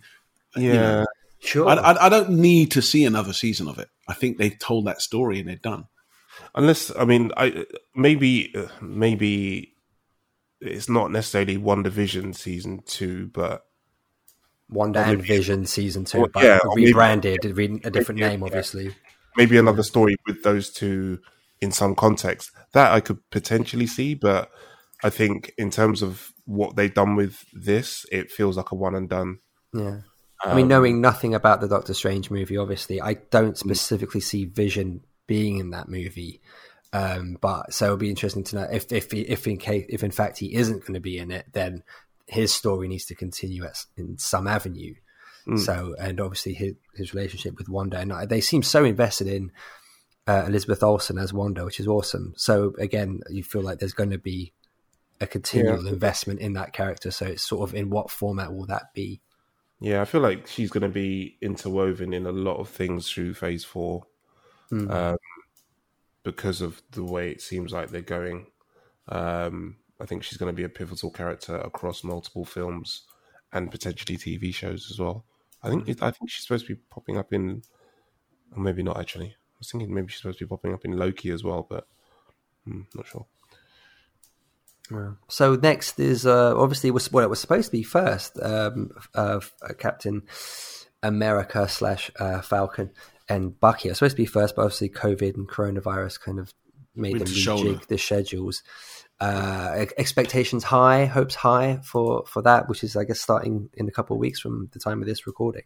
[0.57, 1.05] Yeah,
[1.43, 1.67] Sure.
[1.69, 3.89] I, I, I don't need to see another season of it.
[4.07, 5.87] I think they've told that story and they're done.
[6.55, 7.65] unless I mean, I
[7.95, 9.75] maybe uh, maybe
[10.61, 13.63] it's not necessarily WandaVision season two, but
[14.69, 18.41] Wanda and Vision season two, Well, but yeah, or maybe- rebranded, a different maybe- name,
[18.41, 18.47] yeah.
[18.47, 18.95] obviously.
[19.37, 21.21] maybe another story with those two
[21.63, 24.51] in some context that I could potentially see, but
[25.03, 28.95] I think in terms of what they've done with this, it feels like a one
[28.97, 29.39] and done.
[29.73, 30.01] Yeah.
[30.43, 35.03] I mean, knowing nothing about the Doctor Strange movie, obviously, I don't specifically see Vision
[35.27, 36.41] being in that movie.
[36.93, 40.11] Um, but so it'll be interesting to know if if if in case if in
[40.11, 41.85] fact he isn't going to be in it, then
[42.27, 44.95] his story needs to continue at, in some avenue.
[45.57, 49.51] So and obviously his his relationship with Wanda and I- they seem so invested in
[50.27, 52.35] uh, Elizabeth Olsen as Wanda, which is awesome.
[52.37, 54.53] So again, you feel like there's going to be
[55.21, 57.11] a continual investment in that character.
[57.11, 59.21] So it's sort of in what format will that be?
[59.81, 63.35] Yeah, I feel like she's going to be interwoven in a lot of things through
[63.35, 64.05] Phase Four,
[64.71, 65.17] um,
[66.23, 68.47] because of the way it seems like they're going.
[69.09, 73.03] Um, I think she's going to be a pivotal character across multiple films
[73.53, 75.25] and potentially TV shows as well.
[75.63, 77.63] I think it, I think she's supposed to be popping up in,
[78.55, 79.29] or maybe not actually.
[79.29, 81.87] I was thinking maybe she's supposed to be popping up in Loki as well, but
[82.65, 83.27] hmm, not sure.
[85.29, 88.39] So next is uh, obviously was what it was supposed to be first.
[88.43, 89.41] Um, uh,
[89.79, 90.23] Captain
[91.03, 92.91] America slash uh, Falcon
[93.29, 96.53] and Bucky are supposed to be first, but obviously COVID and coronavirus kind of
[96.95, 98.63] made With them the rejig the schedules.
[99.21, 103.93] Uh, expectations high, hopes high for for that, which is I guess starting in a
[103.93, 105.65] couple of weeks from the time of this recording.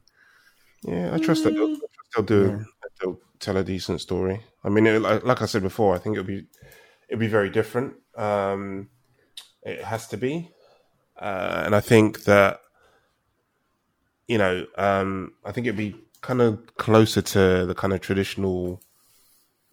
[0.82, 2.64] Yeah, I trust that they'll, I trust they'll do.
[3.00, 4.42] They'll tell a decent story.
[4.62, 6.46] I mean, it, like, like I said before, I think it'll be
[7.08, 7.94] it'll be very different.
[8.16, 8.88] Um,
[9.64, 10.50] it has to be,
[11.18, 12.60] uh, and I think that
[14.26, 18.80] you know, um, I think it'd be kind of closer to the kind of traditional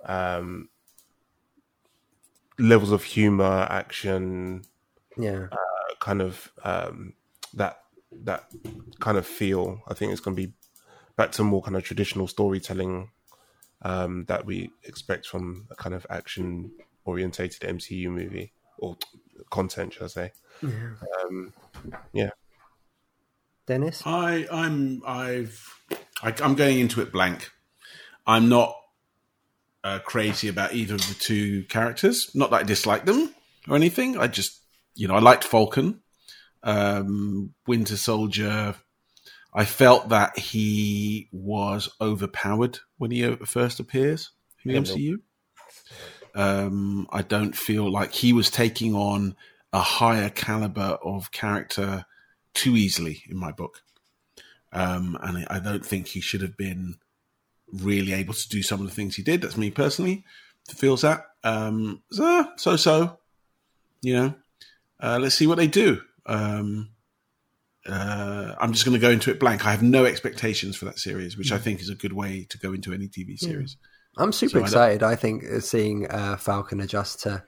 [0.05, 0.69] um,
[2.59, 4.63] levels of humor, action,
[5.17, 7.13] Yeah, uh, kind of um,
[7.53, 7.79] that
[8.23, 8.45] that
[8.99, 9.81] kind of feel.
[9.87, 10.53] I think it's going to be
[11.15, 13.09] back to more kind of traditional storytelling
[13.83, 16.71] um, that we expect from a kind of action
[17.05, 18.97] orientated MCU movie or
[19.49, 20.31] content, shall I say?
[21.25, 21.53] Um,
[22.13, 22.29] yeah,
[23.65, 24.03] Dennis.
[24.05, 25.81] I, I'm, I've,
[26.21, 27.49] I, I'm going into it blank.
[28.27, 28.75] I'm not
[29.83, 32.31] uh, crazy about either of the two characters.
[32.35, 33.33] Not that I dislike them
[33.67, 34.17] or anything.
[34.17, 34.59] I just,
[34.95, 36.01] you know, I liked Falcon,
[36.63, 38.75] um, Winter Soldier.
[39.53, 44.31] I felt that he was overpowered when he uh, first appears
[44.63, 45.15] in the MCU.
[46.35, 49.35] Um, I don't feel like he was taking on
[49.73, 52.05] a higher caliber of character
[52.53, 53.81] too easily in my book.
[54.73, 56.97] Um, and I- don't think he should have been
[57.71, 59.41] really able to do some of the things he did.
[59.41, 60.23] That's me personally.
[60.69, 61.25] Feels that.
[61.43, 63.19] Um, so so so.
[64.01, 64.35] You know,
[64.99, 66.01] uh, let's see what they do.
[66.25, 66.91] Um,
[67.87, 69.65] uh, I'm just going to go into it blank.
[69.65, 71.61] I have no expectations for that series, which I Mm.
[71.61, 73.77] think is a good way to go into any TV series.
[74.17, 75.03] I'm super So excited.
[75.03, 77.43] I, think uh, seeing uh, Falcon adjust to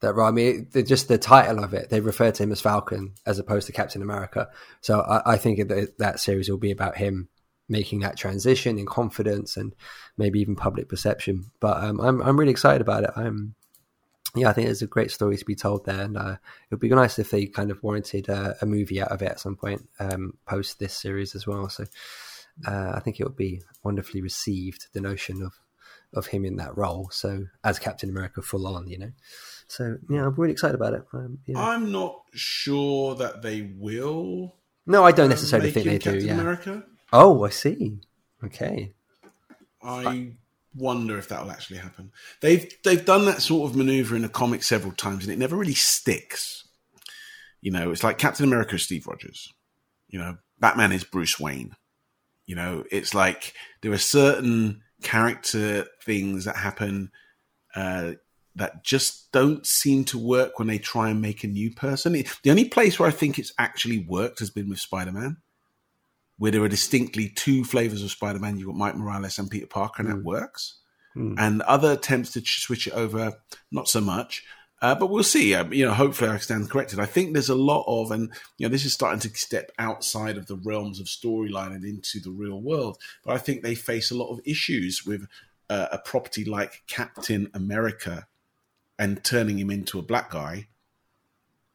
[0.00, 0.28] that role.
[0.28, 3.66] I mean, just the title of it, they refer to him as Falcon as opposed
[3.68, 4.48] to Captain America.
[4.80, 7.28] So I, I think that that series will be about him
[7.68, 9.74] making that transition in confidence and
[10.18, 11.46] maybe even public perception.
[11.60, 13.10] But um, I'm I'm really excited about it.
[13.16, 13.54] I'm
[14.34, 16.80] yeah, I think there's a great story to be told there, and uh, it would
[16.80, 19.56] be nice if they kind of warranted uh, a movie out of it at some
[19.56, 21.68] point um, post this series as well.
[21.68, 21.84] So
[22.66, 24.88] uh, I think it would be wonderfully received.
[24.92, 25.52] The notion of
[26.14, 29.12] of him in that role, so as Captain America full on, you know.
[29.68, 31.04] So yeah, I'm really excited about it.
[31.12, 31.58] Um, yeah.
[31.58, 34.56] I'm not sure that they will.
[34.86, 36.18] no, I don't necessarily think they do.
[36.18, 36.34] Yeah.
[36.34, 36.84] America.
[37.12, 37.98] Oh, I see.
[38.44, 38.92] Okay.
[39.82, 40.32] I
[40.74, 42.12] wonder if that will actually happen.
[42.40, 45.56] They've they've done that sort of maneuver in the comic several times, and it never
[45.56, 46.68] really sticks.
[47.60, 49.52] You know, it's like Captain America is Steve Rogers.
[50.08, 51.76] You know, Batman is Bruce Wayne.
[52.46, 57.10] You know, it's like there are certain character things that happen
[57.74, 58.12] uh,
[58.54, 62.12] that just don't seem to work when they try and make a new person.
[62.12, 65.38] The only place where I think it's actually worked has been with Spider Man
[66.42, 68.58] where there are distinctly two flavors of Spider-Man.
[68.58, 70.80] You've got Miles Morales and Peter Parker, and that works.
[71.16, 71.36] Mm.
[71.38, 73.34] And other attempts to switch it over,
[73.70, 74.44] not so much.
[74.82, 75.54] Uh, but we'll see.
[75.54, 76.98] Um, you know, hopefully I stand corrected.
[76.98, 80.36] I think there's a lot of, and you know, this is starting to step outside
[80.36, 82.98] of the realms of storyline and into the real world.
[83.24, 85.28] But I think they face a lot of issues with
[85.70, 88.26] uh, a property like Captain America
[88.98, 90.66] and turning him into a black guy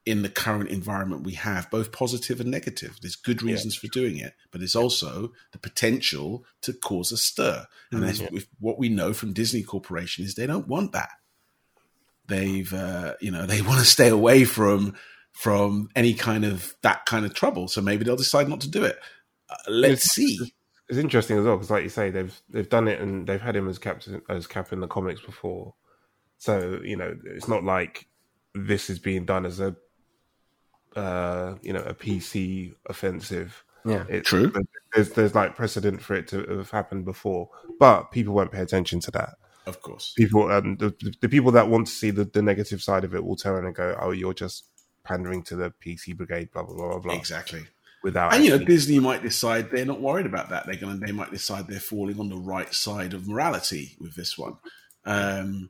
[0.05, 2.97] in the current environment we have, both positive and negative.
[3.01, 7.65] There's good reasons for doing it, but there's also the potential to cause a stir.
[7.91, 11.09] And that's with what we know from Disney Corporation is they don't want that.
[12.27, 14.95] They've, uh, you know, they want to stay away from
[15.31, 17.67] from any kind of that kind of trouble.
[17.67, 18.97] So maybe they'll decide not to do it.
[19.49, 20.37] Uh, let's see.
[20.89, 23.55] It's interesting as well because, like you say, they've they've done it and they've had
[23.55, 25.75] him as captain as cap in the comics before.
[26.37, 28.07] So you know, it's not like
[28.53, 29.75] this is being done as a
[30.95, 33.63] uh, you know a PC offensive.
[33.85, 34.05] Yeah.
[34.09, 34.51] It, True.
[34.93, 37.49] There's there's like precedent for it to have happened before,
[37.79, 39.35] but people won't pay attention to that.
[39.67, 40.13] Of course.
[40.15, 43.25] People, um, the, the people that want to see the, the negative side of it
[43.25, 44.63] will turn and go, "Oh, you're just
[45.03, 47.13] pandering to the PC brigade." Blah blah blah blah.
[47.13, 47.67] Exactly.
[48.01, 50.65] Without And you know, Disney might decide they're not worried about that.
[50.65, 54.15] They're going to, they might decide they're falling on the right side of morality with
[54.15, 54.57] this one.
[55.03, 55.69] Um,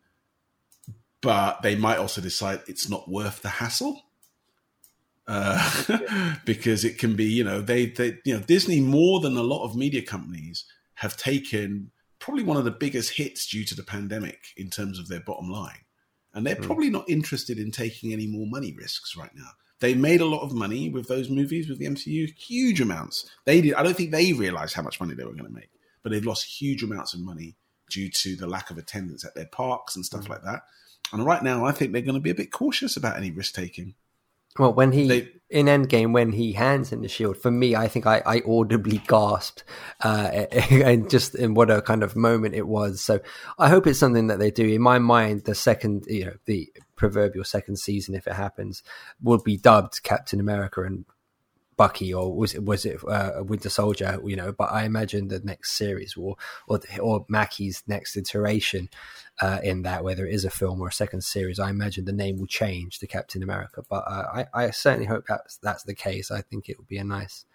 [1.21, 4.03] but they might also decide it's not worth the hassle.
[5.27, 9.41] Uh, because it can be, you know, they, they, you know, Disney more than a
[9.41, 10.65] lot of media companies
[10.95, 11.91] have taken
[12.27, 15.49] probably one of the biggest hits due to the pandemic in terms of their bottom
[15.49, 15.85] line.
[16.33, 16.63] And they're hmm.
[16.65, 19.47] probably not interested in taking any more money risks right now.
[19.79, 23.29] They made a lot of money with those movies with the MCU, huge amounts.
[23.45, 23.75] They did.
[23.75, 25.69] I don't think they realized how much money they were going to make,
[26.03, 27.55] but they've lost huge amounts of money
[27.89, 30.33] due to the lack of attendance at their parks and stuff hmm.
[30.33, 30.63] like that.
[31.13, 33.53] And right now, I think they're going to be a bit cautious about any risk
[33.53, 33.95] taking.
[34.57, 37.87] Well, when he They- in Endgame, when he hands him the shield, for me, I
[37.87, 39.63] think I, I audibly gasped,
[40.03, 40.29] uh,
[40.71, 42.99] and just in what a kind of moment it was.
[42.99, 43.21] So
[43.57, 44.67] I hope it's something that they do.
[44.67, 48.83] In my mind, the second, you know, the proverbial second season, if it happens,
[49.21, 51.05] will be dubbed Captain America and
[51.77, 54.19] Bucky, or was it was it uh, Winter Soldier?
[54.23, 56.37] You know, but I imagine the next series will,
[56.67, 58.89] or or Mackie's next iteration
[59.41, 62.11] uh, in that, whether it is a film or a second series, I imagine the
[62.11, 63.83] name will change to Captain America.
[63.87, 66.31] But uh, I, I certainly hope that's that's the case.
[66.31, 67.45] I think it would be a nice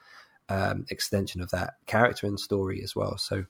[0.49, 3.19] um, extension of that character and story as well.
[3.19, 3.45] So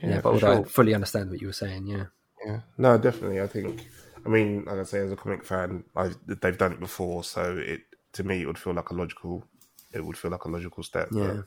[0.00, 2.06] yeah, Yeah, but although I fully understand what you were saying, yeah.
[2.44, 3.40] Yeah, no, definitely.
[3.40, 3.86] I think.
[4.24, 7.56] I mean, like I say, as a comic fan, I, they've done it before, so
[7.56, 9.44] it to me it would feel like a logical.
[9.92, 11.08] It would feel like a logical step.
[11.12, 11.42] Yeah.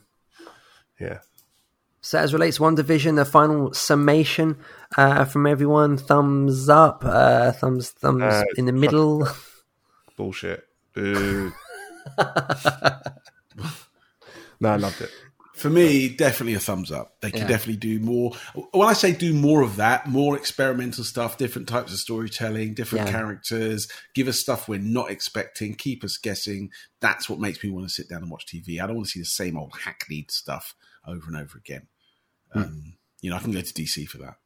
[1.00, 1.18] yeah.
[2.00, 4.58] So as relates WandaVision, the final summation
[4.96, 9.26] uh, from everyone: thumbs up, uh, thumbs thumbs Uh, in the middle.
[10.16, 10.64] Bullshit.
[14.58, 15.10] No, I loved it.
[15.56, 17.20] For me, definitely a thumbs up.
[17.22, 17.46] They can Yeah.
[17.48, 18.32] definitely do more.
[18.72, 23.06] When I say do more of that, more experimental stuff, different types of storytelling, different
[23.06, 23.12] Yeah.
[23.12, 26.70] characters, give us stuff we're not expecting, keep us guessing.
[27.00, 28.80] That's what makes me want to sit down and watch TV.
[28.80, 30.74] I don't want to see the same old hackneyed stuff
[31.06, 31.86] over and over again.
[32.52, 32.58] Hmm.
[32.60, 34.36] Um, you know, I can go to DC for that.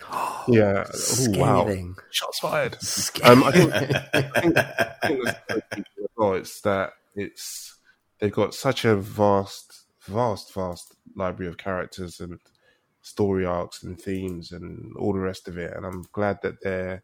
[0.50, 0.84] Yeah.
[1.20, 1.94] Ooh, wow.
[2.10, 2.80] Shots fired.
[2.80, 3.30] Scathing.
[3.30, 6.34] Um, I think, I think, I think that's the thing as well.
[6.34, 7.76] It's that it's
[8.18, 12.38] they've got such a vast, vast, vast library of characters and
[13.02, 15.74] story arcs and themes and all the rest of it.
[15.76, 17.02] And I'm glad that they're,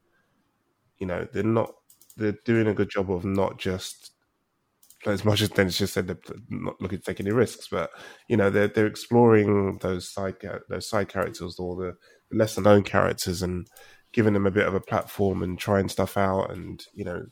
[0.98, 1.72] you know, they're not
[2.16, 4.12] they're doing a good job of not just
[5.06, 6.18] as much as Dennis just said, they're
[6.48, 7.90] not looking to take any risks, but
[8.28, 10.36] you know they're they're exploring those side
[10.68, 11.94] those side characters or the,
[12.32, 13.68] lesser known characters and
[14.12, 17.24] giving them a bit of a platform and trying stuff out and you know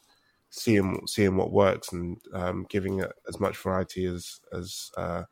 [0.50, 5.22] seeing seeing what works and um, giving it as much variety as as uh,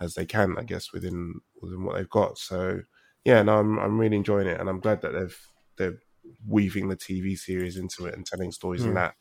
[0.00, 2.38] as they can, I guess, within within what they've got.
[2.38, 2.80] So
[3.24, 5.38] yeah, no, I'm I'm really enjoying it, and I'm glad that they've
[5.76, 5.98] they're
[6.46, 8.86] weaving the TV series into it and telling stories mm.
[8.86, 8.96] in hmm.
[8.96, 9.14] that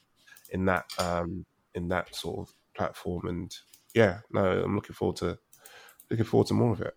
[0.52, 3.28] in that um, in that sort of platform.
[3.28, 3.56] And
[3.94, 5.38] yeah, no, I'm looking forward to
[6.10, 6.94] looking forward to more of it.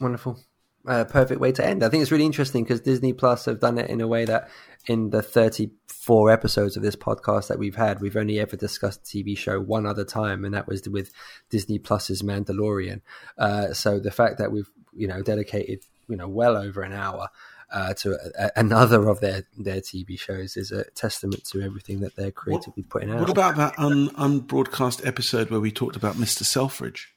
[0.00, 0.38] Wonderful.
[0.86, 1.82] Uh, perfect way to end.
[1.82, 4.48] I think it's really interesting because Disney Plus have done it in a way that
[4.86, 9.36] in the 34 episodes of this podcast that we've had, we've only ever discussed TV
[9.36, 11.10] show one other time, and that was with
[11.50, 13.00] Disney Plus's Mandalorian.
[13.36, 17.28] Uh, so the fact that we've you know dedicated you know well over an hour
[17.72, 22.00] uh, to a, a, another of their their TV shows is a testament to everything
[22.00, 23.20] that they're creatively what, putting out.
[23.20, 27.15] What about that un, unbroadcast episode where we talked about Mister Selfridge?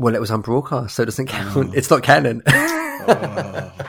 [0.00, 1.54] Well, it was unbroadcast, so it doesn't count.
[1.54, 1.72] Oh.
[1.74, 2.42] It's not canon.
[2.46, 3.72] oh.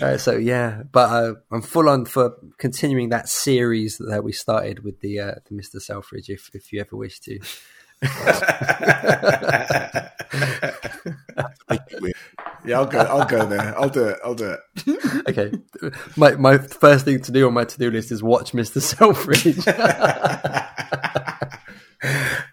[0.00, 4.84] Uh, so yeah, but uh, I'm full on for continuing that series that we started
[4.84, 6.28] with the uh, the Mister Selfridge.
[6.30, 7.40] If if you ever wish to.
[12.64, 12.98] yeah, I'll go.
[13.00, 13.76] I'll go there.
[13.76, 14.18] I'll do it.
[14.24, 14.60] I'll do it.
[15.28, 15.50] okay.
[16.16, 19.58] My my first thing to do on my to do list is watch Mister Selfridge.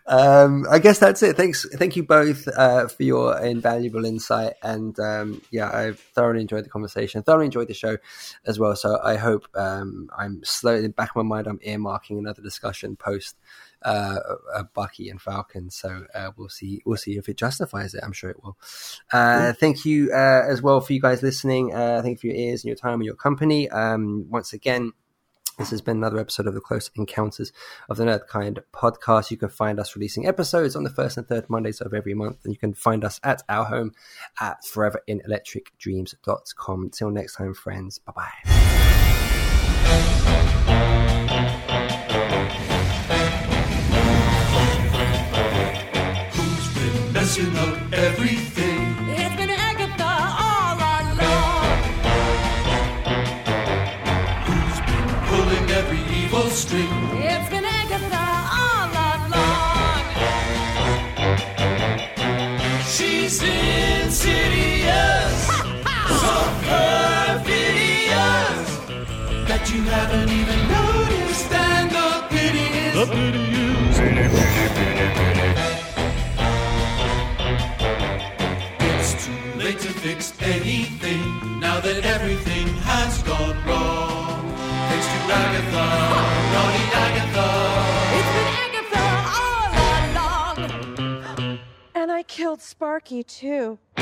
[0.07, 1.35] Um, I guess that's it.
[1.35, 6.65] Thanks, thank you both uh, for your invaluable insight, and um, yeah, I've thoroughly enjoyed
[6.65, 7.23] the conversation.
[7.23, 7.97] Thoroughly enjoyed the show
[8.45, 8.75] as well.
[8.75, 11.47] So I hope um, I'm slowly back in my mind.
[11.47, 13.35] I'm earmarking another discussion post
[13.81, 14.19] uh,
[14.53, 15.69] uh, Bucky and Falcon.
[15.69, 16.81] So uh, we'll see.
[16.85, 18.03] We'll see if it justifies it.
[18.03, 18.57] I'm sure it will.
[19.11, 21.73] Uh, thank you uh, as well for you guys listening.
[21.73, 23.69] Uh, thank you for your ears and your time and your company.
[23.69, 24.91] Um, once again.
[25.57, 27.51] This has been another episode of the Close Encounters
[27.89, 29.31] of the Nerd Kind podcast.
[29.31, 32.39] You can find us releasing episodes on the first and third Mondays of every month,
[32.43, 33.93] and you can find us at our home
[34.39, 36.89] at foreverinelectricdreams.com.
[36.89, 37.99] Till next time, friends.
[37.99, 38.31] Bye bye.
[64.25, 65.47] Insidious,
[66.21, 66.33] so
[66.65, 68.59] perfidious
[69.49, 72.93] that you haven't even noticed, and the pity is.
[72.95, 73.65] The pity is.
[80.05, 84.41] fix anything now that everything has gone wrong.
[84.89, 85.85] Thanks to Agatha,
[86.53, 87.04] naughty
[92.35, 93.79] killed Sparky, too.